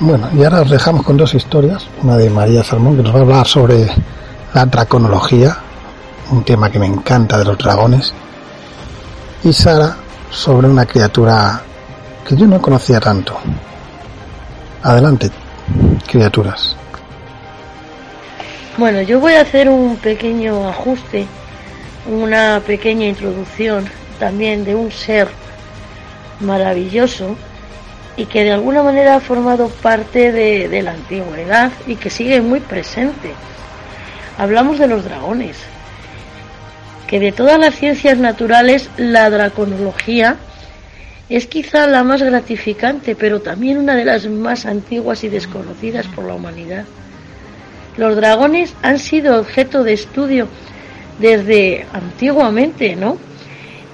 Bueno, 0.00 0.30
y 0.34 0.42
ahora 0.42 0.62
os 0.62 0.70
dejamos 0.70 1.04
con 1.04 1.18
dos 1.18 1.34
historias. 1.34 1.86
Una 2.02 2.16
de 2.16 2.30
María 2.30 2.64
Salmón, 2.64 2.96
que 2.96 3.02
nos 3.02 3.14
va 3.14 3.18
a 3.18 3.22
hablar 3.22 3.46
sobre 3.46 3.86
la 4.54 4.64
draconología, 4.64 5.58
un 6.30 6.42
tema 6.42 6.70
que 6.70 6.78
me 6.78 6.86
encanta 6.86 7.36
de 7.38 7.44
los 7.44 7.58
dragones. 7.58 8.14
y 9.44 9.52
Sara 9.52 9.94
sobre 10.30 10.68
una 10.68 10.86
criatura 10.86 11.60
que 12.26 12.34
yo 12.34 12.46
no 12.46 12.58
conocía 12.58 12.98
tanto. 12.98 13.36
Adelante, 14.84 15.30
criaturas. 16.06 16.74
Bueno, 18.78 19.02
yo 19.02 19.20
voy 19.20 19.34
a 19.34 19.42
hacer 19.42 19.68
un 19.68 19.96
pequeño 19.96 20.66
ajuste, 20.66 21.26
una 22.06 22.62
pequeña 22.66 23.04
introducción 23.04 23.86
también 24.18 24.64
de 24.64 24.74
un 24.74 24.90
ser 24.90 25.28
maravilloso 26.40 27.36
y 28.16 28.26
que 28.26 28.44
de 28.44 28.52
alguna 28.52 28.82
manera 28.82 29.16
ha 29.16 29.20
formado 29.20 29.68
parte 29.68 30.32
de, 30.32 30.82
la 30.82 30.92
antigüedad 30.92 31.70
y 31.86 31.96
que 31.96 32.10
sigue 32.10 32.40
muy 32.40 32.60
presente. 32.60 33.32
Hablamos 34.38 34.78
de 34.78 34.86
los 34.86 35.04
dragones, 35.04 35.56
que 37.06 37.20
de 37.20 37.32
todas 37.32 37.58
las 37.58 37.74
ciencias 37.74 38.18
naturales 38.18 38.90
la 38.96 39.28
draconología 39.30 40.36
es 41.28 41.46
quizá 41.46 41.86
la 41.86 42.04
más 42.04 42.22
gratificante, 42.22 43.16
pero 43.16 43.40
también 43.40 43.78
una 43.78 43.94
de 43.94 44.04
las 44.04 44.26
más 44.28 44.64
antiguas 44.64 45.24
y 45.24 45.28
desconocidas 45.28 46.06
por 46.06 46.24
la 46.24 46.34
humanidad. 46.34 46.84
Los 47.96 48.16
dragones 48.16 48.74
han 48.82 48.98
sido 48.98 49.40
objeto 49.40 49.82
de 49.82 49.94
estudio 49.94 50.48
desde 51.18 51.86
antiguamente, 51.92 52.94
¿no? 52.94 53.18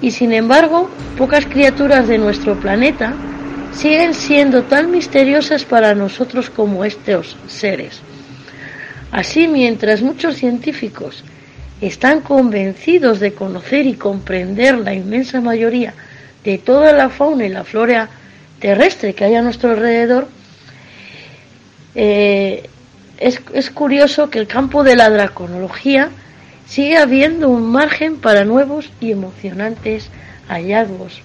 Y 0.03 0.11
sin 0.11 0.33
embargo, 0.33 0.91
pocas 1.17 1.47
criaturas 1.47 2.09
de 2.09 2.19
nuestro 2.19 2.59
planeta 2.59 3.15
siguen 3.73 4.15
siendo 4.15 4.65
tan 4.65 4.91
misteriosas 4.91 5.65
para 5.65 5.95
nosotros 5.95 6.51
como 6.51 6.85
estos 6.85 7.37
seres. 7.47 8.01
Así, 9.13 9.47
mientras 9.47 10.03
muchos 10.03 10.35
científicos 10.37 11.23
están 11.81 12.21
convencidos 12.21 13.21
de 13.21 13.33
conocer 13.33 13.87
y 13.87 13.95
comprender 13.95 14.79
la 14.79 14.93
inmensa 14.93 15.41
mayoría 15.41 15.95
de 16.45 16.59
toda 16.59 16.93
la 16.93 17.09
fauna 17.09 17.47
y 17.47 17.49
la 17.49 17.63
flora 17.63 18.09
terrestre 18.59 19.15
que 19.15 19.25
hay 19.25 19.37
a 19.37 19.43
nuestro 19.43 19.71
alrededor, 19.71 20.27
eh, 21.95 22.69
es, 23.19 23.41
es 23.55 23.71
curioso 23.71 24.31
que 24.31 24.41
el 24.41 24.49
campo 24.49 24.83
de 24.83 24.97
la 24.97 25.11
draconología 25.11 26.11
sigue 26.67 26.97
habiendo 26.97 27.49
un 27.49 27.71
margen 27.71 28.19
para 28.19 28.45
nuevos 28.45 28.91
y 29.01 29.11
emocionantes 29.13 30.11
hallazgos. 30.49 31.23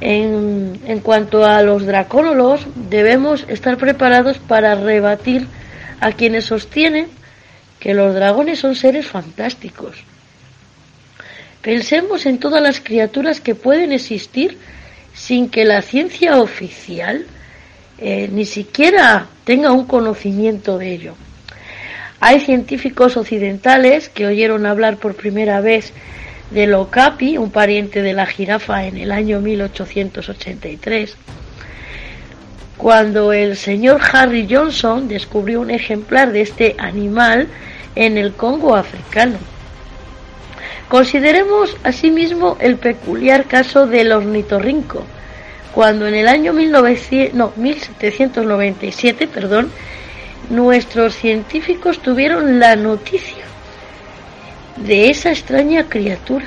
En, 0.00 1.00
cuanto 1.02 1.44
a 1.44 1.62
los 1.62 1.86
dracólogos, 1.86 2.66
debemos 2.74 3.44
estar 3.48 3.76
preparados 3.76 4.38
para 4.38 4.74
rebatir 4.74 5.46
a 6.00 6.10
quienes 6.10 6.46
sostienen 6.46 7.06
que 7.78 7.94
los 7.94 8.12
dragones 8.14 8.58
son 8.58 8.74
seres 8.74 9.06
fantásticos. 9.06 9.96
Pensemos 11.60 12.26
en 12.26 12.38
todas 12.38 12.60
las 12.60 12.80
criaturas 12.80 13.40
que 13.40 13.54
pueden 13.54 13.92
existir 13.92 14.58
sin 15.14 15.48
que 15.48 15.64
la 15.64 15.82
ciencia 15.82 16.40
oficial 16.40 17.26
eh, 17.98 18.28
ni 18.32 18.44
siquiera 18.44 19.26
tenga 19.44 19.70
un 19.70 19.86
conocimiento 19.86 20.78
de 20.78 20.92
ello. 20.92 21.14
Hay 22.24 22.38
científicos 22.38 23.16
occidentales 23.16 24.08
que 24.08 24.26
oyeron 24.26 24.64
hablar 24.64 24.98
por 24.98 25.16
primera 25.16 25.60
vez 25.60 25.92
del 26.52 26.72
okapi, 26.74 27.36
un 27.36 27.50
pariente 27.50 28.00
de 28.00 28.12
la 28.12 28.26
jirafa, 28.26 28.86
en 28.86 28.96
el 28.96 29.10
año 29.10 29.40
1883, 29.40 31.16
cuando 32.76 33.32
el 33.32 33.56
señor 33.56 34.00
Harry 34.12 34.46
Johnson 34.48 35.08
descubrió 35.08 35.60
un 35.60 35.72
ejemplar 35.72 36.30
de 36.30 36.42
este 36.42 36.76
animal 36.78 37.48
en 37.96 38.16
el 38.16 38.34
Congo 38.34 38.76
africano. 38.76 39.38
Consideremos 40.88 41.76
asimismo 41.82 42.56
el 42.60 42.76
peculiar 42.76 43.46
caso 43.46 43.88
del 43.88 44.12
ornitorrinco, 44.12 45.02
cuando 45.74 46.06
en 46.06 46.14
el 46.14 46.28
año 46.28 46.52
1797 46.52 49.26
perdón, 49.26 49.72
nuestros 50.50 51.14
científicos 51.14 52.00
tuvieron 52.00 52.58
la 52.58 52.76
noticia 52.76 53.44
de 54.76 55.10
esa 55.10 55.30
extraña 55.30 55.84
criatura. 55.88 56.46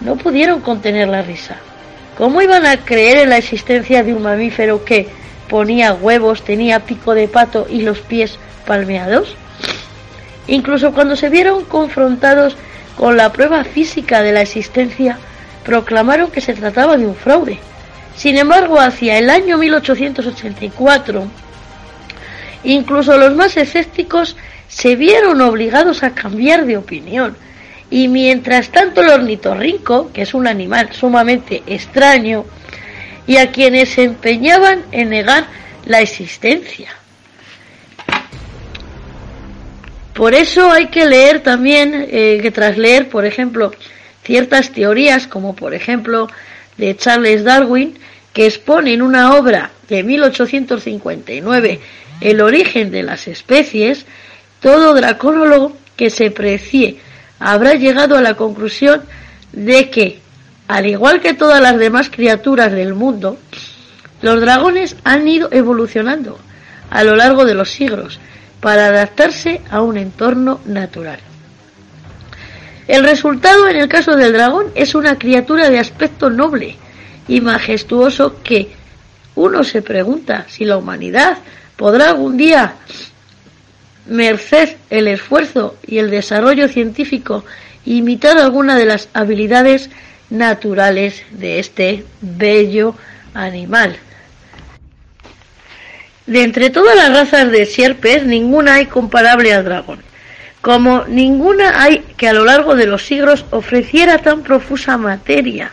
No 0.00 0.16
pudieron 0.16 0.60
contener 0.60 1.08
la 1.08 1.22
risa. 1.22 1.56
¿Cómo 2.18 2.42
iban 2.42 2.66
a 2.66 2.78
creer 2.78 3.18
en 3.18 3.30
la 3.30 3.36
existencia 3.36 4.02
de 4.02 4.14
un 4.14 4.22
mamífero 4.22 4.84
que 4.84 5.08
ponía 5.48 5.92
huevos, 5.94 6.42
tenía 6.42 6.80
pico 6.80 7.14
de 7.14 7.28
pato 7.28 7.66
y 7.68 7.82
los 7.82 8.00
pies 8.00 8.38
palmeados? 8.66 9.36
Incluso 10.46 10.92
cuando 10.92 11.16
se 11.16 11.28
vieron 11.28 11.64
confrontados 11.64 12.56
con 12.96 13.16
la 13.16 13.32
prueba 13.32 13.64
física 13.64 14.22
de 14.22 14.32
la 14.32 14.42
existencia, 14.42 15.18
proclamaron 15.64 16.30
que 16.30 16.40
se 16.40 16.54
trataba 16.54 16.96
de 16.96 17.06
un 17.06 17.14
fraude. 17.14 17.58
Sin 18.16 18.38
embargo, 18.38 18.80
hacia 18.80 19.18
el 19.18 19.28
año 19.28 19.58
1884, 19.58 21.26
incluso 22.64 23.16
los 23.16 23.34
más 23.34 23.56
escépticos 23.56 24.36
se 24.68 24.96
vieron 24.96 25.40
obligados 25.40 26.02
a 26.02 26.14
cambiar 26.14 26.66
de 26.66 26.76
opinión. 26.76 27.36
Y 27.90 28.08
mientras 28.08 28.70
tanto 28.70 29.00
el 29.00 29.10
ornitorrinco, 29.10 30.10
que 30.12 30.22
es 30.22 30.34
un 30.34 30.46
animal 30.46 30.90
sumamente 30.92 31.62
extraño, 31.66 32.44
y 33.26 33.36
a 33.36 33.50
quienes 33.52 33.90
se 33.90 34.04
empeñaban 34.04 34.84
en 34.92 35.10
negar 35.10 35.46
la 35.84 36.00
existencia. 36.00 36.90
Por 40.14 40.34
eso 40.34 40.72
hay 40.72 40.86
que 40.86 41.04
leer 41.06 41.40
también, 41.40 42.06
eh, 42.08 42.38
que 42.40 42.50
tras 42.50 42.78
leer, 42.78 43.08
por 43.08 43.26
ejemplo, 43.26 43.72
ciertas 44.24 44.70
teorías, 44.70 45.26
como 45.26 45.54
por 45.54 45.74
ejemplo 45.74 46.28
de 46.78 46.96
Charles 46.96 47.44
Darwin, 47.44 47.98
que 48.32 48.46
expone 48.46 48.94
en 48.94 49.02
una 49.02 49.34
obra 49.34 49.70
de 49.88 50.02
1859 50.02 51.80
el 52.20 52.40
origen 52.40 52.90
de 52.90 53.02
las 53.02 53.28
especies, 53.28 54.06
todo 54.60 54.94
dracólogo 54.94 55.76
que 55.96 56.10
se 56.10 56.30
precie 56.30 56.98
habrá 57.38 57.74
llegado 57.74 58.16
a 58.16 58.22
la 58.22 58.34
conclusión 58.34 59.02
de 59.52 59.90
que, 59.90 60.20
al 60.68 60.86
igual 60.86 61.20
que 61.20 61.34
todas 61.34 61.60
las 61.60 61.78
demás 61.78 62.10
criaturas 62.10 62.72
del 62.72 62.94
mundo, 62.94 63.38
los 64.22 64.40
dragones 64.40 64.96
han 65.04 65.28
ido 65.28 65.48
evolucionando 65.52 66.38
a 66.90 67.04
lo 67.04 67.16
largo 67.16 67.44
de 67.44 67.54
los 67.54 67.70
siglos 67.70 68.18
para 68.60 68.86
adaptarse 68.86 69.60
a 69.70 69.82
un 69.82 69.98
entorno 69.98 70.60
natural. 70.64 71.20
El 72.88 73.02
resultado 73.02 73.68
en 73.68 73.76
el 73.76 73.88
caso 73.88 74.16
del 74.16 74.32
dragón 74.32 74.66
es 74.74 74.94
una 74.94 75.18
criatura 75.18 75.70
de 75.70 75.78
aspecto 75.78 76.30
noble 76.30 76.76
y 77.28 77.40
majestuoso 77.40 78.42
que 78.42 78.70
uno 79.34 79.64
se 79.64 79.82
pregunta 79.82 80.46
si 80.48 80.64
la 80.64 80.76
humanidad 80.76 81.38
podrá 81.76 82.10
algún 82.10 82.36
día, 82.36 82.74
merced 84.06 84.76
el 84.90 85.08
esfuerzo 85.08 85.76
y 85.86 85.98
el 85.98 86.10
desarrollo 86.10 86.68
científico, 86.68 87.44
imitar 87.84 88.38
alguna 88.38 88.76
de 88.76 88.86
las 88.86 89.08
habilidades 89.14 89.90
naturales 90.30 91.22
de 91.30 91.58
este 91.58 92.04
bello 92.20 92.94
animal. 93.34 93.96
De 96.26 96.42
entre 96.42 96.70
todas 96.70 96.96
las 96.96 97.10
razas 97.10 97.50
de 97.52 97.66
sierpes, 97.66 98.24
ninguna 98.24 98.74
hay 98.74 98.86
comparable 98.86 99.52
al 99.52 99.64
dragón, 99.64 100.00
como 100.60 101.04
ninguna 101.04 101.82
hay 101.82 102.00
que 102.16 102.28
a 102.28 102.32
lo 102.32 102.44
largo 102.44 102.74
de 102.74 102.86
los 102.86 103.04
siglos 103.04 103.44
ofreciera 103.50 104.18
tan 104.18 104.42
profusa 104.42 104.96
materia 104.96 105.70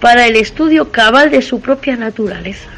para 0.00 0.26
el 0.26 0.36
estudio 0.36 0.92
cabal 0.92 1.30
de 1.30 1.40
su 1.40 1.60
propia 1.60 1.96
naturaleza. 1.96 2.68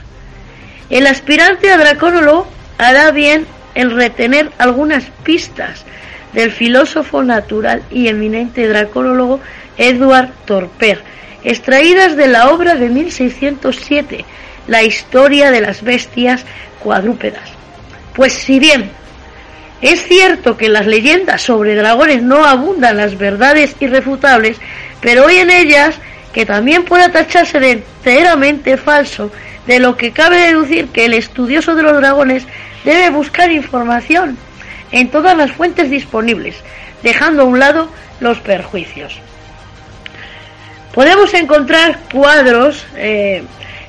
El 0.91 1.09
aspirante 1.09 1.71
a 1.73 1.77
dracónolo 1.77 2.47
hará 2.79 3.11
bien 3.11 3.47
en 3.75 3.91
retener 3.91 4.51
algunas 4.59 5.05
pistas 5.23 5.85
del 6.33 6.53
filósofo 6.53 7.23
natural 7.23 7.83
y 7.91 8.09
eminente 8.09 8.67
dracólogo 8.69 9.41
Edward 9.77 10.31
Torper, 10.45 11.03
extraídas 11.45 12.17
de 12.17 12.29
la 12.29 12.51
obra 12.51 12.75
de 12.75 12.89
1607, 12.89 14.25
La 14.67 14.83
historia 14.83 15.51
de 15.51 15.61
las 15.61 15.83
bestias 15.83 16.45
cuadrúpedas. 16.81 17.51
Pues 18.15 18.33
si 18.33 18.59
bien 18.59 18.91
es 19.81 20.07
cierto 20.07 20.57
que 20.57 20.69
las 20.69 20.87
leyendas 20.87 21.43
sobre 21.43 21.77
dragones 21.77 22.23
no 22.23 22.45
abundan 22.45 22.97
las 22.97 23.17
verdades 23.17 23.77
irrefutables, 23.81 24.59
pero 25.01 25.25
hoy 25.25 25.37
en 25.37 25.51
ellas, 25.51 25.95
que 26.33 26.45
también 26.45 26.85
pueda 26.85 27.11
tacharse 27.11 27.61
de 27.61 27.71
enteramente 27.73 28.77
falso, 28.77 29.31
de 29.67 29.79
lo 29.79 29.97
que 29.97 30.11
cabe 30.11 30.39
deducir 30.39 30.89
que 30.89 31.05
el 31.05 31.15
estudioso 31.15 31.75
de 31.77 31.83
los 31.85 31.97
dragones 31.97 32.45
debe 32.85 33.11
buscar 33.11 33.51
información 33.51 34.39
en 34.93 35.11
todas 35.11 35.37
las 35.37 35.53
fuentes 35.53 35.91
disponibles, 35.91 36.57
dejando 37.03 37.43
a 37.43 37.47
un 37.47 37.59
lado 37.59 37.91
los 38.21 38.39
perjuicios. 38.39 39.19
Podemos 40.95 41.33
encontrar 41.35 41.99
cuadros 42.11 42.85
eh, 42.97 43.43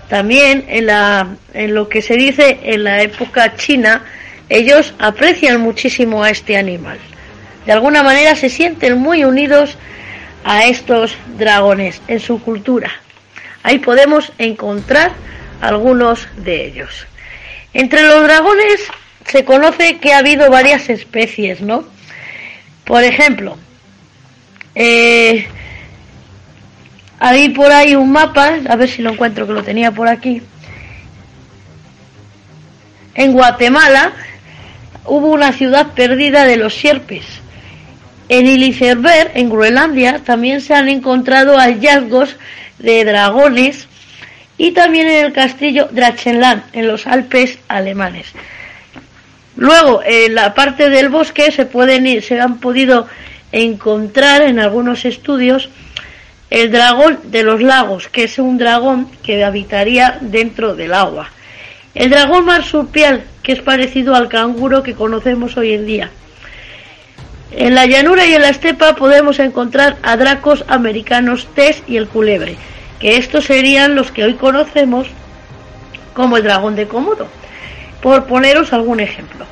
también 0.09 0.65
en, 0.67 1.73
lo 1.73 1.87
que 1.87 2.01
se 2.01 2.15
dice 2.15 2.59
en 2.63 2.83
la 2.83 3.01
época 3.01 3.55
china, 3.55 4.03
ellos 4.49 4.93
aprecian 4.97 5.61
muchísimo 5.61 6.23
a 6.23 6.31
este 6.31 6.57
animal. 6.57 6.97
De 7.65 7.71
alguna 7.71 8.01
manera 8.01 8.35
se 8.35 8.49
sienten 8.49 8.97
muy 8.97 9.23
unidos 9.23 9.77
a 10.43 10.65
estos 10.65 11.15
dragones 11.37 12.01
en 12.07 12.19
su 12.19 12.41
cultura. 12.41 12.91
Ahí 13.61 13.77
podemos 13.77 14.31
encontrar 14.39 15.11
algunos 15.61 16.27
de 16.37 16.65
ellos. 16.65 17.05
Entre 17.74 18.03
los 18.03 18.24
dragones 18.24 18.82
se 19.26 19.45
conoce 19.45 19.97
que 19.97 20.13
ha 20.13 20.20
habido 20.20 20.49
varias 20.49 20.89
especies, 20.89 21.61
¿no? 21.61 21.84
Por 22.86 23.03
ejemplo, 23.03 23.57
eh, 24.74 25.47
hay 27.20 27.49
por 27.49 27.72
ahí 27.72 27.95
un 27.95 28.11
mapa, 28.11 28.59
a 28.67 28.76
ver 28.76 28.89
si 28.89 29.01
lo 29.01 29.11
encuentro 29.11 29.45
que 29.45 29.53
lo 29.53 29.63
tenía 29.63 29.91
por 29.91 30.07
aquí. 30.07 30.41
En 33.13 33.34
Guatemala 33.34 34.13
hubo 35.05 35.28
una 35.28 35.51
ciudad 35.51 35.93
perdida 35.93 36.45
de 36.45 36.55
los 36.55 36.74
sierpes. 36.74 37.26
En 38.30 38.47
Ilicerber, 38.47 39.32
en 39.36 39.49
Groenlandia, 39.49 40.20
también 40.20 40.61
se 40.61 40.74
han 40.74 40.88
encontrado 40.88 41.57
hallazgos 41.57 42.38
de 42.78 43.03
dragones 43.03 43.88
y 44.60 44.72
también 44.72 45.07
en 45.07 45.26
el 45.26 45.34
castillo 45.34 45.88
Drachenland, 45.89 46.64
en 46.74 46.88
los 46.88 47.07
Alpes 47.07 47.57
alemanes. 47.70 48.28
Luego, 49.55 50.01
en 50.05 50.36
la 50.36 50.53
parte 50.53 50.89
del 50.89 51.10
bosque 51.10 51.51
se 51.51 51.66
pueden 51.66 52.22
se 52.22 52.39
han 52.39 52.60
podido 52.60 53.07
encontrar 53.51 54.41
en 54.41 54.60
algunos 54.60 55.05
estudios 55.05 55.70
el 56.49 56.72
dragón 56.72 57.20
de 57.24 57.43
los 57.43 57.62
lagos, 57.62 58.10
que 58.10 58.26
es 58.26 58.38
un 58.38 58.57
dragón 58.57 59.10
que 59.24 59.43
habitaría 59.43 60.18
dentro 60.20 60.76
del 60.76 60.93
agua. 60.93 61.30
El 61.95 62.10
dragón 62.10 62.45
marsupial, 62.45 63.24
que 63.41 63.53
es 63.53 63.62
parecido 63.62 64.14
al 64.14 64.28
canguro 64.28 64.84
que 64.84 64.93
conocemos 64.93 65.55
hoy 65.55 65.74
en 65.74 65.86
día. 65.86 66.10
En 67.51 67.76
la 67.76 67.86
llanura 67.86 68.26
y 68.26 68.34
en 68.34 68.41
la 68.41 68.49
estepa 68.49 68.95
podemos 68.95 69.39
encontrar 69.39 69.97
a 70.03 70.18
dracos 70.18 70.66
americanos 70.68 71.47
Tess 71.55 71.82
y 71.88 71.95
el 71.95 72.07
culebre, 72.07 72.57
que 72.99 73.17
estos 73.17 73.45
serían 73.45 73.95
los 73.95 74.11
que 74.11 74.23
hoy 74.23 74.33
conocemos 74.35 75.07
como 76.13 76.37
el 76.37 76.43
dragón 76.43 76.75
de 76.75 76.87
Komodo, 76.87 77.27
por 78.01 78.25
poneros 78.25 78.73
algún 78.73 78.99
ejemplo. 78.99 79.45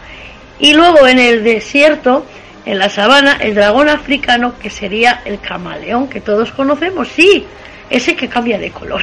Y 0.59 0.73
luego 0.73 1.07
en 1.07 1.19
el 1.19 1.43
desierto, 1.43 2.25
en 2.65 2.79
la 2.79 2.89
sabana, 2.89 3.37
el 3.39 3.55
dragón 3.55 3.89
africano, 3.89 4.57
que 4.59 4.69
sería 4.69 5.21
el 5.25 5.39
camaleón, 5.39 6.09
que 6.09 6.19
todos 6.19 6.51
conocemos, 6.51 7.07
sí, 7.07 7.45
ese 7.89 8.15
que 8.15 8.27
cambia 8.27 8.57
de 8.57 8.71
color. 8.71 9.01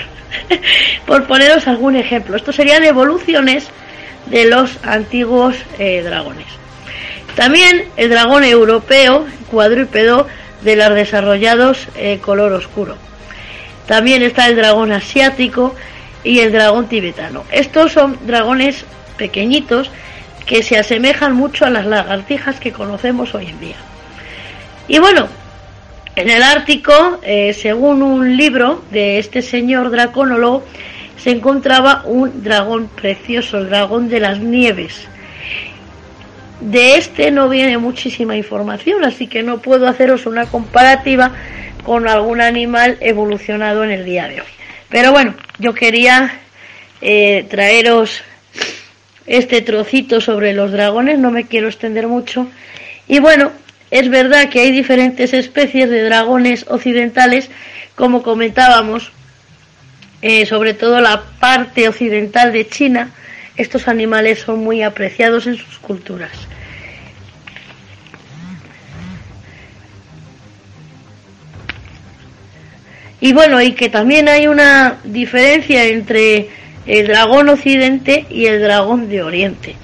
por 1.07 1.27
poneros 1.27 1.67
algún 1.67 1.97
ejemplo. 1.97 2.37
Estos 2.37 2.57
serían 2.57 2.85
evoluciones 2.85 3.69
de 4.27 4.47
los 4.47 4.79
antiguos 4.85 5.57
eh, 5.79 6.03
dragones. 6.03 6.47
También 7.37 7.87
el 7.97 8.11
dragón 8.11 8.45
europeo, 8.45 9.27
cuadrúpedo, 9.51 10.27
de 10.63 10.77
los 10.77 10.95
desarrollados 10.95 11.89
eh, 11.97 12.19
color 12.23 12.53
oscuro. 12.53 12.97
También 13.87 14.23
está 14.23 14.49
el 14.49 14.57
dragón 14.57 14.93
asiático 14.93 15.75
y 16.23 16.41
el 16.41 16.53
dragón 16.53 16.89
tibetano. 16.89 17.45
Estos 17.51 17.93
son 17.93 18.19
dragones 18.27 18.85
pequeñitos 19.17 19.91
que 20.47 20.63
se 20.63 20.79
asemejan 20.79 21.35
mucho 21.35 21.65
a 21.65 21.71
las 21.71 21.87
lagartijas 21.87 22.61
que 22.61 22.73
conocemos 22.73 23.35
hoy 23.35 23.47
en 23.47 23.61
día. 23.61 23.77
Y 24.89 24.99
bueno, 24.99 25.29
en 26.17 26.31
el 26.31 26.43
Ártico, 26.43 27.19
eh, 27.23 27.53
según 27.55 28.03
un 28.03 28.37
libro 28.37 28.83
de 28.91 29.19
este 29.19 29.43
señor 29.43 29.91
dracónolo, 29.91 30.63
se 31.17 31.31
encontraba 31.31 32.03
un 32.05 32.43
dragón 32.43 32.89
precioso, 32.89 33.59
el 33.59 33.69
dragón 33.69 34.09
de 34.09 34.21
las 34.21 34.39
nieves. 34.41 35.09
De 36.61 36.97
este 36.97 37.31
no 37.31 37.49
viene 37.49 37.79
muchísima 37.79 38.37
información, 38.37 39.05
así 39.05 39.27
que 39.27 39.43
no 39.43 39.59
puedo 39.59 39.89
haceros 39.89 40.27
una 40.27 40.47
comparativa 40.47 41.33
con 41.85 42.09
algún 42.09 42.41
animal 42.41 42.97
evolucionado 43.01 43.85
en 43.85 43.91
el 43.91 44.05
día 44.05 44.29
de 44.29 44.41
hoy. 44.41 44.49
Pero 44.89 45.13
bueno, 45.13 45.35
yo 45.59 45.75
quería 45.75 46.41
eh, 47.01 47.47
traeros 47.49 48.23
este 49.27 49.63
trocito 49.63 50.21
sobre 50.21 50.53
los 50.53 50.73
dragones, 50.73 51.19
no 51.19 51.31
me 51.31 51.45
quiero 51.45 51.69
extender 51.69 52.09
mucho. 52.09 52.47
Y 53.07 53.19
bueno, 53.19 53.53
es 53.91 54.09
verdad 54.09 54.49
que 54.49 54.61
hay 54.61 54.73
diferentes 54.73 55.33
especies 55.33 55.91
de 55.91 56.03
dragones 56.03 56.67
occidentales, 56.69 57.51
como 57.95 58.23
comentábamos, 58.23 59.13
eh, 60.23 60.47
sobre 60.47 60.75
todo 60.75 61.01
la 61.01 61.23
parte 61.39 61.89
occidental 61.89 62.53
de 62.53 62.67
China. 62.67 63.11
Estos 63.57 63.87
animales 63.87 64.41
son 64.41 64.65
muy 64.65 64.83
apreciados 64.83 65.47
en 65.47 65.57
sus 65.57 65.79
culturas. 65.79 66.33
Y 73.25 73.33
bueno, 73.33 73.63
y 73.63 73.73
que 73.73 73.89
también 73.89 74.29
hay 74.29 74.49
una 74.49 74.99
diferencia 75.03 75.85
entre 75.85 76.51
el 76.85 77.07
dragón 77.07 77.49
occidente 77.49 78.27
y 78.29 78.45
el 78.45 78.61
dragón 78.61 79.09
de 79.09 79.23
oriente. 79.23 79.77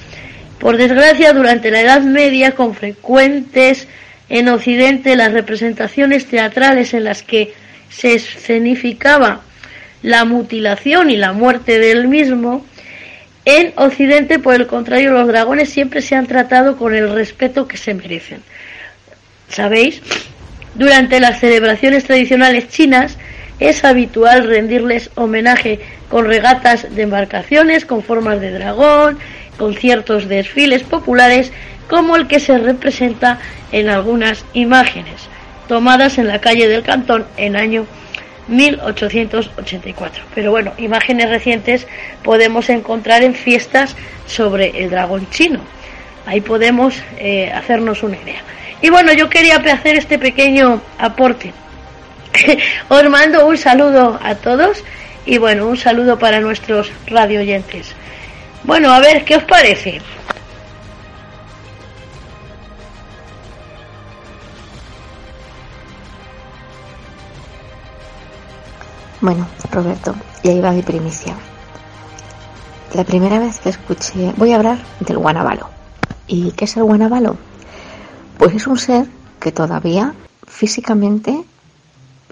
Por 0.59 0.77
desgracia, 0.77 1.33
durante 1.33 1.71
la 1.71 1.81
Edad 1.81 2.03
Media, 2.03 2.55
con 2.55 2.75
frecuentes 2.75 3.89
en 4.29 4.51
Occidente 4.51 5.17
las 5.17 5.33
representaciones 5.33 6.27
teatrales 6.27 6.93
en 6.93 7.05
las 7.05 7.23
que 7.23 7.55
se 7.89 8.17
escenificaba 8.17 9.41
la 10.03 10.27
mutilación 10.27 11.09
y 11.09 11.17
la 11.17 11.33
muerte 11.33 11.79
del 11.79 12.09
mismo, 12.09 12.67
en 13.47 13.73
Occidente, 13.77 14.39
por 14.39 14.57
el 14.57 14.67
contrario, 14.67 15.13
los 15.13 15.29
dragones 15.29 15.71
siempre 15.71 16.03
se 16.03 16.15
han 16.15 16.27
tratado 16.27 16.77
con 16.77 16.95
el 16.95 17.11
respeto 17.11 17.67
que 17.67 17.79
se 17.79 17.95
merecen. 17.95 18.43
¿Sabéis? 19.49 20.03
Durante 20.75 21.21
las 21.21 21.41
celebraciones 21.41 22.05
tradicionales 22.05 22.69
chinas 22.69 23.17
es 23.61 23.85
habitual 23.85 24.45
rendirles 24.45 25.11
homenaje 25.15 25.81
con 26.09 26.27
regatas 26.27 26.95
de 26.95 27.03
embarcaciones 27.03 27.85
con 27.85 28.03
formas 28.03 28.41
de 28.41 28.51
dragón, 28.51 29.19
con 29.57 29.75
ciertos 29.75 30.29
desfiles 30.29 30.83
populares 30.83 31.53
como 31.89 32.17
el 32.17 32.27
que 32.27 32.41
se 32.41 32.59
representa 32.59 33.39
en 33.73 33.89
algunas 33.89 34.45
imágenes 34.55 35.29
tomadas 35.71 36.19
en 36.19 36.27
la 36.27 36.41
calle 36.41 36.67
del 36.67 36.83
Cantón 36.83 37.25
en 37.37 37.55
año 37.55 37.87
1884. 38.49 40.25
Pero 40.35 40.51
bueno, 40.51 40.73
imágenes 40.79 41.29
recientes 41.29 41.87
podemos 42.25 42.69
encontrar 42.71 43.23
en 43.23 43.37
fiestas 43.37 43.95
sobre 44.27 44.83
el 44.83 44.91
dragón 44.91 45.31
chino. 45.31 45.61
Ahí 46.27 46.41
podemos 46.41 47.01
eh, 47.19 47.53
hacernos 47.53 48.03
una 48.03 48.17
idea. 48.17 48.41
Y 48.83 48.91
bueno, 48.91 49.13
yo 49.13 49.31
quería 49.31 49.57
hacer 49.57 49.95
este 49.95 50.19
pequeño 50.19 50.83
aporte. 50.99 51.53
Os 52.89 53.09
mando 53.09 53.47
un 53.47 53.57
saludo 53.57 54.19
a 54.23 54.35
todos 54.35 54.83
y 55.27 55.39
bueno, 55.39 55.67
un 55.67 55.77
saludo 55.77 56.19
para 56.19 56.41
nuestros 56.41 56.91
radio 57.07 57.41
oyentes. 57.41 57.95
Bueno, 58.65 58.93
a 58.93 59.01
ver, 59.01 59.25
¿qué 59.25 59.37
os 59.37 59.45
parece? 59.45 60.01
Bueno, 69.21 69.47
Roberto, 69.71 70.15
y 70.43 70.49
ahí 70.49 70.61
va 70.61 70.73
mi 70.73 70.83
primicia. 70.83 71.35
La 72.95 73.05
primera 73.05 73.39
vez 73.39 73.59
que 73.59 73.69
escuché, 73.69 74.33
voy 74.37 74.53
a 74.53 74.57
hablar 74.57 74.79
del 75.01 75.19
guanabalo. 75.19 75.69
¿Y 76.27 76.53
qué 76.53 76.65
es 76.65 76.77
el 76.77 76.85
guanabalo? 76.85 77.37
Pues 78.39 78.55
es 78.55 78.67
un 78.67 78.79
ser 78.79 79.07
que 79.39 79.53
todavía 79.53 80.15
físicamente 80.47 81.45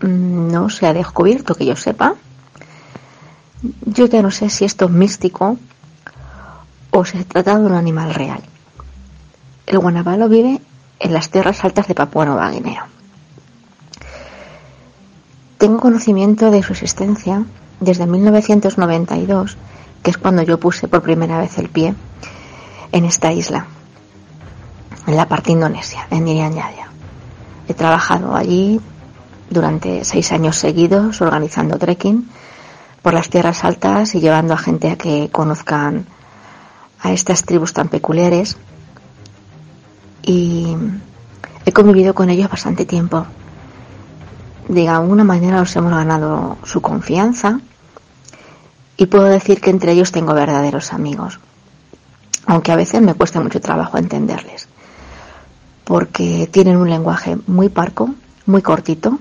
no 0.00 0.70
se 0.70 0.86
ha 0.86 0.92
descubierto, 0.92 1.54
que 1.54 1.66
yo 1.66 1.76
sepa. 1.76 2.14
Yo 3.84 4.06
ya 4.06 4.22
no 4.22 4.30
sé 4.30 4.50
si 4.50 4.64
esto 4.64 4.86
es 4.86 4.90
místico 4.90 5.56
o 6.90 7.04
se 7.04 7.24
trata 7.24 7.58
de 7.58 7.66
un 7.66 7.72
animal 7.72 8.14
real. 8.14 8.42
El 9.66 9.78
guanabalo 9.78 10.28
vive 10.28 10.60
en 11.00 11.12
las 11.12 11.30
tierras 11.30 11.64
altas 11.64 11.88
de 11.88 11.94
Papua 11.94 12.24
Nueva 12.24 12.50
Guinea. 12.50 12.86
Tengo 15.58 15.80
conocimiento 15.80 16.50
de 16.50 16.62
su 16.62 16.72
existencia 16.72 17.44
desde 17.80 18.06
1992, 18.06 19.56
que 20.02 20.10
es 20.10 20.18
cuando 20.18 20.42
yo 20.42 20.60
puse 20.60 20.88
por 20.88 21.02
primera 21.02 21.38
vez 21.38 21.58
el 21.58 21.68
pie 21.68 21.94
en 22.92 23.04
esta 23.04 23.32
isla, 23.32 23.66
en 25.06 25.16
la 25.16 25.26
parte 25.26 25.52
indonesia, 25.52 26.06
en 26.10 26.28
Irian. 26.28 26.54
He 27.68 27.74
trabajado 27.74 28.34
allí 28.34 28.80
durante 29.50 30.04
seis 30.04 30.32
años 30.32 30.56
seguidos 30.56 31.20
organizando 31.20 31.78
trekking 31.78 32.28
por 33.02 33.14
las 33.14 33.30
tierras 33.30 33.64
altas 33.64 34.14
y 34.14 34.20
llevando 34.20 34.54
a 34.54 34.58
gente 34.58 34.90
a 34.90 34.96
que 34.96 35.28
conozcan 35.30 36.06
a 37.00 37.12
estas 37.12 37.44
tribus 37.44 37.72
tan 37.72 37.88
peculiares. 37.88 38.56
Y 40.22 40.76
he 41.64 41.72
convivido 41.72 42.14
con 42.14 42.28
ellos 42.28 42.50
bastante 42.50 42.84
tiempo 42.84 43.26
de 44.68 44.88
alguna 44.88 45.24
manera 45.24 45.58
nos 45.58 45.74
hemos 45.76 45.92
ganado 45.92 46.58
su 46.64 46.80
confianza 46.80 47.60
y 48.96 49.06
puedo 49.06 49.24
decir 49.24 49.60
que 49.60 49.70
entre 49.70 49.92
ellos 49.92 50.12
tengo 50.12 50.34
verdaderos 50.34 50.92
amigos, 50.92 51.40
aunque 52.46 52.72
a 52.72 52.76
veces 52.76 53.00
me 53.00 53.14
cuesta 53.14 53.40
mucho 53.40 53.60
trabajo 53.60 53.96
entenderles, 53.96 54.68
porque 55.84 56.48
tienen 56.52 56.76
un 56.76 56.90
lenguaje 56.90 57.38
muy 57.46 57.70
parco, 57.70 58.10
muy 58.44 58.60
cortito, 58.60 59.18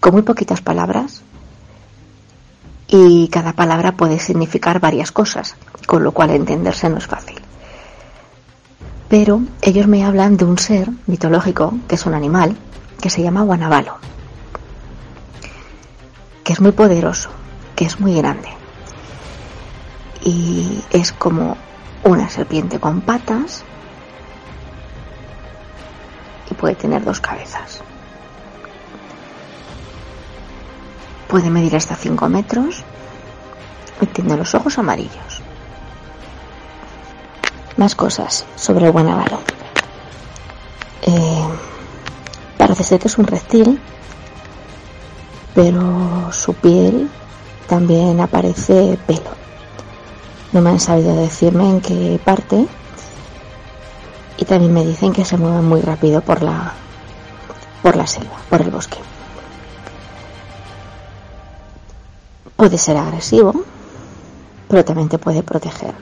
con 0.00 0.14
muy 0.14 0.22
poquitas 0.22 0.60
palabras 0.62 1.22
y 2.88 3.28
cada 3.28 3.52
palabra 3.52 3.92
puede 3.92 4.18
significar 4.18 4.80
varias 4.80 5.12
cosas, 5.12 5.54
con 5.86 6.02
lo 6.02 6.12
cual 6.12 6.30
entenderse 6.30 6.88
no 6.88 6.98
es 6.98 7.06
fácil. 7.06 7.40
Pero 9.08 9.42
ellos 9.62 9.86
me 9.86 10.04
hablan 10.04 10.36
de 10.36 10.44
un 10.44 10.58
ser 10.58 10.90
mitológico, 11.06 11.74
que 11.86 11.94
es 11.94 12.06
un 12.06 12.14
animal, 12.14 12.56
que 13.00 13.10
se 13.10 13.22
llama 13.22 13.42
Guanabalo, 13.42 13.98
que 16.42 16.52
es 16.52 16.60
muy 16.60 16.72
poderoso, 16.72 17.30
que 17.76 17.84
es 17.84 18.00
muy 18.00 18.14
grande. 18.14 18.48
Y 20.24 20.82
es 20.90 21.12
como 21.12 21.56
una 22.04 22.28
serpiente 22.28 22.80
con 22.80 23.00
patas 23.00 23.64
y 26.50 26.54
puede 26.54 26.74
tener 26.74 27.04
dos 27.04 27.20
cabezas. 27.20 27.82
Puede 31.30 31.48
medir 31.48 31.76
hasta 31.76 31.94
5 31.94 32.28
metros 32.28 32.82
y 34.00 34.06
tiene 34.06 34.36
los 34.36 34.52
ojos 34.56 34.78
amarillos. 34.78 35.42
Más 37.76 37.94
cosas 37.94 38.46
sobre 38.56 38.86
el 38.86 38.92
guanabaro. 38.92 39.38
Eh, 41.02 41.48
parece 42.58 42.82
ser 42.82 42.98
que 42.98 43.06
es 43.06 43.16
un 43.16 43.26
reptil, 43.26 43.80
pero 45.54 46.32
su 46.32 46.54
piel 46.54 47.08
también 47.68 48.20
aparece 48.20 48.98
pelo. 49.06 49.30
No 50.52 50.60
me 50.60 50.70
han 50.70 50.80
sabido 50.80 51.14
decirme 51.14 51.70
en 51.70 51.80
qué 51.80 52.20
parte 52.24 52.66
y 54.36 54.44
también 54.44 54.74
me 54.74 54.84
dicen 54.84 55.12
que 55.12 55.24
se 55.24 55.36
mueven 55.36 55.64
muy 55.64 55.80
rápido 55.80 56.22
por 56.22 56.42
la 56.42 56.74
por 57.82 57.94
la 57.94 58.06
selva, 58.06 58.36
por 58.48 58.60
el 58.60 58.70
bosque. 58.70 58.98
Puede 62.60 62.76
ser 62.76 62.98
agresivo, 62.98 63.54
pero 64.68 64.84
también 64.84 65.08
te 65.08 65.16
puede 65.16 65.42
proteger. 65.42 65.94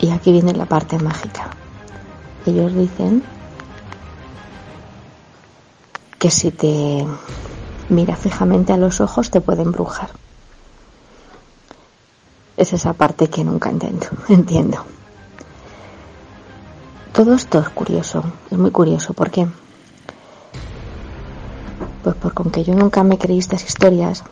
Y 0.00 0.12
aquí 0.12 0.30
viene 0.30 0.52
la 0.52 0.64
parte 0.64 0.96
mágica. 0.96 1.50
Ellos 2.46 2.72
dicen 2.76 3.24
que 6.20 6.30
si 6.30 6.52
te 6.52 7.04
mira 7.88 8.14
fijamente 8.14 8.72
a 8.72 8.76
los 8.76 9.00
ojos 9.00 9.32
te 9.32 9.40
puede 9.40 9.62
embrujar. 9.62 10.10
Es 12.56 12.72
esa 12.74 12.92
parte 12.92 13.28
que 13.28 13.42
nunca 13.42 13.70
entiendo. 13.70 14.06
entiendo. 14.28 14.84
Todo 17.12 17.34
esto 17.34 17.58
es 17.58 17.70
curioso, 17.70 18.22
es 18.52 18.56
muy 18.56 18.70
curioso. 18.70 19.14
¿Por 19.14 19.32
qué? 19.32 19.48
Pues 22.06 22.14
porque 22.18 22.42
aunque 22.44 22.62
yo 22.62 22.72
nunca 22.72 23.02
me 23.02 23.18
creí 23.18 23.38
estas 23.38 23.64
historias, 23.64 24.22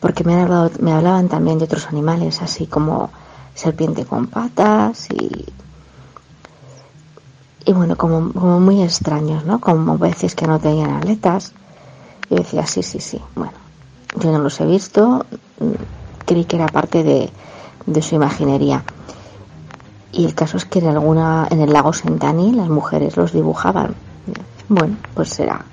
porque 0.00 0.24
me, 0.24 0.34
me 0.80 0.92
hablaban 0.92 1.28
también 1.28 1.60
de 1.60 1.66
otros 1.66 1.86
animales, 1.86 2.42
así 2.42 2.66
como 2.66 3.10
serpiente 3.54 4.04
con 4.04 4.26
patas 4.26 5.08
y, 5.08 5.46
y 7.64 7.72
bueno, 7.72 7.94
como, 7.94 8.32
como 8.32 8.58
muy 8.58 8.82
extraños, 8.82 9.44
¿no? 9.44 9.60
Como 9.60 9.96
veces 9.98 10.34
que 10.34 10.48
no 10.48 10.58
tenían 10.58 10.90
aletas. 10.90 11.52
Yo 12.28 12.38
decía, 12.38 12.66
sí, 12.66 12.82
sí, 12.82 12.98
sí, 12.98 13.20
bueno, 13.36 13.52
yo 14.18 14.32
no 14.32 14.40
los 14.40 14.60
he 14.60 14.66
visto, 14.66 15.26
creí 16.26 16.44
que 16.44 16.56
era 16.56 16.66
parte 16.66 17.04
de, 17.04 17.30
de 17.86 18.02
su 18.02 18.16
imaginería. 18.16 18.82
Y 20.10 20.24
el 20.24 20.34
caso 20.34 20.56
es 20.56 20.64
que 20.64 20.80
en 20.80 20.88
alguna, 20.88 21.46
en 21.48 21.60
el 21.60 21.72
lago 21.72 21.92
Sentani 21.92 22.50
las 22.50 22.68
mujeres 22.68 23.16
los 23.16 23.32
dibujaban 23.32 23.94
bueno, 24.68 24.96
pues 25.14 25.30
será 25.30 25.64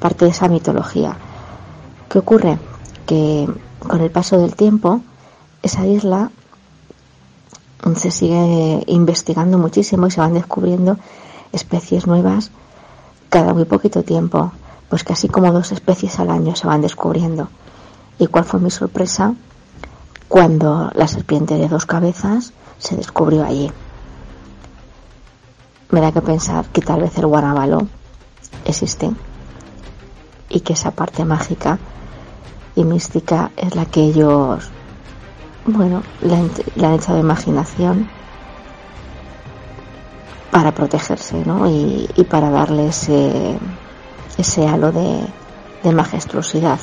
parte 0.00 0.24
de 0.24 0.32
esa 0.32 0.48
mitología. 0.48 1.16
¿Qué 2.08 2.18
ocurre? 2.18 2.58
Que 3.06 3.48
con 3.78 4.00
el 4.00 4.10
paso 4.10 4.38
del 4.38 4.54
tiempo, 4.54 5.00
esa 5.62 5.86
isla 5.86 6.30
se 7.96 8.10
sigue 8.10 8.82
investigando 8.86 9.58
muchísimo 9.58 10.06
y 10.06 10.10
se 10.10 10.20
van 10.20 10.34
descubriendo 10.34 10.96
especies 11.52 12.06
nuevas 12.06 12.50
cada 13.28 13.52
muy 13.52 13.64
poquito 13.64 14.02
tiempo, 14.02 14.52
pues 14.88 15.04
casi 15.04 15.28
como 15.28 15.52
dos 15.52 15.72
especies 15.72 16.18
al 16.18 16.30
año 16.30 16.56
se 16.56 16.66
van 16.66 16.80
descubriendo. 16.80 17.48
¿Y 18.18 18.26
cuál 18.28 18.44
fue 18.44 18.60
mi 18.60 18.70
sorpresa? 18.70 19.34
Cuando 20.28 20.90
la 20.94 21.08
serpiente 21.08 21.56
de 21.56 21.68
dos 21.68 21.84
cabezas 21.84 22.52
se 22.78 22.96
descubrió 22.96 23.44
allí. 23.44 23.72
Me 25.90 26.00
da 26.00 26.12
que 26.12 26.22
pensar 26.22 26.66
que 26.66 26.80
tal 26.80 27.02
vez 27.02 27.16
el 27.18 27.26
guanabalo 27.26 27.88
existen 28.64 29.16
y 30.48 30.60
que 30.60 30.74
esa 30.74 30.92
parte 30.92 31.24
mágica 31.24 31.78
y 32.76 32.84
mística 32.84 33.50
es 33.56 33.74
la 33.74 33.86
que 33.86 34.00
ellos, 34.00 34.70
bueno, 35.66 36.02
le 36.22 36.34
han, 36.34 36.94
echado 36.94 37.18
imaginación 37.18 38.08
para 40.50 40.72
protegerse, 40.72 41.44
¿no? 41.44 41.68
Y, 41.68 42.08
para 42.30 42.50
darle 42.50 42.88
ese, 42.88 43.58
ese 44.38 44.68
halo 44.68 44.92
de, 44.92 45.26
de 45.82 45.92
majestuosidad, 45.92 46.78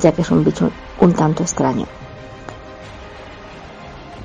ya 0.00 0.12
que 0.12 0.22
es 0.22 0.30
un 0.30 0.44
bicho 0.44 0.70
un 1.00 1.12
tanto 1.12 1.42
extraño. 1.42 1.86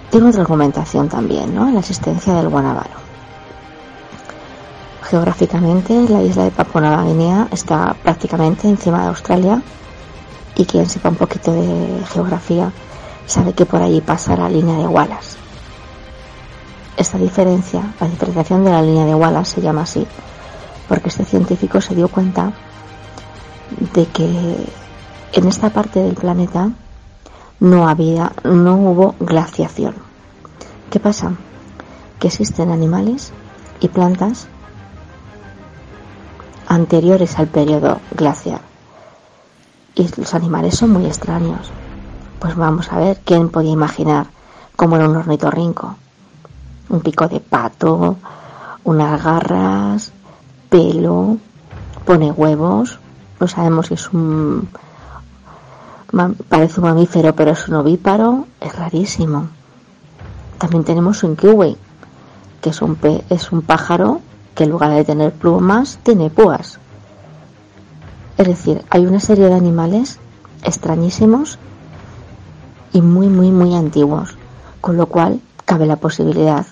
Tiene 0.10 0.30
otra 0.30 0.42
argumentación 0.42 1.08
también, 1.08 1.56
¿no? 1.56 1.72
La 1.72 1.80
existencia 1.80 2.34
del 2.34 2.50
guanabaro. 2.50 3.11
Geográficamente, 5.12 6.07
la 6.07 6.24
isla 6.24 6.45
de 6.45 6.51
Papua 6.51 6.80
Nueva 6.80 7.03
Guinea 7.03 7.49
está 7.51 7.93
prácticamente 8.01 8.70
encima 8.70 9.01
de 9.01 9.07
Australia 9.09 9.62
y 10.55 10.64
quien 10.64 10.88
sepa 10.88 11.09
un 11.09 11.18
poquito 11.18 11.51
de 11.51 12.01
geografía 12.14 12.72
sabe 13.26 13.51
que 13.51 13.66
por 13.66 13.82
allí 13.82 13.99
pasa 13.99 14.38
la 14.38 14.47
línea 14.47 14.78
de 14.78 14.88
Wallace. 14.88 15.38
Esta 16.95 17.18
diferencia, 17.18 17.93
la 17.99 18.07
diferenciación 18.07 18.64
de 18.64 18.72
la 18.72 18.82
línea 18.82 19.03
de 19.03 19.14
Wallace 19.14 19.55
se 19.55 19.62
llama 19.62 19.82
así 19.82 20.07
porque 20.88 21.09
este 21.09 21.26
científico 21.26 21.82
se 21.82 21.93
dio 21.93 22.07
cuenta 22.07 22.53
de 23.93 24.05
que 24.05 24.66
en 25.34 25.45
esta 25.45 25.72
parte 25.72 25.99
del 25.99 26.16
planeta 26.16 26.72
no 27.59 27.89
había, 27.89 28.32
no 28.45 28.78
hubo 28.78 29.16
glaciación. 29.20 29.95
¿Qué 30.89 31.01
pasa? 31.01 31.34
Que 32.18 32.28
existen 32.30 32.72
animales 32.72 33.34
y 33.82 33.89
plantas 33.89 34.47
anteriores 36.72 37.38
al 37.38 37.47
periodo 37.47 37.99
glacial. 38.15 38.61
Y 39.93 40.07
los 40.15 40.34
animales 40.34 40.78
son 40.78 40.91
muy 40.91 41.05
extraños. 41.05 41.69
Pues 42.39 42.55
vamos 42.55 42.89
a 42.93 42.97
ver 42.97 43.19
quién 43.26 43.49
podía 43.49 43.74
imaginar 43.74 44.28
cómo 44.78 44.95
era 44.95 45.09
un 45.09 45.17
ornitorrinco. 45.17 45.97
Un 46.88 47.01
pico 47.01 47.28
de 47.28 47.41
pato, 47.41 48.15
unas 48.86 49.22
garras, 49.22 50.13
pelo, 50.69 51.38
pone 52.05 52.32
huevos. 52.32 52.99
No 53.41 53.49
sabemos 53.49 53.88
si 53.88 53.95
es 53.95 54.07
un 54.13 54.69
parece 56.47 56.80
un 56.80 56.88
mamífero 56.88 57.36
pero 57.36 57.51
es 57.51 57.67
un 57.67 57.76
ovíparo, 57.76 58.47
es 58.61 58.74
rarísimo. 58.74 59.49
También 60.57 60.86
tenemos 60.86 61.22
un 61.24 61.36
kiwi, 61.36 61.76
que 62.61 62.69
es 62.69 62.82
un, 62.82 62.97
es 63.30 63.51
un 63.51 63.61
pájaro 63.61 64.22
que 64.56 64.64
en 64.64 64.70
lugar 64.70 64.91
de 64.91 65.06
tener 65.06 65.32
plumas 65.32 65.99
tiene 66.04 66.30
púas. 66.30 66.80
Es 68.38 68.47
decir, 68.47 68.84
hay 68.89 69.06
una 69.06 69.20
serie 69.20 69.47
de 69.47 69.54
animales 69.54 70.20
extrañísimos 70.64 71.60
y 72.93 73.02
muy, 73.02 73.28
muy, 73.28 73.52
muy 73.52 73.76
antiguos, 73.76 74.36
con 74.82 74.97
lo 74.97 75.06
cual 75.06 75.41
cabe 75.66 75.86
la 75.86 75.95
posibilidad 75.95 76.66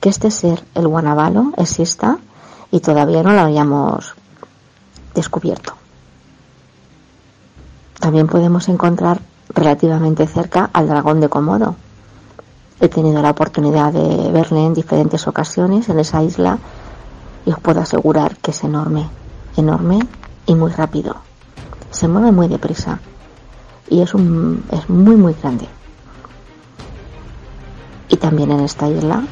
que 0.00 0.08
este 0.08 0.30
ser, 0.30 0.64
el 0.74 0.88
guanabalo, 0.88 1.52
exista 1.56 2.18
y 2.70 2.80
todavía 2.80 3.22
no 3.22 3.32
lo 3.32 3.40
hayamos 3.40 4.14
descubierto. 5.14 5.74
También 7.98 8.26
podemos 8.26 8.68
encontrar 8.68 9.20
relativamente 9.48 10.26
cerca 10.26 10.70
al 10.72 10.88
dragón 10.88 11.20
de 11.20 11.28
Komodo, 11.28 11.76
He 12.78 12.88
tenido 12.88 13.22
la 13.22 13.30
oportunidad 13.30 13.92
de 13.92 14.30
verle 14.30 14.66
en 14.66 14.74
diferentes 14.74 15.26
ocasiones 15.26 15.88
en 15.88 15.98
esa 15.98 16.22
isla 16.22 16.58
y 17.46 17.50
os 17.50 17.58
puedo 17.60 17.80
asegurar 17.80 18.36
que 18.36 18.50
es 18.50 18.64
enorme, 18.64 19.08
enorme 19.56 20.00
y 20.44 20.54
muy 20.54 20.70
rápido. 20.72 21.16
Se 21.90 22.06
mueve 22.06 22.32
muy 22.32 22.48
deprisa 22.48 23.00
y 23.88 24.02
es, 24.02 24.12
un, 24.12 24.62
es 24.70 24.90
muy 24.90 25.16
muy 25.16 25.34
grande. 25.34 25.66
Y 28.10 28.16
también 28.16 28.50
en 28.50 28.60
esta 28.60 28.88
isla 28.88 29.24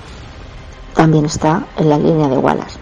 también 0.95 1.27
está 1.27 1.67
en 1.77 1.91
la 1.91 1.99
línea 1.99 2.29
de 2.29 2.39
Wallace. 2.39 2.79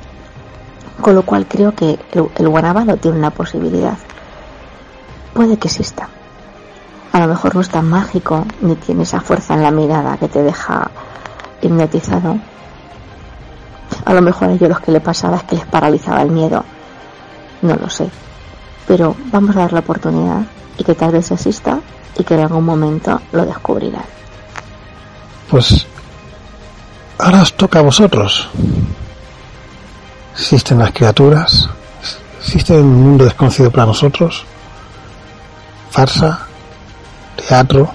Con 1.00 1.16
lo 1.16 1.24
cual 1.24 1.48
creo 1.48 1.74
que 1.74 1.98
el, 2.12 2.30
el 2.36 2.98
tiene 3.00 3.18
una 3.18 3.30
posibilidad. 3.30 3.98
Puede 5.34 5.56
que 5.56 5.66
exista 5.66 6.08
a 7.12 7.20
lo 7.20 7.28
mejor 7.28 7.54
no 7.54 7.60
es 7.60 7.68
tan 7.68 7.88
mágico 7.88 8.46
ni 8.62 8.74
tiene 8.74 9.02
esa 9.02 9.20
fuerza 9.20 9.54
en 9.54 9.62
la 9.62 9.70
mirada 9.70 10.16
que 10.16 10.28
te 10.28 10.42
deja 10.42 10.90
hipnotizado, 11.60 12.38
A 14.04 14.14
lo 14.14 14.22
mejor 14.22 14.48
a 14.48 14.52
ellos 14.52 14.68
los 14.68 14.80
que 14.80 14.90
le 14.90 15.00
pasaba 15.00 15.36
es 15.36 15.42
que 15.44 15.56
les 15.56 15.66
paralizaba 15.66 16.22
el 16.22 16.30
miedo. 16.30 16.64
No 17.60 17.76
lo 17.76 17.88
sé. 17.90 18.08
Pero 18.86 19.14
vamos 19.30 19.54
a 19.54 19.60
dar 19.60 19.72
la 19.72 19.80
oportunidad 19.80 20.42
y 20.78 20.82
que 20.82 20.94
tal 20.94 21.12
vez 21.12 21.30
exista 21.30 21.78
y 22.18 22.24
que 22.24 22.34
en 22.34 22.40
algún 22.40 22.64
momento 22.64 23.20
lo 23.32 23.44
descubrirán. 23.44 24.04
Pues 25.50 25.86
ahora 27.18 27.42
os 27.42 27.52
toca 27.52 27.78
a 27.78 27.82
vosotros. 27.82 28.48
¿Existen 30.34 30.78
las 30.78 30.92
criaturas? 30.92 31.68
¿Existe 32.40 32.72
un 32.72 33.02
mundo 33.02 33.24
desconocido 33.24 33.70
para 33.70 33.86
nosotros? 33.86 34.44
¿Farsa? 35.90 36.48
¿Teatro? 37.48 37.90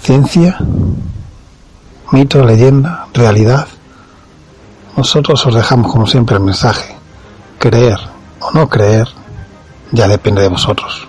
¿Ciencia? 0.00 0.58
¿Mito? 2.10 2.44
¿Leyenda? 2.44 3.06
¿Realidad? 3.14 3.68
Nosotros 4.96 5.46
os 5.46 5.54
dejamos 5.54 5.92
como 5.92 6.06
siempre 6.06 6.36
el 6.36 6.42
mensaje. 6.42 6.96
Creer 7.58 7.98
o 8.40 8.50
no 8.52 8.68
creer 8.68 9.08
ya 9.92 10.08
depende 10.08 10.42
de 10.42 10.48
vosotros. 10.48 11.06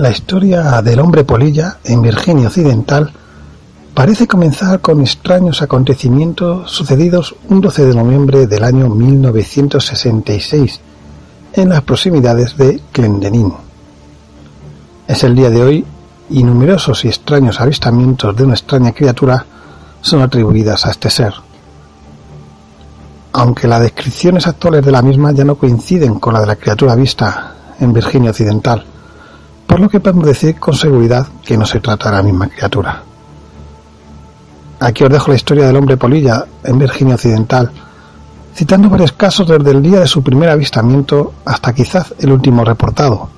La 0.00 0.08
historia 0.10 0.80
del 0.80 0.98
hombre 0.98 1.24
polilla 1.24 1.76
en 1.84 2.00
Virginia 2.00 2.48
Occidental 2.48 3.12
parece 3.92 4.26
comenzar 4.26 4.80
con 4.80 5.02
extraños 5.02 5.60
acontecimientos 5.60 6.70
sucedidos 6.70 7.34
un 7.50 7.60
12 7.60 7.84
de 7.84 7.94
noviembre 7.94 8.46
del 8.46 8.64
año 8.64 8.88
1966 8.88 10.80
en 11.52 11.68
las 11.68 11.82
proximidades 11.82 12.56
de 12.56 12.80
Clendenin. 12.92 13.52
Es 15.06 15.22
el 15.22 15.36
día 15.36 15.50
de 15.50 15.62
hoy 15.62 15.84
y 16.30 16.44
numerosos 16.44 17.04
y 17.04 17.08
extraños 17.08 17.60
avistamientos 17.60 18.34
de 18.34 18.44
una 18.44 18.54
extraña 18.54 18.92
criatura 18.92 19.44
son 20.00 20.22
atribuidas 20.22 20.86
a 20.86 20.92
este 20.92 21.10
ser. 21.10 21.34
Aunque 23.34 23.68
las 23.68 23.82
descripciones 23.82 24.46
actuales 24.46 24.82
de 24.82 24.92
la 24.92 25.02
misma 25.02 25.32
ya 25.32 25.44
no 25.44 25.56
coinciden 25.56 26.18
con 26.18 26.32
la 26.32 26.40
de 26.40 26.46
la 26.46 26.56
criatura 26.56 26.94
vista 26.94 27.54
en 27.78 27.92
Virginia 27.92 28.30
Occidental, 28.30 28.86
por 29.70 29.78
lo 29.78 29.88
que 29.88 30.00
podemos 30.00 30.26
decir 30.26 30.58
con 30.58 30.74
seguridad 30.74 31.28
que 31.44 31.56
no 31.56 31.64
se 31.64 31.78
trata 31.78 32.10
de 32.10 32.16
la 32.16 32.22
misma 32.24 32.48
criatura. 32.48 33.04
Aquí 34.80 35.04
os 35.04 35.10
dejo 35.10 35.30
la 35.30 35.36
historia 35.36 35.64
del 35.68 35.76
hombre 35.76 35.96
polilla 35.96 36.44
en 36.64 36.76
Virginia 36.76 37.14
Occidental, 37.14 37.70
citando 38.52 38.90
varios 38.90 39.12
casos 39.12 39.46
desde 39.46 39.70
el 39.70 39.80
día 39.80 40.00
de 40.00 40.08
su 40.08 40.24
primer 40.24 40.48
avistamiento 40.48 41.34
hasta 41.44 41.72
quizás 41.72 42.12
el 42.18 42.32
último 42.32 42.64
reportado. 42.64 43.28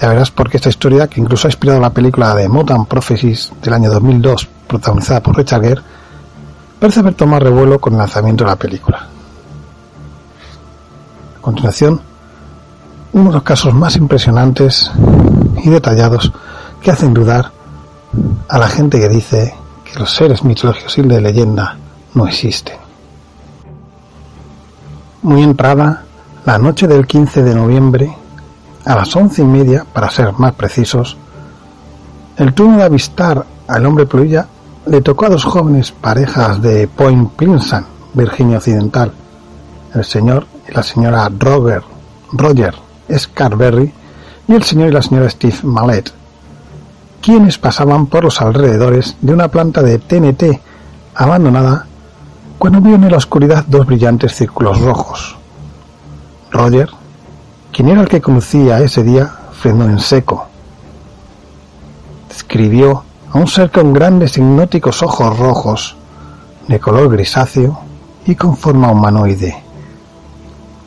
Ya 0.00 0.08
verás 0.08 0.32
porque 0.32 0.56
esta 0.56 0.68
historia, 0.68 1.06
que 1.06 1.20
incluso 1.20 1.46
ha 1.46 1.50
inspirado 1.50 1.78
la 1.78 1.90
película 1.90 2.34
de 2.34 2.48
Mountain 2.48 2.86
Prophecies 2.86 3.52
del 3.62 3.74
año 3.74 3.92
2002, 3.92 4.48
protagonizada 4.66 5.22
por 5.22 5.36
Richard 5.36 5.62
Gere, 5.62 5.82
parece 6.80 6.98
haber 6.98 7.14
tomado 7.14 7.44
revuelo 7.44 7.78
con 7.78 7.92
el 7.92 8.00
lanzamiento 8.00 8.42
de 8.42 8.50
la 8.50 8.56
película. 8.56 9.06
A 11.38 11.40
continuación, 11.40 12.00
uno 13.12 13.30
de 13.30 13.34
los 13.34 13.42
casos 13.42 13.74
más 13.74 13.96
impresionantes 13.96 14.90
y 15.62 15.70
detallados 15.70 16.32
que 16.80 16.90
hacen 16.90 17.14
dudar 17.14 17.50
a 18.48 18.58
la 18.58 18.68
gente 18.68 19.00
que 19.00 19.08
dice 19.08 19.54
que 19.84 19.98
los 19.98 20.10
seres 20.10 20.44
mitológicos 20.44 20.98
y 20.98 21.02
de 21.02 21.20
leyenda 21.20 21.76
no 22.14 22.26
existen. 22.26 22.76
Muy 25.22 25.42
entrada, 25.42 26.04
la 26.44 26.58
noche 26.58 26.86
del 26.86 27.06
15 27.06 27.42
de 27.42 27.54
noviembre, 27.54 28.16
a 28.84 28.94
las 28.94 29.14
once 29.16 29.42
y 29.42 29.44
media, 29.44 29.84
para 29.92 30.10
ser 30.10 30.32
más 30.34 30.54
precisos, 30.54 31.16
el 32.36 32.54
turno 32.54 32.78
de 32.78 32.84
avistar 32.84 33.44
al 33.66 33.86
hombre 33.86 34.06
pluilla 34.06 34.46
le 34.86 35.00
tocó 35.02 35.26
a 35.26 35.30
dos 35.30 35.44
jóvenes 35.44 35.92
parejas 35.92 36.62
de 36.62 36.88
Point 36.88 37.32
Pleasant, 37.32 37.86
Virginia 38.14 38.58
Occidental, 38.58 39.12
el 39.94 40.04
señor 40.04 40.46
y 40.68 40.72
la 40.72 40.82
señora 40.82 41.30
Roger, 41.36 41.82
Roger 42.32 42.87
Scarberry 43.16 43.92
y 44.46 44.54
el 44.54 44.62
señor 44.62 44.88
y 44.88 44.92
la 44.92 45.02
señora 45.02 45.30
Steve 45.30 45.58
Mallet, 45.62 46.12
quienes 47.20 47.58
pasaban 47.58 48.06
por 48.06 48.24
los 48.24 48.40
alrededores 48.40 49.16
de 49.20 49.32
una 49.32 49.48
planta 49.48 49.82
de 49.82 49.98
TNT 49.98 50.60
abandonada 51.14 51.86
cuando 52.58 52.80
vio 52.80 52.94
en 52.94 53.10
la 53.10 53.16
oscuridad 53.16 53.64
dos 53.66 53.86
brillantes 53.86 54.34
círculos 54.34 54.80
rojos. 54.80 55.36
Roger, 56.50 56.90
quien 57.72 57.88
era 57.88 58.00
el 58.00 58.08
que 58.08 58.20
conducía 58.20 58.80
ese 58.80 59.02
día, 59.02 59.30
frenó 59.52 59.84
en 59.84 59.98
seco. 59.98 60.46
Describió 62.28 63.04
a 63.30 63.38
un 63.38 63.46
ser 63.46 63.70
con 63.70 63.92
grandes 63.92 64.36
hipnóticos 64.38 65.02
ojos 65.02 65.38
rojos, 65.38 65.96
de 66.66 66.80
color 66.80 67.10
grisáceo 67.10 67.80
y 68.26 68.34
con 68.34 68.56
forma 68.56 68.90
humanoide 68.90 69.67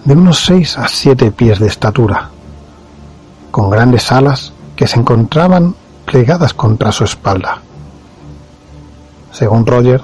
de 0.06 0.14
unos 0.14 0.44
seis 0.44 0.78
a 0.78 0.88
siete 0.88 1.32
pies 1.32 1.60
de 1.60 1.68
estatura, 1.68 2.30
con 3.52 3.70
grandes 3.70 4.12
alas 4.12 4.54
que 4.76 4.88
se 4.88 5.00
encontraban 5.00 5.76
plegadas 6.06 6.54
contra 6.54 6.92
su 6.92 7.04
espalda. 7.04 7.60
Según 9.32 9.66
Roger, 9.66 10.02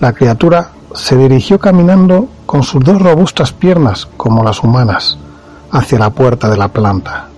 la 0.00 0.12
criatura 0.12 0.70
se 0.94 1.16
dirigió 1.16 1.58
caminando 1.58 2.28
con 2.46 2.62
sus 2.62 2.82
dos 2.82 3.00
robustas 3.00 3.52
piernas, 3.52 4.08
como 4.16 4.42
las 4.42 4.62
humanas, 4.62 5.18
hacia 5.70 5.98
la 5.98 6.10
puerta 6.10 6.48
de 6.48 6.56
la 6.56 6.68
planta. 6.68 7.28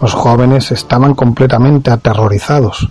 Los 0.00 0.14
jóvenes 0.14 0.72
estaban 0.72 1.14
completamente 1.14 1.90
aterrorizados. 1.90 2.88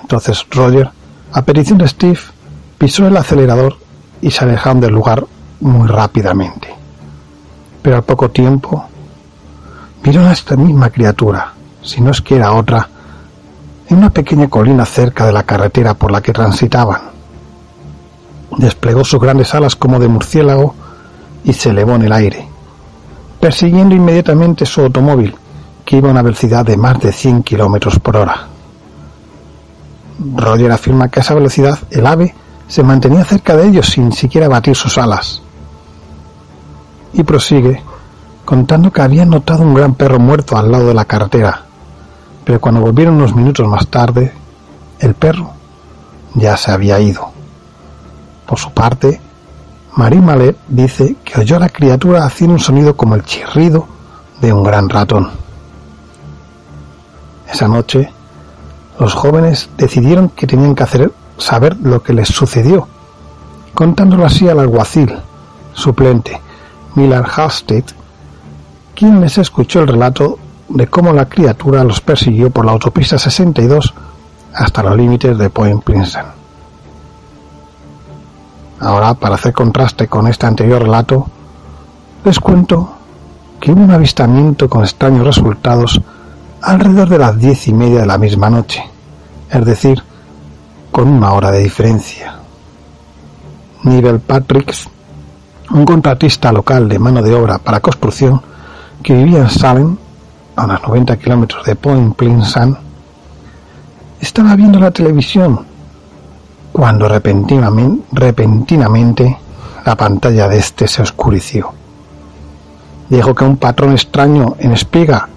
Entonces 0.00 0.44
Roger, 0.50 0.90
a 1.32 1.42
petición 1.42 1.78
de 1.78 1.88
Steve, 1.88 2.18
pisó 2.76 3.06
el 3.06 3.16
acelerador 3.16 3.76
y 4.20 4.30
se 4.30 4.44
alejaron 4.44 4.80
del 4.80 4.92
lugar 4.92 5.26
muy 5.64 5.88
rápidamente. 5.88 6.68
Pero 7.80 7.96
al 7.96 8.02
poco 8.04 8.30
tiempo 8.30 8.84
vieron 10.02 10.26
a 10.26 10.32
esta 10.32 10.56
misma 10.56 10.90
criatura, 10.90 11.52
si 11.82 12.00
no 12.00 12.10
es 12.10 12.20
que 12.20 12.36
era 12.36 12.52
otra, 12.52 12.88
en 13.88 13.98
una 13.98 14.10
pequeña 14.10 14.48
colina 14.48 14.84
cerca 14.84 15.26
de 15.26 15.32
la 15.32 15.42
carretera 15.42 15.94
por 15.94 16.10
la 16.12 16.20
que 16.20 16.32
transitaban. 16.32 17.00
Desplegó 18.58 19.04
sus 19.04 19.20
grandes 19.20 19.54
alas 19.54 19.74
como 19.74 19.98
de 19.98 20.08
murciélago 20.08 20.74
y 21.44 21.54
se 21.54 21.70
elevó 21.70 21.94
en 21.94 22.02
el 22.02 22.12
aire, 22.12 22.46
persiguiendo 23.40 23.94
inmediatamente 23.94 24.66
su 24.66 24.82
automóvil, 24.82 25.34
que 25.84 25.96
iba 25.96 26.08
a 26.08 26.12
una 26.12 26.22
velocidad 26.22 26.64
de 26.64 26.76
más 26.76 27.00
de 27.00 27.10
100 27.10 27.42
kilómetros 27.42 27.98
por 27.98 28.18
hora. 28.18 28.48
Roger 30.36 30.72
afirma 30.72 31.08
que 31.08 31.20
a 31.20 31.22
esa 31.22 31.34
velocidad 31.34 31.78
el 31.90 32.06
ave 32.06 32.34
se 32.68 32.82
mantenía 32.82 33.24
cerca 33.24 33.56
de 33.56 33.68
ellos 33.68 33.86
sin 33.86 34.12
siquiera 34.12 34.48
batir 34.48 34.76
sus 34.76 34.96
alas 34.98 35.42
y 37.14 37.22
prosigue 37.22 37.82
contando 38.44 38.92
que 38.92 39.00
habían 39.00 39.30
notado 39.30 39.62
un 39.62 39.74
gran 39.74 39.94
perro 39.94 40.18
muerto 40.18 40.56
al 40.56 40.70
lado 40.70 40.88
de 40.88 40.94
la 40.94 41.06
carretera, 41.06 41.62
pero 42.44 42.60
cuando 42.60 42.80
volvieron 42.80 43.14
unos 43.14 43.34
minutos 43.34 43.66
más 43.66 43.86
tarde, 43.86 44.32
el 44.98 45.14
perro 45.14 45.52
ya 46.34 46.56
se 46.56 46.70
había 46.70 47.00
ido. 47.00 47.30
Por 48.46 48.58
su 48.58 48.70
parte, 48.72 49.20
Marie 49.96 50.20
Malet 50.20 50.56
dice 50.68 51.16
que 51.24 51.40
oyó 51.40 51.56
a 51.56 51.60
la 51.60 51.68
criatura 51.68 52.24
haciendo 52.26 52.54
un 52.54 52.60
sonido 52.60 52.96
como 52.96 53.14
el 53.14 53.24
chirrido 53.24 53.86
de 54.40 54.52
un 54.52 54.62
gran 54.62 54.88
ratón. 54.88 55.30
Esa 57.50 57.68
noche, 57.68 58.12
los 58.98 59.14
jóvenes 59.14 59.70
decidieron 59.78 60.28
que 60.28 60.46
tenían 60.46 60.74
que 60.74 60.82
hacer 60.82 61.12
saber 61.38 61.76
lo 61.80 62.02
que 62.02 62.12
les 62.12 62.28
sucedió, 62.28 62.88
contándolo 63.72 64.26
así 64.26 64.48
al 64.48 64.60
alguacil 64.60 65.14
suplente, 65.72 66.40
Miller 66.94 67.24
Halstead, 67.24 67.84
quien 68.94 69.20
les 69.20 69.38
escuchó 69.38 69.80
el 69.80 69.88
relato 69.88 70.38
de 70.68 70.86
cómo 70.86 71.12
la 71.12 71.28
criatura 71.28 71.84
los 71.84 72.00
persiguió 72.00 72.50
por 72.50 72.64
la 72.64 72.72
autopista 72.72 73.18
62 73.18 73.94
hasta 74.54 74.82
los 74.82 74.96
límites 74.96 75.36
de 75.36 75.50
Point 75.50 75.82
Pleasant. 75.82 76.28
Ahora, 78.80 79.14
para 79.14 79.36
hacer 79.36 79.52
contraste 79.52 80.08
con 80.08 80.26
este 80.26 80.46
anterior 80.46 80.82
relato, 80.82 81.26
les 82.24 82.38
cuento 82.38 82.94
que 83.60 83.72
hubo 83.72 83.82
un 83.82 83.90
avistamiento 83.90 84.68
con 84.68 84.82
extraños 84.82 85.26
resultados 85.26 86.00
alrededor 86.60 87.08
de 87.08 87.18
las 87.18 87.38
diez 87.38 87.68
y 87.68 87.72
media 87.72 88.00
de 88.00 88.06
la 88.06 88.18
misma 88.18 88.50
noche, 88.50 88.82
es 89.50 89.64
decir, 89.64 90.02
con 90.90 91.08
una 91.08 91.32
hora 91.32 91.50
de 91.50 91.60
diferencia. 91.60 92.36
Nivel 93.82 94.20
Patricks, 94.20 94.88
un 95.70 95.84
contratista 95.84 96.52
local 96.52 96.88
de 96.88 96.98
mano 96.98 97.22
de 97.22 97.34
obra 97.34 97.58
para 97.58 97.80
construcción 97.80 98.40
que 99.02 99.14
vivía 99.14 99.40
en 99.40 99.50
Salem, 99.50 99.96
a 100.56 100.64
unos 100.64 100.82
90 100.82 101.16
kilómetros 101.16 101.64
de 101.64 101.74
Point 101.74 102.14
Pleasant, 102.16 102.78
estaba 104.20 104.54
viendo 104.56 104.78
la 104.78 104.90
televisión 104.90 105.66
cuando 106.72 107.08
repentinamente, 107.08 108.06
repentinamente 108.12 109.38
la 109.84 109.96
pantalla 109.96 110.48
de 110.48 110.58
este 110.58 110.88
se 110.88 111.02
oscureció. 111.02 111.72
Dijo 113.08 113.34
que 113.34 113.44
un 113.44 113.58
patrón 113.58 113.92
extraño 113.92 114.56
en 114.58 114.72
espiga 114.72 115.28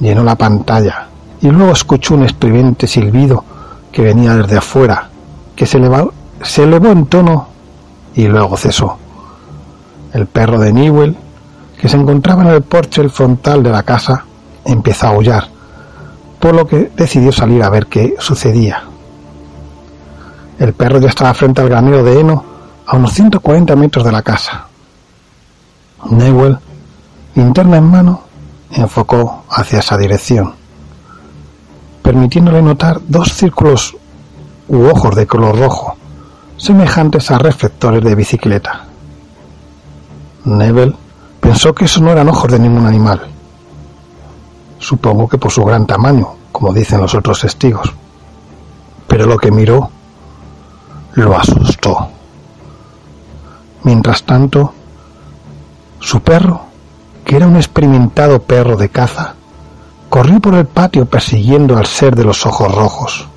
llenó 0.00 0.22
la 0.22 0.36
pantalla 0.36 1.08
y 1.40 1.48
luego 1.48 1.72
escuchó 1.72 2.14
un 2.14 2.24
estridente 2.24 2.86
silbido 2.86 3.44
que 3.90 4.02
venía 4.02 4.34
desde 4.36 4.58
afuera, 4.58 5.08
que 5.56 5.66
se 5.66 5.78
elevó, 5.78 6.12
se 6.42 6.62
elevó 6.64 6.88
en 6.88 7.06
tono 7.06 7.48
y 8.14 8.28
luego 8.28 8.56
cesó. 8.56 8.98
El 10.12 10.26
perro 10.26 10.58
de 10.58 10.72
Newell, 10.72 11.16
que 11.80 11.88
se 11.88 11.96
encontraba 11.96 12.42
en 12.42 12.48
el 12.48 12.62
porche 12.62 13.02
el 13.02 13.10
frontal 13.10 13.62
de 13.62 13.70
la 13.70 13.82
casa, 13.82 14.24
empezó 14.64 15.06
a 15.06 15.10
aullar, 15.10 15.48
por 16.38 16.54
lo 16.54 16.66
que 16.66 16.90
decidió 16.96 17.32
salir 17.32 17.62
a 17.62 17.70
ver 17.70 17.86
qué 17.86 18.14
sucedía. 18.18 18.82
El 20.58 20.72
perro 20.72 20.98
ya 20.98 21.08
estaba 21.08 21.34
frente 21.34 21.60
al 21.60 21.68
granero 21.68 22.02
de 22.02 22.20
heno 22.20 22.44
a 22.86 22.96
unos 22.96 23.12
140 23.12 23.76
metros 23.76 24.04
de 24.04 24.12
la 24.12 24.22
casa. 24.22 24.66
Newell, 26.10 26.58
linterna 27.34 27.76
en 27.76 27.84
mano, 27.84 28.22
enfocó 28.72 29.44
hacia 29.50 29.80
esa 29.80 29.96
dirección, 29.96 30.54
permitiéndole 32.02 32.62
notar 32.62 33.00
dos 33.06 33.32
círculos 33.32 33.96
u 34.68 34.86
ojos 34.86 35.14
de 35.14 35.26
color 35.26 35.58
rojo, 35.58 35.96
semejantes 36.56 37.30
a 37.30 37.38
reflectores 37.38 38.02
de 38.02 38.14
bicicleta. 38.14 38.87
Neville 40.44 40.94
pensó 41.40 41.74
que 41.74 41.84
esos 41.86 42.02
no 42.02 42.10
eran 42.10 42.28
ojos 42.28 42.50
de 42.50 42.58
ningún 42.58 42.86
animal. 42.86 43.20
Supongo 44.78 45.28
que 45.28 45.38
por 45.38 45.50
su 45.50 45.64
gran 45.64 45.86
tamaño, 45.86 46.28
como 46.52 46.72
dicen 46.72 47.00
los 47.00 47.14
otros 47.14 47.40
testigos. 47.40 47.92
Pero 49.06 49.26
lo 49.26 49.38
que 49.38 49.50
miró 49.50 49.90
lo 51.14 51.36
asustó. 51.36 52.08
Mientras 53.82 54.22
tanto, 54.22 54.72
su 56.00 56.20
perro, 56.20 56.62
que 57.24 57.36
era 57.36 57.46
un 57.46 57.56
experimentado 57.56 58.40
perro 58.40 58.76
de 58.76 58.88
caza, 58.88 59.34
corrió 60.08 60.40
por 60.40 60.54
el 60.54 60.66
patio 60.66 61.06
persiguiendo 61.06 61.76
al 61.76 61.86
ser 61.86 62.14
de 62.14 62.24
los 62.24 62.46
ojos 62.46 62.74
rojos. 62.74 63.28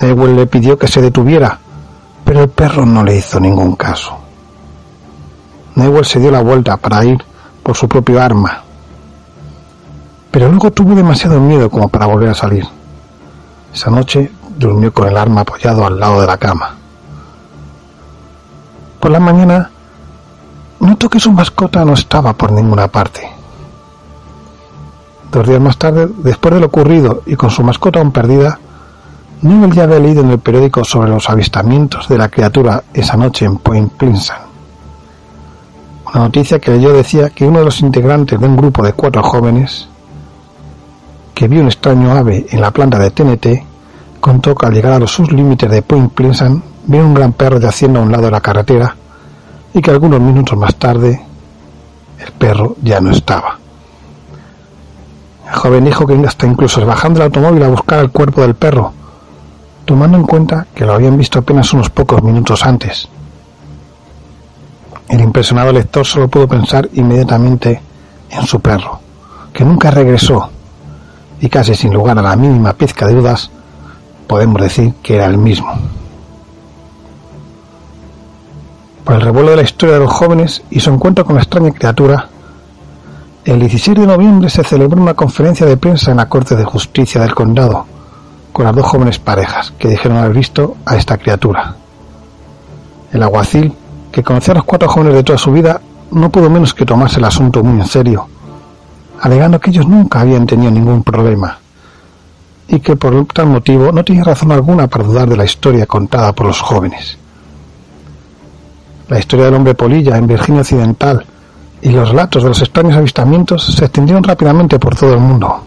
Newell 0.00 0.36
le 0.36 0.46
pidió 0.46 0.78
que 0.78 0.88
se 0.88 1.00
detuviera, 1.00 1.58
pero 2.24 2.42
el 2.42 2.48
perro 2.48 2.84
no 2.84 3.04
le 3.04 3.16
hizo 3.16 3.38
ningún 3.38 3.76
caso. 3.76 4.21
Newell 5.74 6.04
se 6.04 6.20
dio 6.20 6.30
la 6.30 6.42
vuelta 6.42 6.76
para 6.76 7.04
ir 7.04 7.24
por 7.62 7.76
su 7.76 7.88
propio 7.88 8.20
arma, 8.20 8.62
pero 10.30 10.48
luego 10.48 10.70
tuvo 10.70 10.94
demasiado 10.94 11.40
miedo 11.40 11.70
como 11.70 11.88
para 11.88 12.06
volver 12.06 12.30
a 12.30 12.34
salir. 12.34 12.66
Esa 13.72 13.90
noche 13.90 14.32
durmió 14.56 14.92
con 14.92 15.08
el 15.08 15.16
arma 15.16 15.42
apoyado 15.42 15.86
al 15.86 15.98
lado 15.98 16.20
de 16.20 16.26
la 16.26 16.36
cama. 16.36 16.74
Por 19.00 19.10
la 19.10 19.20
mañana 19.20 19.70
notó 20.80 21.08
que 21.08 21.20
su 21.20 21.32
mascota 21.32 21.84
no 21.84 21.94
estaba 21.94 22.32
por 22.34 22.52
ninguna 22.52 22.88
parte. 22.88 23.30
Dos 25.30 25.48
días 25.48 25.60
más 25.60 25.78
tarde, 25.78 26.08
después 26.18 26.54
de 26.54 26.60
lo 26.60 26.66
ocurrido 26.66 27.22
y 27.24 27.36
con 27.36 27.50
su 27.50 27.62
mascota 27.62 27.98
aún 27.98 28.12
perdida, 28.12 28.58
Newell 29.40 29.72
ya 29.72 29.84
había 29.84 29.98
leído 29.98 30.22
en 30.22 30.30
el 30.30 30.38
periódico 30.38 30.84
sobre 30.84 31.10
los 31.10 31.28
avistamientos 31.30 32.08
de 32.08 32.18
la 32.18 32.28
criatura 32.28 32.84
esa 32.92 33.16
noche 33.16 33.46
en 33.46 33.56
Point 33.56 33.92
Pleasant. 33.94 34.51
Una 36.14 36.24
noticia 36.24 36.58
que 36.58 36.72
leyó 36.72 36.92
decía 36.92 37.30
que 37.30 37.46
uno 37.46 37.60
de 37.60 37.64
los 37.64 37.80
integrantes 37.80 38.38
de 38.38 38.46
un 38.46 38.56
grupo 38.56 38.84
de 38.84 38.92
cuatro 38.92 39.22
jóvenes 39.22 39.88
que 41.34 41.48
vio 41.48 41.62
un 41.62 41.68
extraño 41.68 42.12
ave 42.12 42.46
en 42.50 42.60
la 42.60 42.70
planta 42.70 42.98
de 42.98 43.10
TNT 43.10 43.64
contó 44.20 44.54
que 44.54 44.66
al 44.66 44.74
llegar 44.74 44.92
a 44.92 44.98
los 44.98 45.18
límites 45.32 45.70
de 45.70 45.80
Point 45.80 46.12
Pleasant 46.12 46.62
vio 46.86 47.00
un 47.00 47.14
gran 47.14 47.32
perro 47.32 47.58
yaciendo 47.58 47.98
a 47.98 48.02
un 48.02 48.12
lado 48.12 48.24
de 48.24 48.30
la 48.30 48.42
carretera 48.42 48.94
y 49.72 49.80
que 49.80 49.90
algunos 49.90 50.20
minutos 50.20 50.58
más 50.58 50.74
tarde 50.76 51.18
el 52.18 52.32
perro 52.32 52.76
ya 52.82 53.00
no 53.00 53.10
estaba. 53.10 53.58
El 55.46 55.54
joven 55.54 55.84
dijo 55.86 56.06
que 56.06 56.14
hasta 56.26 56.46
incluso 56.46 56.84
bajando 56.84 57.20
del 57.20 57.28
automóvil 57.28 57.62
a 57.62 57.68
buscar 57.68 58.00
el 58.00 58.10
cuerpo 58.10 58.42
del 58.42 58.54
perro, 58.54 58.92
tomando 59.86 60.18
en 60.18 60.24
cuenta 60.24 60.66
que 60.74 60.84
lo 60.84 60.92
habían 60.92 61.16
visto 61.16 61.38
apenas 61.38 61.72
unos 61.72 61.88
pocos 61.88 62.22
minutos 62.22 62.66
antes. 62.66 63.08
El 65.12 65.20
impresionado 65.20 65.70
lector 65.72 66.06
solo 66.06 66.26
pudo 66.28 66.48
pensar 66.48 66.88
inmediatamente 66.94 67.82
en 68.30 68.46
su 68.46 68.60
perro, 68.60 68.98
que 69.52 69.62
nunca 69.62 69.90
regresó, 69.90 70.48
y 71.38 71.50
casi 71.50 71.74
sin 71.74 71.92
lugar 71.92 72.18
a 72.18 72.22
la 72.22 72.34
mínima 72.34 72.72
pizca 72.72 73.06
de 73.06 73.16
dudas, 73.16 73.50
podemos 74.26 74.62
decir 74.62 74.94
que 75.02 75.16
era 75.16 75.26
el 75.26 75.36
mismo. 75.36 75.70
Por 79.04 79.16
el 79.16 79.20
revuelo 79.20 79.50
de 79.50 79.56
la 79.56 79.62
historia 79.64 79.96
de 79.96 80.00
los 80.00 80.10
jóvenes 80.10 80.62
y 80.70 80.80
su 80.80 80.88
encuentro 80.88 81.26
con 81.26 81.34
la 81.34 81.42
extraña 81.42 81.72
criatura, 81.72 82.30
el 83.44 83.60
16 83.60 83.98
de 83.98 84.06
noviembre 84.06 84.48
se 84.48 84.64
celebró 84.64 85.02
una 85.02 85.12
conferencia 85.12 85.66
de 85.66 85.76
prensa 85.76 86.10
en 86.10 86.16
la 86.16 86.30
Corte 86.30 86.56
de 86.56 86.64
Justicia 86.64 87.20
del 87.20 87.34
Condado, 87.34 87.84
con 88.50 88.64
las 88.64 88.74
dos 88.74 88.86
jóvenes 88.86 89.18
parejas 89.18 89.74
que 89.78 89.88
dijeron 89.88 90.16
haber 90.16 90.32
visto 90.32 90.78
a 90.86 90.96
esta 90.96 91.18
criatura. 91.18 91.76
El 93.12 93.22
aguacil, 93.22 93.76
que 94.12 94.22
conocía 94.22 94.52
a 94.52 94.56
los 94.56 94.64
cuatro 94.64 94.88
jóvenes 94.88 95.14
de 95.14 95.24
toda 95.24 95.38
su 95.38 95.50
vida, 95.50 95.80
no 96.10 96.30
pudo 96.30 96.50
menos 96.50 96.74
que 96.74 96.84
tomarse 96.84 97.18
el 97.18 97.24
asunto 97.24 97.64
muy 97.64 97.80
en 97.80 97.86
serio, 97.86 98.28
alegando 99.20 99.58
que 99.58 99.70
ellos 99.70 99.88
nunca 99.88 100.20
habían 100.20 100.46
tenido 100.46 100.70
ningún 100.70 101.02
problema 101.02 101.58
y 102.68 102.80
que 102.80 102.96
por 102.96 103.26
tal 103.26 103.46
motivo 103.46 103.90
no 103.92 104.04
tenía 104.04 104.24
razón 104.24 104.52
alguna 104.52 104.86
para 104.86 105.04
dudar 105.04 105.28
de 105.28 105.36
la 105.36 105.44
historia 105.44 105.86
contada 105.86 106.32
por 106.32 106.46
los 106.46 106.60
jóvenes. 106.60 107.18
La 109.08 109.18
historia 109.18 109.46
del 109.46 109.54
hombre 109.54 109.74
polilla 109.74 110.16
en 110.16 110.26
Virginia 110.26 110.62
Occidental 110.62 111.26
y 111.82 111.90
los 111.90 112.10
relatos 112.10 112.42
de 112.42 112.48
los 112.48 112.62
extraños 112.62 112.96
avistamientos 112.96 113.64
se 113.64 113.84
extendieron 113.84 114.22
rápidamente 114.22 114.78
por 114.78 114.94
todo 114.94 115.14
el 115.14 115.20
mundo. 115.20 115.64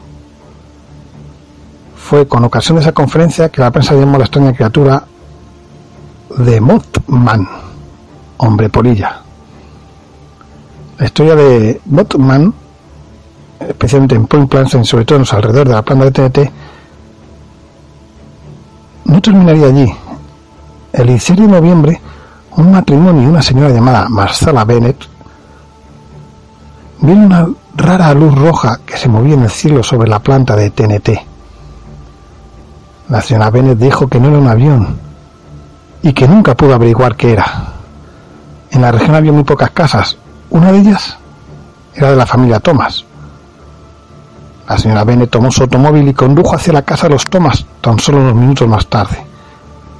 Fue 1.95 2.27
con 2.27 2.43
ocasión 2.43 2.77
de 2.77 2.83
esa 2.83 2.91
conferencia 2.91 3.49
que 3.49 3.61
la 3.61 3.71
prensa 3.71 3.93
llamó 3.95 4.15
a 4.15 4.19
la 4.19 4.25
extraña 4.25 4.53
criatura 4.53 5.03
de 6.37 6.61
Mothman, 6.61 7.47
hombre 8.37 8.69
polilla. 8.69 9.21
La 10.97 11.05
historia 11.05 11.35
de 11.35 11.81
Mothman, 11.85 12.53
especialmente 13.59 14.15
en 14.15 14.27
Point 14.27 14.53
y 14.75 14.85
sobre 14.85 15.05
todo 15.05 15.17
en 15.17 15.21
los 15.21 15.33
alrededores 15.33 15.69
de 15.69 15.75
la 15.75 15.81
planta 15.81 16.05
de 16.05 16.11
TNT, 16.11 16.51
no 19.05 19.21
terminaría 19.21 19.67
allí. 19.67 19.93
El 20.93 21.07
16 21.07 21.41
de 21.41 21.47
noviembre, 21.47 22.01
un 22.55 22.71
matrimonio 22.71 23.23
y 23.23 23.25
una 23.25 23.41
señora 23.41 23.69
llamada 23.69 24.07
Marcella 24.07 24.63
Bennett 24.63 24.97
vieron 27.01 27.25
una 27.25 27.47
rara 27.75 28.13
luz 28.13 28.33
roja 28.33 28.79
que 28.85 28.97
se 28.97 29.09
movía 29.09 29.33
en 29.33 29.43
el 29.43 29.49
cielo 29.49 29.83
sobre 29.83 30.07
la 30.07 30.19
planta 30.19 30.55
de 30.55 30.69
TNT. 30.69 31.09
La 33.09 33.21
señora 33.21 33.51
Bennett 33.51 33.77
dijo 33.77 34.07
que 34.07 34.19
no 34.19 34.29
era 34.29 34.39
un 34.39 34.47
avión 34.47 34.97
y 36.01 36.13
que 36.13 36.27
nunca 36.27 36.55
pudo 36.55 36.73
averiguar 36.73 37.15
qué 37.15 37.33
era. 37.33 37.74
En 38.75 38.81
la 38.81 38.91
región 38.91 39.15
había 39.15 39.31
muy 39.31 39.45
pocas 39.45 39.71
casas. 39.71 40.17
Una 40.49 40.69
de 40.73 40.79
ellas 40.79 41.17
era 41.93 42.11
de 42.11 42.17
la 42.17 42.25
familia 42.25 42.59
Thomas. 42.59 43.05
La 44.67 44.77
señora 44.77 45.05
Bennett 45.05 45.29
tomó 45.29 45.49
su 45.49 45.63
automóvil 45.63 46.05
y 46.09 46.13
condujo 46.13 46.57
hacia 46.57 46.73
la 46.73 46.81
casa 46.81 47.07
de 47.07 47.13
los 47.13 47.23
Thomas 47.23 47.65
tan 47.79 47.97
solo 47.99 48.17
unos 48.17 48.35
minutos 48.35 48.67
más 48.67 48.85
tarde. 48.87 49.25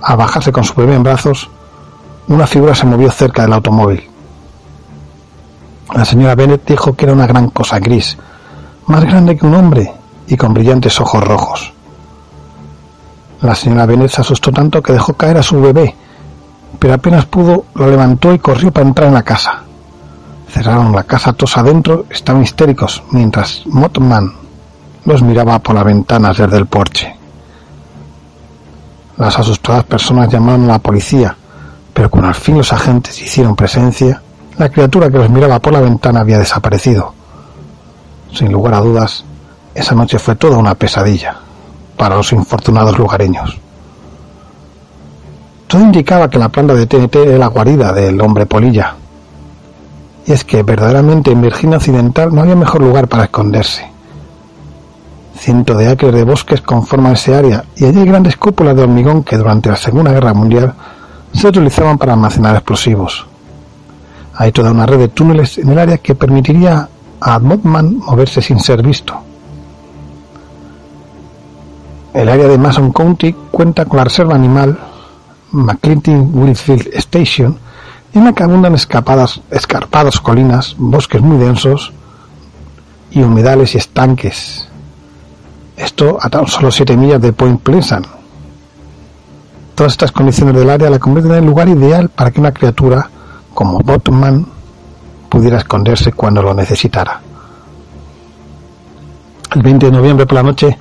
Al 0.01 0.17
bajarse 0.17 0.51
con 0.51 0.65
su 0.65 0.73
bebé 0.73 0.93
en 0.93 1.03
brazos, 1.03 1.49
una 2.27 2.45
figura 2.45 2.75
se 2.75 2.85
movió 2.85 3.09
cerca 3.11 3.43
del 3.43 3.53
automóvil. 3.53 4.09
La 5.93 6.03
señora 6.03 6.35
Bennett 6.35 6.67
dijo 6.67 6.93
que 6.97 7.05
era 7.05 7.13
una 7.13 7.27
gran 7.27 7.51
cosa 7.51 7.79
gris, 7.79 8.17
más 8.87 9.05
grande 9.05 9.37
que 9.37 9.45
un 9.45 9.55
hombre 9.55 9.93
y 10.27 10.35
con 10.35 10.53
brillantes 10.53 10.99
ojos 10.99 11.23
rojos. 11.23 11.71
La 13.41 13.55
señora 13.55 13.85
Bennett 13.85 14.11
se 14.11 14.19
asustó 14.19 14.51
tanto 14.51 14.83
que 14.83 14.91
dejó 14.91 15.13
caer 15.13 15.37
a 15.37 15.43
su 15.43 15.61
bebé, 15.61 15.95
pero 16.79 16.93
apenas 16.93 17.25
pudo 17.25 17.65
lo 17.75 17.89
levantó 17.89 18.33
y 18.33 18.39
corrió 18.39 18.71
para 18.71 18.87
entrar 18.87 19.07
en 19.07 19.13
la 19.13 19.23
casa. 19.23 19.63
Cerraron 20.49 20.93
la 20.93 21.03
casa 21.03 21.33
todos 21.33 21.57
adentro, 21.57 22.05
estaban 22.09 22.43
histéricos, 22.43 23.03
mientras 23.11 23.63
Mothman 23.65 24.31
los 25.05 25.21
miraba 25.21 25.59
por 25.59 25.75
las 25.75 25.85
ventanas 25.85 26.37
desde 26.37 26.57
el 26.57 26.65
porche. 26.65 27.15
Las 29.17 29.37
asustadas 29.39 29.83
personas 29.83 30.29
llamaron 30.29 30.65
a 30.65 30.73
la 30.73 30.79
policía, 30.79 31.35
pero 31.93 32.09
cuando 32.09 32.29
al 32.29 32.35
fin 32.35 32.57
los 32.57 32.73
agentes 32.73 33.21
hicieron 33.21 33.55
presencia, 33.55 34.21
la 34.57 34.69
criatura 34.69 35.09
que 35.09 35.17
los 35.17 35.29
miraba 35.29 35.59
por 35.59 35.73
la 35.73 35.81
ventana 35.81 36.21
había 36.21 36.39
desaparecido. 36.39 37.13
Sin 38.33 38.51
lugar 38.51 38.73
a 38.73 38.81
dudas, 38.81 39.23
esa 39.73 39.95
noche 39.95 40.19
fue 40.19 40.35
toda 40.35 40.57
una 40.57 40.75
pesadilla 40.75 41.37
para 41.97 42.15
los 42.15 42.31
infortunados 42.33 42.97
lugareños. 42.97 43.57
Todo 45.75 45.83
indicaba 45.83 46.29
que 46.29 46.39
la 46.39 46.47
planta 46.47 46.73
de 46.73 46.87
TNT 46.87 47.17
era 47.17 47.37
la 47.37 47.47
guarida 47.47 47.91
del 47.91 48.21
hombre 48.21 48.45
polilla. 48.45 48.95
Y 50.25 50.31
es 50.31 50.45
que 50.45 50.63
verdaderamente 50.63 51.31
en 51.31 51.41
Virginia 51.41 51.75
Occidental 51.75 52.33
no 52.33 52.43
había 52.43 52.55
mejor 52.55 52.81
lugar 52.81 53.09
para 53.09 53.25
esconderse. 53.25 53.85
Cientos 55.37 55.77
de 55.77 55.89
acres 55.89 56.13
de 56.13 56.23
bosques 56.23 56.61
conforman 56.61 57.11
ese 57.11 57.35
área 57.35 57.65
y 57.75 57.83
allí 57.83 57.99
hay 57.99 58.05
grandes 58.05 58.37
cúpulas 58.37 58.73
de 58.73 58.83
hormigón 58.83 59.23
que 59.25 59.35
durante 59.35 59.69
la 59.69 59.75
Segunda 59.75 60.13
Guerra 60.13 60.33
Mundial 60.33 60.73
se 61.33 61.49
utilizaban 61.49 61.97
para 61.97 62.13
almacenar 62.13 62.55
explosivos. 62.55 63.27
Hay 64.35 64.53
toda 64.53 64.71
una 64.71 64.85
red 64.85 64.99
de 64.99 65.09
túneles 65.09 65.57
en 65.57 65.67
el 65.67 65.79
área 65.79 65.97
que 65.97 66.15
permitiría 66.15 66.87
a 67.19 67.39
Mothman 67.39 67.97
moverse 67.97 68.41
sin 68.41 68.61
ser 68.61 68.81
visto. 68.81 69.13
El 72.13 72.29
área 72.29 72.47
de 72.47 72.57
Mason 72.57 72.93
County 72.93 73.35
cuenta 73.51 73.83
con 73.83 73.97
la 73.97 74.05
reserva 74.05 74.35
animal 74.35 74.79
McClinton 75.55 76.31
Wilfield 76.33 76.89
Station, 76.95 77.57
en 78.13 78.25
la 78.25 78.33
que 78.33 78.43
abundan 78.43 78.75
escapadas, 78.75 79.41
escarpadas 79.51 80.19
colinas, 80.19 80.75
bosques 80.77 81.21
muy 81.21 81.37
densos 81.37 81.91
y 83.11 83.21
humedales 83.21 83.75
y 83.75 83.77
estanques. 83.77 84.67
Esto 85.77 86.17
a 86.21 86.29
tan 86.29 86.47
solo 86.47 86.71
7 86.71 86.95
millas 86.95 87.21
de 87.21 87.33
Point 87.33 87.61
Pleasant. 87.61 88.07
Todas 89.75 89.93
estas 89.93 90.11
condiciones 90.11 90.55
del 90.55 90.69
área 90.69 90.89
la 90.89 90.99
convierten 90.99 91.33
en 91.33 91.39
el 91.39 91.45
lugar 91.45 91.67
ideal 91.67 92.09
para 92.09 92.31
que 92.31 92.39
una 92.39 92.53
criatura 92.53 93.09
como 93.53 93.79
Botman 93.79 94.45
pudiera 95.29 95.57
esconderse 95.57 96.13
cuando 96.13 96.41
lo 96.41 96.53
necesitara. 96.53 97.21
El 99.53 99.61
20 99.61 99.85
de 99.85 99.91
noviembre 99.91 100.25
por 100.25 100.35
la 100.35 100.43
noche, 100.43 100.77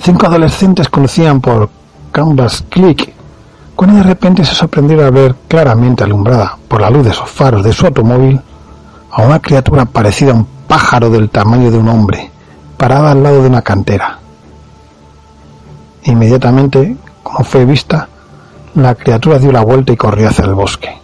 cinco 0.00 0.26
adolescentes 0.26 0.88
conducían 0.88 1.40
por 1.40 1.68
Canvas 2.10 2.64
Creek 2.68 3.21
cuando 3.82 3.96
de 3.96 4.04
repente 4.04 4.44
se 4.44 4.54
sorprendieron 4.54 5.06
al 5.06 5.10
ver 5.10 5.34
claramente 5.48 6.04
alumbrada 6.04 6.56
por 6.68 6.80
la 6.80 6.88
luz 6.88 7.02
de 7.02 7.10
esos 7.10 7.28
faros 7.28 7.64
de 7.64 7.72
su 7.72 7.84
automóvil 7.84 8.40
a 9.10 9.22
una 9.22 9.40
criatura 9.40 9.86
parecida 9.86 10.30
a 10.30 10.34
un 10.34 10.46
pájaro 10.68 11.10
del 11.10 11.30
tamaño 11.30 11.68
de 11.68 11.78
un 11.78 11.88
hombre, 11.88 12.30
parada 12.76 13.10
al 13.10 13.24
lado 13.24 13.42
de 13.42 13.48
una 13.48 13.62
cantera. 13.62 14.20
Inmediatamente, 16.04 16.96
como 17.24 17.42
fue 17.42 17.64
vista, 17.64 18.08
la 18.76 18.94
criatura 18.94 19.40
dio 19.40 19.50
la 19.50 19.62
vuelta 19.62 19.92
y 19.92 19.96
corrió 19.96 20.28
hacia 20.28 20.44
el 20.44 20.54
bosque. 20.54 20.96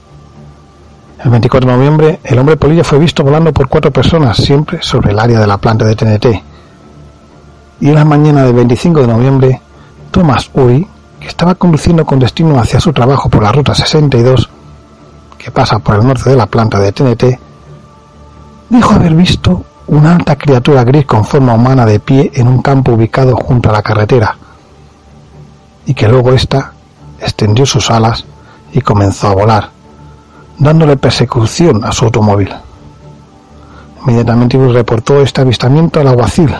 El 1.24 1.30
24 1.32 1.68
de 1.68 1.76
noviembre, 1.76 2.20
el 2.22 2.38
hombre 2.38 2.56
polilla 2.56 2.84
fue 2.84 3.00
visto 3.00 3.24
volando 3.24 3.52
por 3.52 3.66
cuatro 3.66 3.90
personas, 3.90 4.36
siempre 4.36 4.78
sobre 4.82 5.10
el 5.10 5.18
área 5.18 5.40
de 5.40 5.48
la 5.48 5.58
planta 5.58 5.84
de 5.84 5.96
TNT. 5.96 6.26
Y 7.80 7.88
en 7.88 7.94
la 7.96 8.04
mañana 8.04 8.44
del 8.44 8.54
25 8.54 9.00
de 9.00 9.06
noviembre, 9.08 9.62
Thomas 10.12 10.48
Uri, 10.54 10.86
que 11.20 11.26
estaba 11.28 11.54
conduciendo 11.54 12.04
con 12.04 12.18
destino 12.18 12.58
hacia 12.58 12.80
su 12.80 12.92
trabajo 12.92 13.28
por 13.28 13.42
la 13.42 13.52
ruta 13.52 13.74
62, 13.74 14.48
que 15.36 15.50
pasa 15.50 15.78
por 15.78 15.96
el 15.96 16.06
norte 16.06 16.30
de 16.30 16.36
la 16.36 16.46
planta 16.46 16.78
de 16.78 16.92
TNT, 16.92 17.24
dijo 18.68 18.94
haber 18.94 19.14
visto 19.14 19.64
una 19.88 20.16
alta 20.16 20.36
criatura 20.36 20.84
gris 20.84 21.06
con 21.06 21.24
forma 21.24 21.54
humana 21.54 21.86
de 21.86 22.00
pie 22.00 22.30
en 22.34 22.48
un 22.48 22.60
campo 22.60 22.92
ubicado 22.92 23.36
junto 23.36 23.70
a 23.70 23.72
la 23.72 23.82
carretera, 23.82 24.36
y 25.86 25.94
que 25.94 26.08
luego 26.08 26.32
ésta 26.32 26.72
extendió 27.20 27.64
sus 27.66 27.90
alas 27.90 28.24
y 28.72 28.80
comenzó 28.80 29.28
a 29.28 29.34
volar, 29.34 29.70
dándole 30.58 30.96
persecución 30.96 31.84
a 31.84 31.92
su 31.92 32.04
automóvil. 32.04 32.52
Inmediatamente 34.02 34.58
reportó 34.72 35.20
este 35.20 35.40
avistamiento 35.40 36.00
al 36.00 36.08
alguacil 36.08 36.54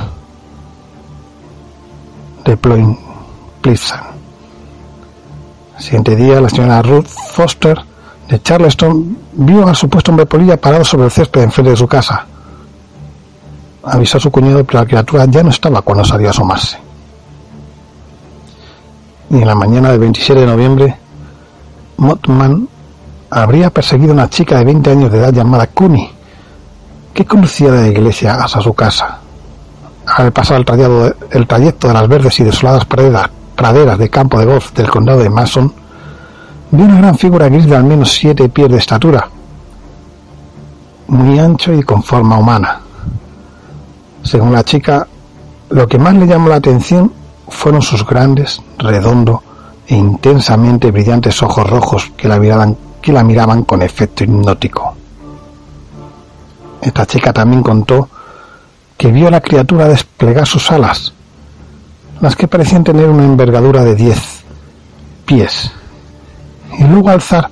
de 2.45 2.57
Ploin 2.57 2.99
Siguiente 5.79 6.17
día, 6.17 6.41
la 6.41 6.49
señora 6.49 6.83
Ruth 6.83 7.07
Foster 7.07 7.79
de 8.29 8.43
Charleston 8.43 9.17
vio 9.33 9.67
al 9.67 9.77
supuesto 9.77 10.11
hombre 10.11 10.27
polilla 10.27 10.57
parado 10.57 10.85
sobre 10.85 11.05
el 11.05 11.11
césped 11.11 11.41
enfrente 11.41 11.71
de 11.71 11.77
su 11.77 11.87
casa. 11.87 12.27
Avisó 13.85 14.19
a 14.19 14.21
su 14.21 14.31
cuñado 14.31 14.67
que 14.67 14.77
la 14.77 14.85
criatura 14.85 15.25
ya 15.27 15.43
no 15.43 15.51
estaba 15.51 15.81
cuando 15.83 16.05
salió 16.05 16.27
a 16.27 16.31
asomarse. 16.31 16.79
Y 19.31 19.37
en 19.37 19.47
la 19.47 19.55
mañana 19.55 19.91
del 19.91 20.01
27 20.01 20.41
de 20.41 20.47
noviembre, 20.47 20.97
Mottman 21.99 22.69
habría 23.31 23.71
perseguido 23.71 24.11
a 24.11 24.15
una 24.15 24.29
chica 24.29 24.59
de 24.59 24.65
20 24.65 24.91
años 24.91 25.13
de 25.13 25.19
edad 25.19 25.33
llamada 25.33 25.69
Cooney, 25.69 26.11
que 27.15 27.25
conducía 27.25 27.71
de 27.71 27.83
la 27.83 27.89
iglesia 27.89 28.35
hasta 28.35 28.61
su 28.61 28.75
casa. 28.75 29.21
Al 30.07 30.33
pasar 30.33 30.65
el, 30.67 31.15
el 31.31 31.47
trayecto 31.47 31.87
de 31.87 31.95
las 31.95 32.09
verdes 32.09 32.41
y 32.41 32.45
desoladas 32.45 32.85
praderas 32.85 33.31
praderas 33.59 33.99
de 33.99 34.09
campo 34.09 34.39
de 34.39 34.47
golf 34.47 34.73
del 34.73 34.89
condado 34.89 35.19
de 35.19 35.29
Mason, 35.29 35.73
vi 36.71 36.81
una 36.81 36.99
gran 36.99 37.19
figura 37.19 37.49
gris 37.49 37.67
de 37.67 37.75
al 37.75 37.83
menos 37.83 38.13
siete 38.13 38.49
pies 38.49 38.69
de 38.71 38.77
estatura, 38.77 39.29
muy 41.09 41.41
ancho 41.41 41.75
y 41.75 41.83
con 41.83 42.05
forma 42.05 42.39
humana. 42.39 42.81
Según 44.23 44.53
la 44.53 44.63
chica, 44.63 45.09
lo 45.71 45.89
que 45.89 45.99
más 45.99 46.15
le 46.15 46.29
llamó 46.29 46.49
la 46.49 46.57
atención 46.57 47.13
fueron 47.49 47.83
sus 47.83 48.07
grandes, 48.07 48.63
redondo 48.79 49.43
e 49.89 49.97
intensamente 49.97 50.93
brillantes 50.93 51.43
ojos 51.43 51.69
rojos 51.69 52.13
que 52.17 52.29
la 52.29 52.39
miraban, 52.39 52.77
que 53.03 53.13
la 53.13 53.25
miraban 53.25 53.65
con 53.65 53.83
efecto 53.83 54.23
hipnótico. 54.23 54.95
Esta 56.81 57.05
chica 57.07 57.33
también 57.33 57.65
contó 57.65 58.09
que 58.97 59.11
vio 59.11 59.27
a 59.27 59.33
la 59.33 59.41
criatura 59.41 59.89
desplegar 59.89 60.47
sus 60.47 60.71
alas 60.71 61.13
las 62.21 62.37
que 62.37 62.49
parecían 62.49 62.85
tener 62.85 63.09
una 63.09 63.25
envergadura 63.25 63.85
de 63.85 63.95
10 63.95 64.45
pies, 65.27 65.71
y 66.79 66.85
luego 66.85 67.11
alzar 67.11 67.51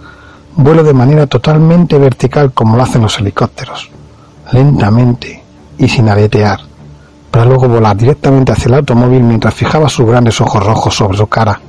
vuelo 0.57 0.83
de 0.83 0.95
manera 0.95 1.27
totalmente 1.27 1.99
vertical 1.99 2.53
como 2.53 2.77
lo 2.77 2.83
hacen 2.83 3.03
los 3.03 3.19
helicópteros, 3.19 3.91
lentamente 4.53 5.43
y 5.79 5.89
sin 5.89 6.09
aletear, 6.09 6.61
para 7.31 7.45
luego 7.45 7.69
volar 7.69 7.97
directamente 7.97 8.53
hacia 8.53 8.69
el 8.69 8.75
automóvil 8.75 9.23
mientras 9.23 9.55
fijaba 9.55 9.89
sus 9.89 10.07
grandes 10.07 10.41
ojos 10.41 10.65
rojos 10.65 10.95
sobre 10.95 11.19
su 11.19 11.27
cara 11.27 11.61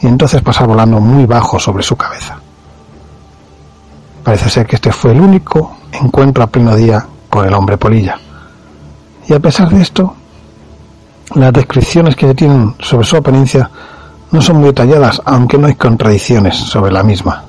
y 0.00 0.06
entonces 0.06 0.40
pasar 0.40 0.66
volando 0.66 1.00
muy 1.00 1.26
bajo 1.26 1.58
sobre 1.58 1.82
su 1.82 1.96
cabeza. 1.96 2.38
Parece 4.24 4.48
ser 4.48 4.66
que 4.66 4.76
este 4.76 4.92
fue 4.92 5.12
el 5.12 5.20
único 5.20 5.76
encuentro 5.92 6.44
a 6.44 6.46
pleno 6.46 6.76
día 6.76 7.04
con 7.28 7.46
el 7.46 7.54
hombre 7.54 7.76
polilla. 7.76 8.18
Y 9.28 9.32
a 9.32 9.40
pesar 9.40 9.70
de 9.70 9.82
esto, 9.82 10.14
las 11.34 11.52
descripciones 11.52 12.16
que 12.16 12.26
se 12.26 12.34
tienen 12.34 12.74
sobre 12.80 13.06
su 13.06 13.16
apariencia 13.16 13.70
no 14.30 14.40
son 14.42 14.56
muy 14.56 14.66
detalladas, 14.66 15.20
aunque 15.24 15.58
no 15.58 15.66
hay 15.66 15.74
contradicciones 15.74 16.56
sobre 16.56 16.92
la 16.92 17.02
misma. 17.02 17.44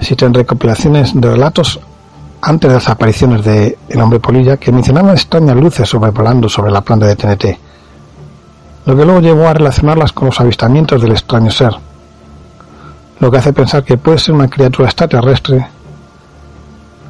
Existen 0.00 0.32
recopilaciones 0.32 1.12
de 1.14 1.30
relatos 1.30 1.80
antes 2.40 2.68
de 2.68 2.74
las 2.76 2.88
apariciones 2.88 3.44
de 3.44 3.78
El 3.88 4.00
hombre 4.00 4.20
polilla 4.20 4.56
que 4.56 4.72
mencionaban 4.72 5.12
extrañas 5.12 5.56
luces 5.56 5.88
sobrevolando 5.88 6.48
sobre 6.48 6.70
la 6.70 6.82
planta 6.82 7.06
de 7.06 7.16
TNT, 7.16 7.44
lo 8.86 8.96
que 8.96 9.04
luego 9.04 9.20
llevó 9.20 9.48
a 9.48 9.54
relacionarlas 9.54 10.12
con 10.12 10.26
los 10.26 10.40
avistamientos 10.40 11.02
del 11.02 11.12
extraño 11.12 11.50
ser, 11.50 11.72
lo 13.18 13.30
que 13.30 13.38
hace 13.38 13.52
pensar 13.52 13.84
que 13.84 13.98
puede 13.98 14.18
ser 14.18 14.34
una 14.34 14.48
criatura 14.48 14.88
extraterrestre 14.88 15.66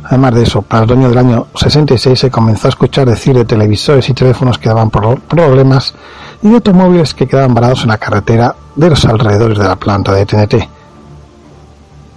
Además 0.09 0.34
de 0.34 0.42
eso, 0.42 0.62
para 0.62 0.84
el 0.84 0.90
otoño 0.90 1.11
del 1.11 1.18
año 1.18 1.48
66 1.54 2.18
se 2.18 2.30
comenzó 2.30 2.68
a 2.68 2.70
escuchar 2.70 3.06
decir 3.06 3.36
de 3.36 3.44
televisores 3.44 4.09
y 4.09 4.14
teléfonos 4.14 4.56
que 4.56 4.70
daban 4.70 4.88
problemas 4.90 5.94
y 6.40 6.48
de 6.48 6.54
automóviles 6.54 7.12
que 7.12 7.26
quedaban 7.26 7.52
varados 7.52 7.82
en 7.82 7.88
la 7.88 7.98
carretera 7.98 8.56
de 8.74 8.88
los 8.88 9.04
alrededores 9.04 9.59
de 9.59 9.64
la 9.64 9.76
planta 9.76 10.12
de 10.12 10.24
TNT. 10.24 10.54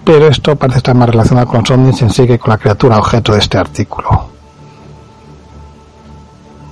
Pero 0.04 0.26
esto 0.26 0.56
parece 0.56 0.78
estar 0.78 0.94
más 0.94 1.10
relacionado 1.10 1.46
con 1.46 1.60
los 1.60 1.70
ovnis 1.70 2.00
en 2.00 2.10
sí 2.10 2.26
que 2.26 2.38
con 2.38 2.50
la 2.50 2.58
criatura 2.58 2.96
objeto 2.96 3.32
de 3.32 3.40
este 3.40 3.58
artículo. 3.58 4.26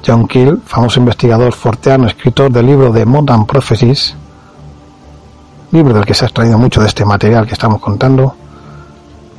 John 0.05 0.27
Keel, 0.27 0.63
famoso 0.65 1.01
investigador 1.01 1.53
forteano, 1.53 2.07
escritor 2.07 2.51
del 2.51 2.65
libro 2.65 2.91
de 2.91 3.05
Modern 3.05 3.45
Prophecies, 3.45 4.17
libro 5.71 5.93
del 5.93 6.07
que 6.07 6.15
se 6.15 6.25
ha 6.25 6.29
extraído 6.29 6.57
mucho 6.57 6.81
de 6.81 6.87
este 6.87 7.05
material 7.05 7.47
que 7.47 7.53
estamos 7.53 7.79
contando, 7.79 8.35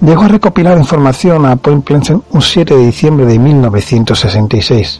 Llegó 0.02 0.24
a 0.24 0.30
recopilar 0.30 0.80
información 0.80 1.46
a 1.46 1.56
Point 1.58 1.86
Pleasant 1.86 2.24
un 2.32 2.42
7 2.42 2.76
de 2.76 2.86
diciembre 2.88 3.28
de 3.28 3.38
1966. 3.38 5.00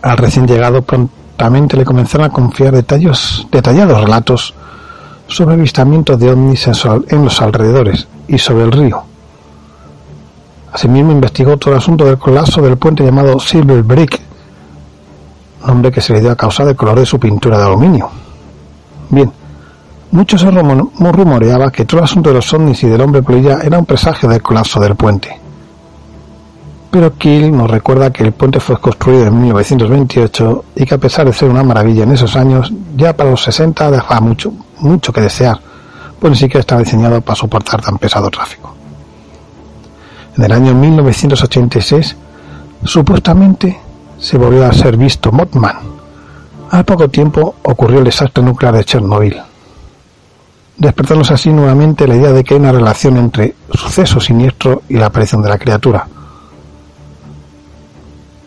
Al 0.00 0.16
recién 0.16 0.46
llegado 0.46 0.80
prontamente 0.80 1.76
le 1.76 1.84
comenzaron 1.84 2.26
a 2.26 2.32
confiar 2.32 2.72
detallados 2.72 4.00
relatos 4.00 4.54
sobre 5.26 5.54
avistamientos 5.54 6.18
de 6.18 6.30
ovnis 6.30 6.66
en 6.66 7.24
los 7.24 7.42
alrededores 7.42 8.08
y 8.26 8.38
sobre 8.38 8.64
el 8.64 8.72
río. 8.72 9.02
Asimismo 10.72 11.12
investigó 11.12 11.58
todo 11.58 11.74
el 11.74 11.78
asunto 11.78 12.06
del 12.06 12.16
colapso 12.16 12.62
del 12.62 12.78
puente 12.78 13.04
llamado 13.04 13.38
Silver 13.38 13.82
Brick, 13.82 14.18
nombre 15.66 15.92
que 15.92 16.00
se 16.00 16.14
le 16.14 16.20
dio 16.20 16.30
a 16.30 16.36
causa 16.36 16.64
del 16.64 16.74
color 16.74 16.98
de 16.98 17.06
su 17.06 17.20
pintura 17.20 17.58
de 17.58 17.64
aluminio. 17.64 18.08
Bien, 19.10 19.30
mucho 20.12 20.36
se 20.38 20.50
rumoreaba 20.50 21.72
que 21.72 21.84
todo 21.84 22.00
el 22.00 22.04
asunto 22.04 22.30
de 22.30 22.36
los 22.36 22.52
ovnis 22.52 22.82
y 22.84 22.88
del 22.88 23.00
hombre 23.00 23.22
polilla 23.22 23.60
era 23.62 23.78
un 23.78 23.86
presagio 23.86 24.28
del 24.28 24.42
colapso 24.42 24.78
del 24.78 24.94
puente. 24.94 25.38
Pero 26.90 27.14
Kiel 27.14 27.56
nos 27.56 27.70
recuerda 27.70 28.10
que 28.10 28.22
el 28.22 28.32
puente 28.32 28.60
fue 28.60 28.78
construido 28.78 29.26
en 29.26 29.40
1928 29.40 30.64
y 30.76 30.84
que 30.84 30.94
a 30.94 30.98
pesar 30.98 31.24
de 31.24 31.32
ser 31.32 31.48
una 31.48 31.62
maravilla 31.62 32.02
en 32.02 32.12
esos 32.12 32.36
años, 32.36 32.70
ya 32.94 33.16
para 33.16 33.30
los 33.30 33.42
60 33.42 33.90
dejaba 33.90 34.20
mucho, 34.20 34.52
mucho 34.80 35.12
que 35.14 35.22
desear, 35.22 35.58
pues 36.20 36.30
ni 36.30 36.36
siquiera 36.36 36.60
estaba 36.60 36.82
diseñado 36.82 37.22
para 37.22 37.34
soportar 37.34 37.80
tan 37.80 37.96
pesado 37.96 38.28
tráfico. 38.28 38.74
En 40.36 40.44
el 40.44 40.52
año 40.52 40.74
1986, 40.74 42.16
supuestamente 42.84 43.80
se 44.18 44.36
volvió 44.36 44.66
a 44.66 44.72
ser 44.72 44.98
visto 44.98 45.32
Mothman. 45.32 45.76
Al 46.70 46.84
poco 46.84 47.08
tiempo 47.08 47.54
ocurrió 47.62 48.00
el 48.00 48.04
desastre 48.04 48.42
nuclear 48.42 48.74
de 48.74 48.84
Chernobyl, 48.84 49.40
despertándose 50.76 51.34
así 51.34 51.50
nuevamente 51.50 52.06
la 52.06 52.16
idea 52.16 52.32
de 52.32 52.42
que 52.42 52.54
hay 52.54 52.60
una 52.60 52.72
relación 52.72 53.16
entre 53.16 53.54
suceso 53.72 54.20
siniestro 54.20 54.82
y 54.88 54.94
la 54.94 55.06
aparición 55.06 55.42
de 55.42 55.48
la 55.48 55.58
criatura. 55.58 56.06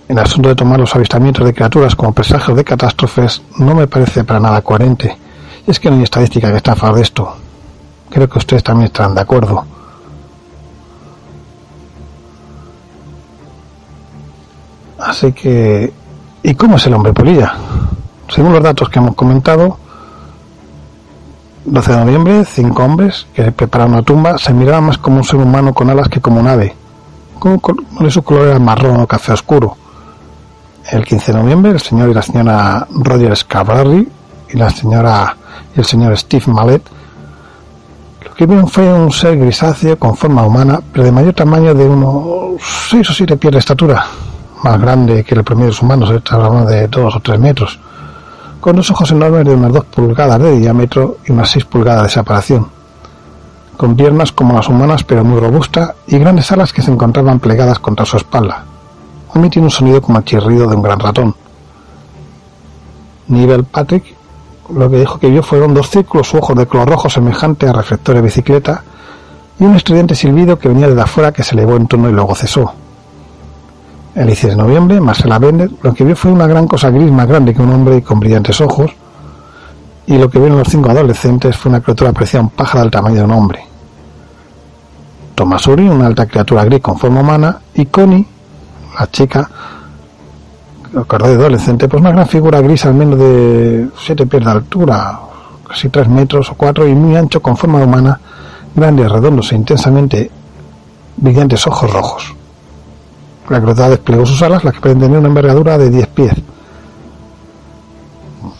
El 0.07 0.19
asunto 0.19 0.49
de 0.49 0.55
tomar 0.55 0.79
los 0.79 0.95
avistamientos 0.95 1.45
de 1.45 1.53
criaturas 1.53 1.95
como 1.95 2.13
presagios 2.13 2.55
de 2.55 2.63
catástrofes 2.63 3.41
no 3.57 3.73
me 3.73 3.87
parece 3.87 4.23
para 4.23 4.39
nada 4.39 4.61
coherente. 4.61 5.17
Y 5.65 5.71
es 5.71 5.79
que 5.79 5.89
no 5.89 5.97
hay 5.97 6.03
estadística 6.03 6.51
que 6.51 6.57
esté 6.57 6.71
a 6.71 6.75
favor 6.75 6.97
de 6.97 7.01
esto. 7.01 7.35
Creo 8.11 8.29
que 8.29 8.37
ustedes 8.37 8.63
también 8.63 8.85
estarán 8.85 9.15
de 9.15 9.21
acuerdo. 9.21 9.65
Así 14.99 15.33
que, 15.33 15.91
¿y 16.43 16.53
cómo 16.55 16.77
es 16.77 16.85
el 16.85 16.93
hombre 16.93 17.13
polilla? 17.13 17.53
Según 18.29 18.53
los 18.53 18.63
datos 18.63 18.89
que 18.89 18.99
hemos 18.99 19.15
comentado, 19.15 19.77
12 21.65 21.91
de 21.91 21.97
noviembre, 21.97 22.45
cinco 22.45 22.83
hombres 22.83 23.27
que 23.33 23.51
prepararon 23.51 23.93
una 23.93 24.03
tumba 24.03 24.37
se 24.37 24.53
miraban 24.53 24.85
más 24.85 24.97
como 24.97 25.17
un 25.17 25.23
ser 25.23 25.37
humano 25.37 25.73
con 25.73 25.89
alas 25.89 26.09
que 26.09 26.21
como 26.21 26.39
un 26.39 26.47
ave. 26.47 26.75
Su 28.09 28.23
era 28.41 28.59
marrón 28.59 29.01
o 29.01 29.07
café 29.07 29.33
oscuro. 29.33 29.75
El 30.91 31.03
15 31.03 31.31
de 31.31 31.37
noviembre, 31.39 31.71
el 31.71 31.79
señor 31.79 32.09
y 32.09 32.13
la 32.13 32.21
señora 32.21 32.87
Roger 32.91 33.35
Scabrari 33.35 34.07
y 34.53 34.57
la 34.57 34.69
señora 34.69 35.35
y 35.75 35.79
el 35.79 35.85
señor 35.85 36.15
Steve 36.17 36.45
Mallet 36.47 36.83
lo 38.25 38.33
que 38.33 38.45
vieron 38.45 38.67
fue 38.67 38.91
un 38.91 39.11
ser 39.11 39.37
grisáceo 39.37 39.97
con 39.97 40.15
forma 40.15 40.45
humana, 40.45 40.81
pero 40.91 41.05
de 41.05 41.11
mayor 41.11 41.33
tamaño 41.33 41.73
de 41.73 41.87
unos 41.87 42.61
6 42.89 43.09
o 43.09 43.13
7 43.13 43.37
pies 43.37 43.53
de 43.53 43.59
estatura, 43.59 44.05
más 44.63 44.81
grande 44.81 45.23
que 45.23 45.35
el 45.35 45.43
promedio 45.43 45.67
de 45.67 45.71
los 45.71 45.81
humanos, 45.81 46.09
de 46.09 46.87
2 46.87 47.15
o 47.15 47.19
3 47.19 47.39
metros, 47.39 47.79
con 48.65 48.77
dos 48.77 48.89
ojos 48.89 49.11
enormes 49.11 49.45
de 49.45 49.53
unas 49.53 49.71
2 49.71 49.85
pulgadas 49.85 50.39
de 50.39 50.57
diámetro 50.57 51.17
y 51.23 51.31
unas 51.31 51.51
6 51.51 51.65
pulgadas 51.65 52.01
de 52.01 52.09
separación, 52.09 52.67
con 53.77 53.95
piernas 53.95 54.31
como 54.31 54.55
las 54.55 54.67
humanas 54.67 55.03
pero 55.03 55.23
muy 55.23 55.39
robustas 55.39 55.93
y 56.07 56.17
grandes 56.17 56.51
alas 56.51 56.73
que 56.73 56.81
se 56.81 56.89
encontraban 56.89 57.39
plegadas 57.39 57.77
contra 57.77 58.07
su 58.07 58.17
espalda. 58.17 58.65
Emitiendo 59.35 59.67
un 59.67 59.71
sonido 59.71 60.01
como 60.01 60.17
el 60.17 60.25
chirrido 60.25 60.67
de 60.67 60.75
un 60.75 60.81
gran 60.81 60.99
ratón. 60.99 61.35
Nivel 63.27 63.65
Patrick 63.65 64.15
lo 64.71 64.89
que 64.89 64.97
dijo 64.97 65.19
que 65.19 65.29
vio 65.29 65.43
fueron 65.43 65.75
dos 65.75 65.91
círculos 65.91 66.33
u 66.33 66.37
ojos 66.37 66.57
de 66.57 66.65
color 66.65 66.89
rojo 66.89 67.07
semejante 67.07 67.69
a 67.69 67.71
reflectores 67.71 68.23
de 68.23 68.25
bicicleta 68.25 68.83
y 69.59 69.63
un 69.63 69.75
estridente 69.75 70.15
silbido 70.15 70.57
que 70.57 70.69
venía 70.69 70.87
desde 70.87 71.03
afuera 71.03 71.31
que 71.31 71.43
se 71.43 71.53
elevó 71.53 71.75
en 71.75 71.85
tono 71.85 72.09
y 72.09 72.13
luego 72.13 72.33
cesó. 72.33 72.73
El 74.15 74.27
16 74.27 74.55
de 74.55 74.63
noviembre, 74.63 75.01
Marcela 75.01 75.39
Bender 75.39 75.69
lo 75.83 75.93
que 75.93 76.05
vio 76.05 76.15
fue 76.15 76.31
una 76.31 76.47
gran 76.47 76.67
cosa 76.67 76.89
gris 76.89 77.11
más 77.11 77.27
grande 77.27 77.53
que 77.53 77.61
un 77.61 77.69
hombre 77.69 78.01
con 78.01 78.17
brillantes 78.17 78.61
ojos, 78.61 78.89
y 80.07 80.17
lo 80.17 80.29
que 80.29 80.39
vieron 80.39 80.57
los 80.57 80.69
cinco 80.69 80.89
adolescentes 80.89 81.57
fue 81.57 81.69
una 81.69 81.81
criatura 81.81 82.13
parecida 82.13 82.39
a 82.39 82.43
un 82.43 82.49
pájaro 82.49 82.83
del 82.83 82.91
tamaño 82.91 83.15
de 83.15 83.23
un 83.23 83.31
hombre. 83.31 83.59
Thomas 85.35 85.67
Uri, 85.67 85.89
una 85.89 86.07
alta 86.07 86.27
criatura 86.27 86.63
gris 86.63 86.79
con 86.79 86.97
forma 86.97 87.19
humana, 87.19 87.59
y 87.73 87.87
Connie, 87.87 88.25
la 88.97 89.11
chica, 89.11 89.49
acordé 90.95 91.31
de 91.31 91.35
adolescente, 91.35 91.89
pues 91.89 91.99
una 91.99 92.11
gran 92.11 92.27
figura 92.27 92.61
gris 92.61 92.85
al 92.85 92.93
menos 92.93 93.19
de 93.19 93.89
siete 93.97 94.25
pies 94.25 94.45
de 94.45 94.49
altura, 94.49 95.19
casi 95.67 95.89
tres 95.89 96.07
metros 96.07 96.49
o 96.51 96.53
cuatro, 96.55 96.87
y 96.87 96.95
muy 96.95 97.17
ancho 97.17 97.41
con 97.41 97.57
forma 97.57 97.83
humana, 97.83 98.17
grandes, 98.73 99.11
redondos 99.11 99.51
e 99.51 99.55
intensamente 99.55 100.31
brillantes 101.17 101.67
ojos 101.67 101.91
rojos. 101.91 102.35
La 103.49 103.61
criatura 103.61 103.89
desplegó 103.89 104.25
sus 104.25 104.41
alas, 104.41 104.63
las 104.63 104.73
que 104.73 104.81
pueden 104.81 104.99
tener 104.99 105.19
una 105.19 105.27
envergadura 105.27 105.77
de 105.77 105.89
10 105.89 106.07
pies. 106.07 106.33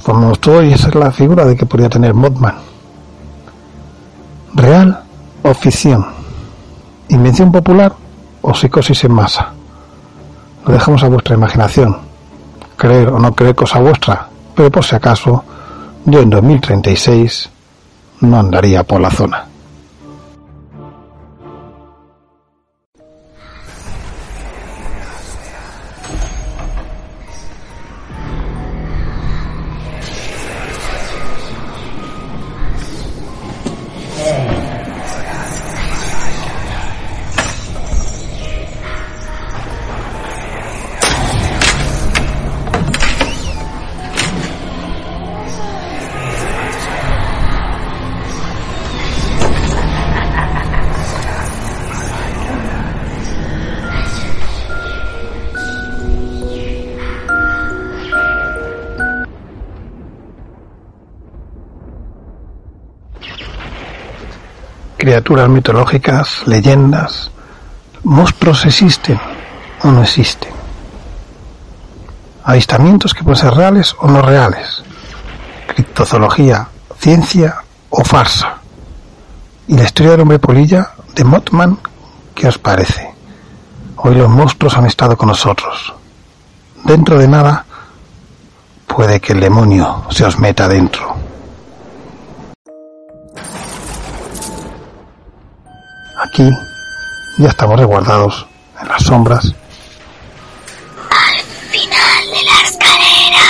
Formamos 0.02 0.40
todo 0.40 0.62
y 0.64 0.74
esa 0.74 0.90
es 0.90 0.96
la 0.96 1.12
figura 1.12 1.46
de 1.46 1.56
que 1.56 1.66
podría 1.66 1.90
tener 1.90 2.14
Mothman. 2.14 2.56
¿Real 4.54 5.04
o 5.42 5.54
ficción? 5.54 6.06
¿Invención 7.10 7.52
popular 7.52 7.94
o 8.42 8.54
psicosis 8.54 9.04
en 9.04 9.14
masa? 9.14 9.54
Lo 10.66 10.74
dejamos 10.74 11.04
a 11.04 11.08
vuestra 11.08 11.36
imaginación. 11.36 11.98
Creer 12.78 13.10
o 13.10 13.20
no 13.20 13.34
creer 13.34 13.56
cosa 13.56 13.80
vuestra, 13.80 14.28
pero 14.56 14.70
por 14.70 14.84
si 14.84 14.96
acaso, 14.96 15.44
yo 16.06 16.20
en 16.20 16.30
2036 16.30 17.50
no 18.22 18.40
andaría 18.40 18.84
por 18.84 19.02
la 19.02 19.10
zona. 19.10 19.55
Criaturas 65.16 65.48
mitológicas, 65.48 66.46
leyendas, 66.46 67.32
monstruos 68.04 68.66
existen 68.66 69.18
o 69.82 69.90
no 69.90 70.04
existen. 70.04 70.52
Avistamientos 72.44 73.14
que 73.14 73.24
pueden 73.24 73.40
ser 73.40 73.54
reales 73.54 73.96
o 74.00 74.10
no 74.10 74.22
reales. 74.22 74.84
Criptozoología, 75.68 76.68
ciencia 77.00 77.56
o 77.92 78.04
farsa. 78.04 78.58
Y 79.70 79.78
la 79.78 79.86
historia 79.86 80.12
del 80.12 80.22
hombre 80.22 80.40
polilla 80.40 80.92
de 81.16 81.24
Mothman, 81.24 81.80
¿qué 82.34 82.50
os 82.50 82.58
parece? 82.58 83.10
Hoy 83.96 84.16
los 84.16 84.30
monstruos 84.30 84.76
han 84.76 84.86
estado 84.86 85.18
con 85.18 85.30
nosotros. 85.30 85.94
Dentro 86.84 87.18
de 87.18 87.30
nada 87.30 87.64
puede 88.86 89.22
que 89.22 89.32
el 89.32 89.40
demonio 89.40 90.04
se 90.10 90.26
os 90.26 90.38
meta 90.40 90.68
dentro. 90.68 91.25
Aquí 96.26 96.50
ya 97.38 97.50
estamos 97.50 97.80
resguardados 97.80 98.48
en 98.82 98.88
las 98.88 99.04
sombras. 99.04 99.46
Al 101.12 101.38
final 101.72 102.32
de 102.34 102.42
la 102.44 102.62
escalera. 102.66 103.46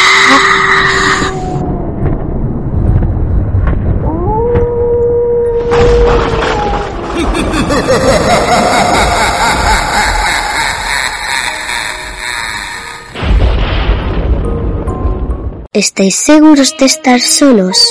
¿Estáis 15.73 16.15
seguros 16.15 16.75
de 16.77 16.85
estar 16.85 17.21
solos? 17.21 17.87